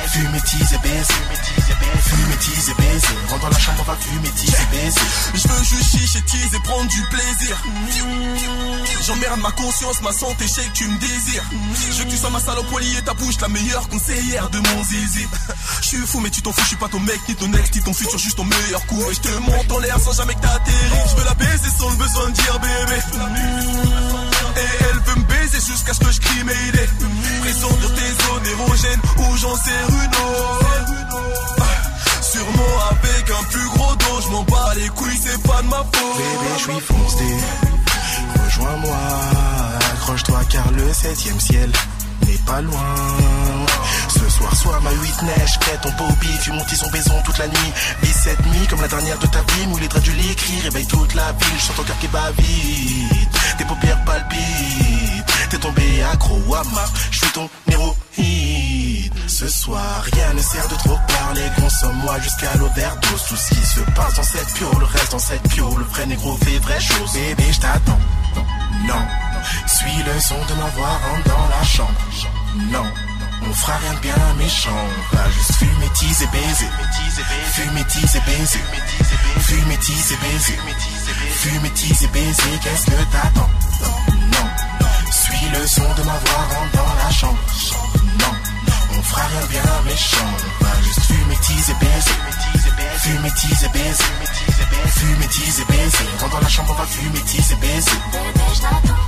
Fumer, 0.08 0.42
teaser, 0.42 0.78
baiser. 0.84 1.14
Fumer, 2.04 2.38
teaser, 2.38 2.74
baiser. 2.78 3.08
Rentre 3.30 3.42
dans 3.42 3.50
la 3.50 3.60
chambre, 3.60 3.78
on 3.80 3.92
va 3.92 3.98
fumer, 3.98 4.30
teaser, 4.32 4.66
baiser. 4.72 5.02
Je 5.34 5.48
veux 5.48 5.64
juste 5.64 5.98
chicher, 5.98 6.22
teaser, 6.24 6.60
prendre 6.64 6.90
du 6.90 7.02
plaisir. 7.04 7.58
J'emmerde 9.06 9.40
ma 9.40 9.52
conscience, 9.52 10.02
ma 10.02 10.12
santé, 10.12 10.46
je 10.48 10.62
que 10.62 10.74
tu 10.74 10.88
me 10.88 10.98
désires. 11.00 11.44
Je 11.92 11.98
veux 11.98 12.06
que 12.06 12.10
tu 12.10 12.18
sois 12.18 12.30
ma 12.30 12.40
salope 12.40 12.68
et 12.82 13.02
ta 13.02 13.14
bouche, 13.14 13.40
la 13.42 13.48
meilleure 13.48 13.88
conseillère 13.88 14.50
de 14.50 14.60
mon 14.60 14.84
zizi. 14.84 15.28
Je 15.82 15.88
suis 15.88 15.98
fou, 16.06 16.20
mais 16.20 16.30
tu 16.30 16.42
t'en 16.42 16.52
fous, 16.52 16.62
je 16.62 16.68
suis 16.68 16.76
pas 16.76 16.90
ton 16.90 17.00
mec, 17.00 17.20
ni 17.28 17.36
ton 17.36 17.52
ex, 17.54 17.72
ni 17.74 17.82
ton 17.82 17.94
futur, 17.94 18.20
juste 18.20 18.38
ton 18.38 18.46
meilleur 18.46 18.86
coup. 18.86 19.02
Et 19.10 19.14
je 19.14 19.22
te 19.22 19.30
monte 19.40 19.72
en 19.72 19.80
l'air 19.80 20.00
sans 20.00 20.14
jamais 20.14 20.36
que 20.36 20.42
t'atterris. 20.42 21.10
Je 21.10 21.16
veux 21.16 21.26
la 21.26 21.34
baiser 21.36 21.70
sans 21.78 21.90
le 21.90 21.96
besoin 21.96 22.30
de 22.30 22.34
dire 22.34 22.60
bébé. 22.60 24.11
Et 24.58 24.84
elle 24.84 25.00
veut 25.06 25.20
me 25.22 25.26
baiser 25.26 25.60
jusqu'à 25.60 25.94
ce 25.94 26.00
que 26.00 26.12
je 26.12 26.20
crie 26.20 26.44
mes 26.44 26.54
idées. 26.70 26.90
Présent 27.42 27.70
dans 27.70 27.96
tes 27.96 28.12
zones 28.24 28.48
érogènes 28.54 29.02
où 29.18 29.38
j'en 29.38 29.56
sais 29.56 29.84
autre. 29.88 30.22
Sûrement 32.22 32.76
avec 32.92 33.30
un 33.30 33.44
plus 33.50 33.68
gros 33.70 33.96
dos, 33.96 34.22
je 34.24 34.30
m'en 34.32 34.44
bats 34.44 34.74
les 34.76 34.90
couilles, 34.90 35.20
c'est 35.24 35.42
pas 35.44 35.62
de 35.62 35.68
ma 35.68 35.78
faute. 35.78 36.18
Bébé, 36.18 36.52
je 36.58 36.64
suis 36.64 36.82
foncé. 36.82 37.26
Rejoins-moi, 38.46 38.98
accroche-toi 39.94 40.42
car 40.50 40.72
le 40.72 40.94
septième 40.94 41.40
ciel 41.40 41.72
pas 42.46 42.62
loin. 42.62 42.96
Ce 44.10 44.30
soir, 44.30 44.56
sois 44.56 44.80
ma 44.82 44.92
huit 44.92 45.22
neige, 45.24 45.58
fais 45.62 45.78
ton 45.78 45.92
bobby, 45.92 46.30
tu 46.44 46.52
montes 46.52 46.76
son 46.76 46.90
baison 46.90 47.14
toute 47.26 47.38
la 47.38 47.48
nuit. 47.48 47.74
Vis 48.02 48.14
cette 48.14 48.46
nuit 48.48 48.68
comme 48.70 48.82
la 48.82 48.88
dernière 48.88 49.18
de 49.20 49.28
ta 49.28 49.40
vie, 49.40 49.68
mouille 49.68 49.82
les 49.82 49.88
draps 49.88 50.04
du 50.04 50.14
lit, 50.14 50.36
réveille 50.64 50.88
toute 50.88 51.14
la 51.14 51.32
ville. 51.32 51.58
Je 51.58 51.64
sens 51.64 51.76
ton 51.76 51.84
cœur 51.84 52.00
qui 52.00 52.08
bat 52.08 52.32
vite, 52.38 53.58
tes 53.58 53.66
paupières 53.66 54.04
palpitent. 54.04 55.26
T'es 55.50 55.58
tombé 55.58 56.04
accro 56.14 56.40
à 56.56 56.64
ma, 56.74 56.86
je 57.12 57.18
suis 57.18 57.32
ton 57.32 57.50
héroïne. 57.70 59.12
Ce 59.28 59.48
soir, 59.48 60.04
rien 60.14 60.34
ne 60.34 60.42
sert 60.42 60.68
de 60.68 60.76
trop 60.76 60.98
parler, 61.08 61.48
consomme-moi 61.60 62.20
jusqu'à 62.20 62.56
l'overdose. 62.58 63.24
Tout 63.28 63.36
ce 63.36 63.50
qui 63.50 63.66
se 63.66 63.80
passe 63.96 64.14
dans 64.16 64.24
cette 64.24 64.54
piole 64.54 64.84
reste 64.84 65.12
dans 65.12 65.20
cette 65.20 65.48
piole. 65.50 65.80
Le 65.80 65.86
vrai 65.86 66.06
négro 66.06 66.38
fait 66.38 66.60
vraie 66.60 66.80
chose. 66.80 67.14
Bébé, 67.14 67.52
je 67.52 67.60
t'attends. 67.60 68.00
Non. 68.88 69.02
Suis 69.68 70.04
le 70.04 70.20
son 70.20 70.36
de 70.46 70.54
ma 70.54 70.68
voix, 70.70 71.00
rentre 71.10 71.24
dans 71.30 71.48
la 71.50 71.64
chambre. 71.64 72.00
Non. 72.56 72.86
On 73.44 73.54
fera 73.54 73.78
rien 73.78 73.94
de 73.94 74.00
bien 74.00 74.16
méchant. 74.38 74.70
On 74.72 75.16
va 75.16 75.30
juste 75.32 75.54
fumer, 75.56 75.90
teaser, 75.96 76.28
baiser. 76.28 76.70
Fumer, 77.54 77.84
teaser, 77.86 78.22
baiser. 78.26 78.60
Fumer, 79.40 79.78
teaser, 79.78 80.18
baiser. 80.18 80.60
Fumer, 81.42 81.70
teaser, 81.72 82.08
baiser. 82.08 82.60
Qu'est-ce 82.64 82.86
que 82.86 83.04
t'attends? 83.12 83.50
Non. 84.32 84.48
Suis 85.12 85.50
le 85.50 85.68
son 85.68 85.94
de 85.96 86.04
ma 86.04 86.18
voix, 86.18 86.48
rentre 86.56 86.72
dans 86.74 86.94
la 87.04 87.12
chambre. 87.12 87.40
Non. 88.20 88.34
On 89.02 89.04
fera 89.04 89.26
rien 89.26 89.42
de 89.42 89.48
bien 89.48 89.82
méchant. 89.86 90.32
On 90.62 90.64
va 90.64 90.82
juste 90.84 91.02
fumer, 91.08 91.36
teaser, 91.38 91.74
baiser. 91.74 92.18
Fumer, 93.00 93.32
teaser, 93.32 93.70
baiser. 93.70 94.04
Fumer, 94.96 95.28
teaser, 95.28 95.66
baiser. 95.66 96.06
Rentre 96.20 96.36
dans 96.36 96.40
la 96.40 96.48
chambre, 96.48 96.70
on 96.70 96.82
va 96.82 96.86
fumer, 96.86 97.22
teaser, 97.22 97.56
baiser. 97.56 97.98
Bébé, 98.12 98.46
je 98.54 98.62
t'attends. 98.62 99.02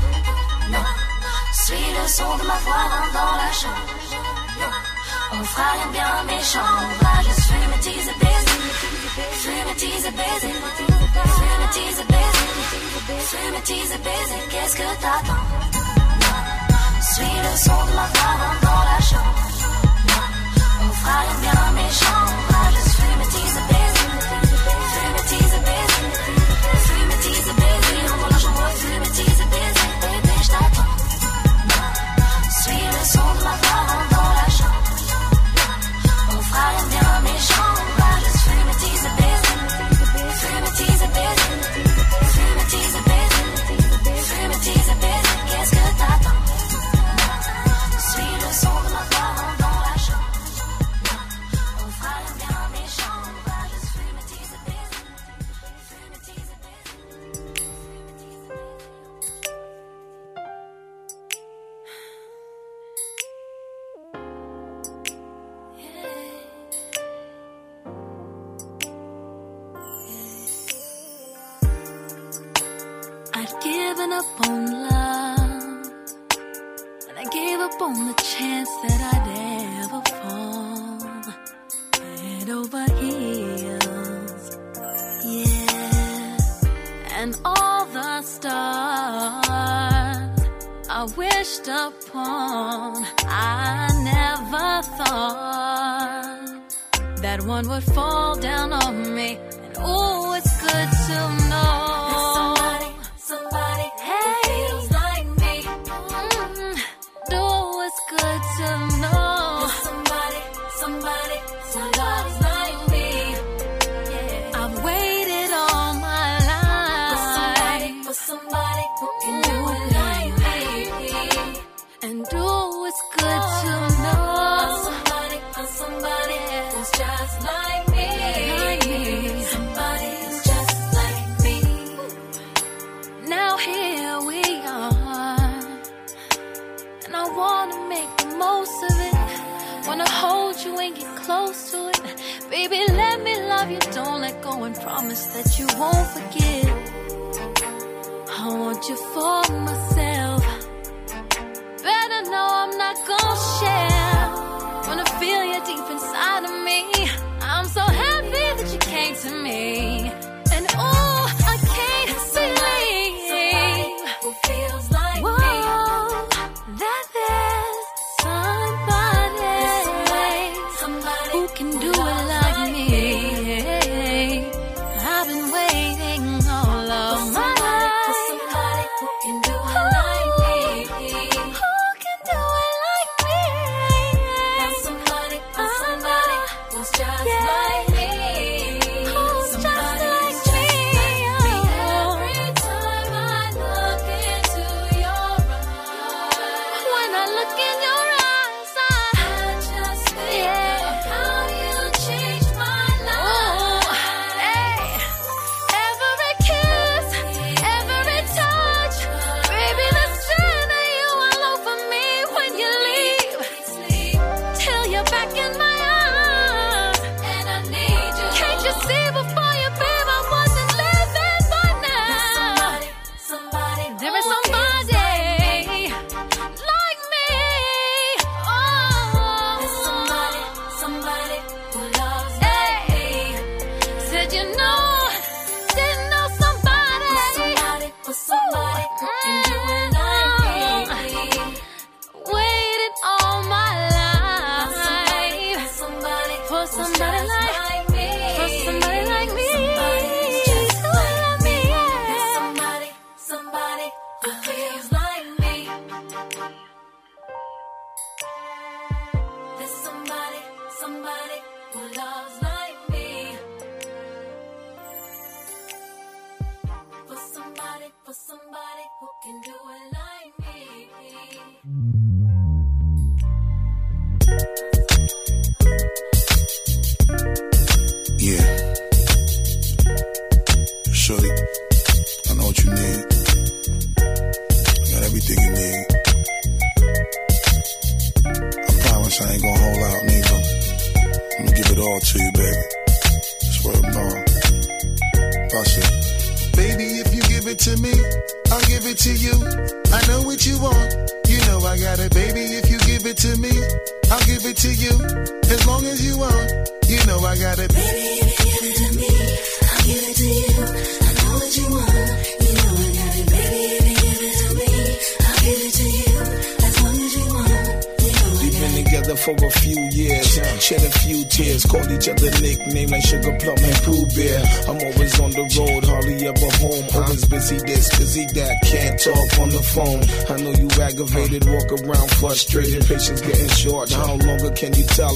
Suis 1.53 1.75
le 1.75 2.07
son 2.07 2.37
de 2.37 2.43
ma 2.43 2.57
voix, 2.65 2.83
rentre 2.93 3.13
dans 3.13 3.35
la 3.37 3.51
chambre. 3.53 3.85
On 5.33 5.43
fera 5.43 5.71
de 5.85 5.91
bien 5.93 6.23
méchant. 6.25 6.73
On 6.81 7.03
va 7.05 7.15
juste 7.27 7.45
fumer, 7.49 7.77
baiser. 7.77 8.15
Fumer, 9.43 9.75
teaser, 9.77 10.11
baiser. 10.11 10.53
Fumer, 11.37 11.69
teaser, 11.75 12.05
baiser. 12.09 12.47
Fumer, 13.29 13.61
teaser, 13.61 13.99
baiser. 13.99 14.41
Qu'est-ce 14.49 14.75
que 14.75 14.87
t'attends? 15.03 15.45
Suis 17.13 17.37
le 17.45 17.57
son 17.57 17.85
de 17.85 17.93
ma 17.93 18.07
voix, 18.07 18.33
rentre 18.41 18.61
dans 18.61 18.83
la 18.89 18.99
chambre. 18.99 19.52
Fera 21.03 21.19
rien 21.19 21.33
de 21.35 21.41
bien 21.41 21.71
méchant. 21.75 22.23
On 22.25 22.53
va 22.53 22.71
juste 22.71 22.95
fumer, 22.95 23.25
teaser, 23.25 23.59
baiser. 23.67 23.73
Fumer, 23.73 23.82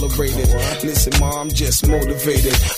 celebrated. 0.09 0.49
Listen, 0.83 1.19
mom, 1.19 1.49
just 1.49 1.86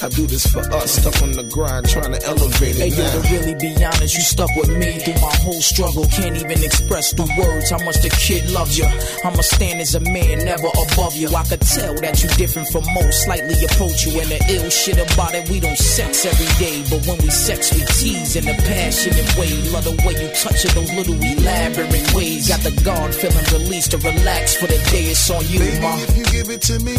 I 0.10 0.11
do 0.11 0.26
this 0.26 0.48
for 0.49 0.65
us. 0.73 0.98
Stuck 0.98 1.22
on 1.22 1.34
the 1.38 1.44
grind, 1.44 1.88
trying 1.88 2.18
to 2.18 2.22
elevate 2.26 2.81
it. 2.81 2.81
Hey, 2.81 2.90
now. 2.90 3.14
yo, 3.14 3.22
to 3.22 3.30
really 3.30 3.53
be 3.61 3.69
honest, 3.86 4.18
you 4.18 4.26
stuck 4.26 4.49
with 4.57 4.73
me 4.73 4.98
through 5.06 5.22
my 5.22 5.36
whole 5.45 5.61
struggle. 5.61 6.06
Can't 6.10 6.34
even 6.34 6.65
express 6.65 7.14
through 7.14 7.30
words 7.38 7.69
how 7.69 7.77
much 7.86 8.02
the 8.02 8.10
kid 8.10 8.49
loves 8.49 8.73
you. 8.73 8.90
I'ma 9.22 9.45
stand 9.45 9.77
as 9.81 9.94
a 9.94 10.02
man, 10.10 10.49
never 10.49 10.65
above 10.73 11.14
you. 11.14 11.30
I 11.30 11.45
could 11.45 11.61
tell 11.61 11.94
that 12.02 12.23
you 12.23 12.30
different 12.41 12.73
from 12.73 12.90
most. 12.90 13.22
Slightly 13.22 13.53
approach 13.61 14.10
you, 14.10 14.18
and 14.18 14.34
the 14.34 14.41
ill 14.49 14.69
shit 14.73 14.98
about 14.98 15.38
it, 15.38 15.45
we 15.45 15.60
don't 15.60 15.77
sex 15.77 16.26
every 16.26 16.49
day. 16.57 16.81
But 16.90 17.06
when 17.06 17.22
we 17.22 17.30
sex, 17.30 17.69
we 17.69 17.86
tease 17.94 18.34
in 18.34 18.49
a 18.49 18.57
passionate 18.65 19.30
way. 19.38 19.53
Love 19.69 19.86
the 19.86 19.94
way 20.10 20.18
you 20.18 20.30
touch 20.41 20.65
it, 20.65 20.73
those 20.73 20.90
little 20.98 21.22
elaborate 21.22 22.10
ways. 22.18 22.49
Got 22.49 22.65
the 22.65 22.73
guard 22.81 23.14
feeling 23.14 23.45
released 23.53 23.91
to 23.94 24.02
relax 24.02 24.57
for 24.57 24.65
the 24.65 24.81
day. 24.90 25.14
It's 25.14 25.30
on 25.30 25.45
you, 25.45 25.60
Baby, 25.60 25.86
ma. 25.86 26.02
If 26.02 26.18
you 26.18 26.26
give 26.34 26.49
it 26.49 26.65
to 26.65 26.81
me, 26.81 26.98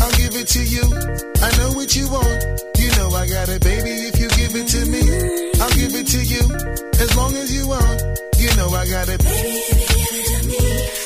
I'll 0.00 0.16
give 0.16 0.32
it 0.40 0.48
to 0.56 0.64
you. 0.64 0.88
I 1.44 1.52
know 1.60 1.76
what 1.76 1.92
you 1.94 2.08
want. 2.08 2.45
You 2.78 2.88
know 2.96 3.08
I 3.10 3.26
got 3.26 3.48
it, 3.48 3.62
baby. 3.62 3.90
If 4.08 4.20
you 4.20 4.28
give 4.28 4.54
it 4.54 4.68
to 4.68 4.86
me, 4.86 5.02
I'll 5.60 5.70
give 5.70 5.94
it 5.94 6.06
to 6.08 6.20
you. 6.22 6.44
As 7.00 7.16
long 7.16 7.34
as 7.36 7.54
you 7.54 7.68
want, 7.68 8.02
you 8.38 8.54
know 8.56 8.68
I 8.68 8.86
got 8.88 9.08
it, 9.08 9.22
baby. 9.22 9.48
If 9.48 9.78
you 9.80 9.96
give 9.96 10.12
it 10.20 10.42
to 10.42 10.48
me. 10.48 11.05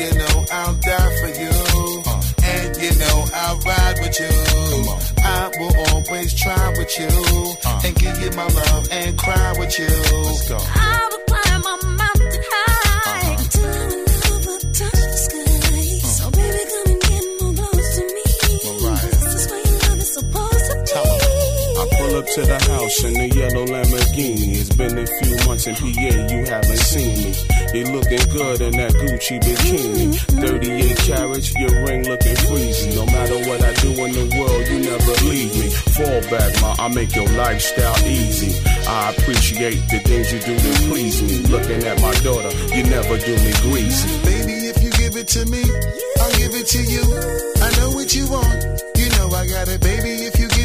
know 0.00 0.44
I'll 0.50 0.74
die 0.74 1.16
for 1.20 1.28
you. 1.28 1.52
And 2.44 2.76
you 2.80 2.90
know 2.98 3.24
I'll 3.34 3.58
ride 3.60 3.98
with 4.00 4.18
you. 4.18 4.32
I 5.22 5.50
will 5.58 5.76
always 5.92 6.32
try 6.34 6.68
with 6.78 6.98
you. 6.98 7.08
And 7.84 7.94
give 7.96 8.18
you 8.22 8.30
my 8.30 8.46
love 8.46 8.88
and 8.90 9.18
cry 9.18 9.52
with 9.58 9.78
you. 9.78 9.86
Let's 9.86 10.48
go. 10.48 10.56
I 10.58 11.08
will 11.10 11.18
climb 11.26 11.51
pull 22.12 22.20
up 22.20 22.26
to 22.26 22.42
the 22.42 22.58
house 22.68 23.04
in 23.04 23.14
the 23.14 23.28
yellow 23.32 23.64
Lamborghini. 23.64 24.60
It's 24.60 24.74
been 24.76 24.98
a 24.98 25.06
few 25.06 25.36
months 25.48 25.66
in 25.66 25.74
PA, 25.74 26.12
you 26.28 26.44
haven't 26.44 26.84
seen 26.84 27.16
me. 27.24 27.32
You 27.72 27.84
looking 27.88 28.24
good 28.28 28.60
in 28.60 28.72
that 28.76 28.92
Gucci 29.00 29.40
bikini. 29.40 30.12
38 30.28 30.96
carats, 31.08 31.54
your 31.56 31.72
ring 31.86 32.04
looking 32.04 32.36
freezy. 32.44 32.94
No 32.96 33.06
matter 33.06 33.38
what 33.48 33.64
I 33.64 33.72
do 33.80 33.90
in 34.04 34.12
the 34.12 34.26
world, 34.36 34.64
you 34.68 34.78
never 34.84 35.12
leave 35.24 35.52
me. 35.56 35.68
Fall 35.96 36.20
back, 36.28 36.52
ma, 36.60 36.76
I 36.78 36.88
make 36.88 37.14
your 37.16 37.28
lifestyle 37.32 37.96
easy. 38.04 38.60
I 38.86 39.14
appreciate 39.16 39.80
the 39.88 40.00
things 40.04 40.32
you 40.32 40.40
do 40.40 40.54
to 40.56 40.72
please 40.88 41.22
me. 41.22 41.48
Looking 41.48 41.82
at 41.84 42.00
my 42.02 42.12
daughter, 42.20 42.52
you 42.76 42.82
never 42.92 43.16
do 43.16 43.34
me 43.40 43.52
greasy. 43.64 44.08
Baby, 44.24 44.68
if 44.68 44.82
you 44.82 44.90
give 45.00 45.16
it 45.16 45.28
to 45.28 45.46
me, 45.46 45.64
I'll 46.20 46.36
give 46.36 46.52
it 46.52 46.66
to 46.76 46.80
you. 46.82 47.04
I 47.62 47.68
know 47.80 47.90
what 47.96 48.12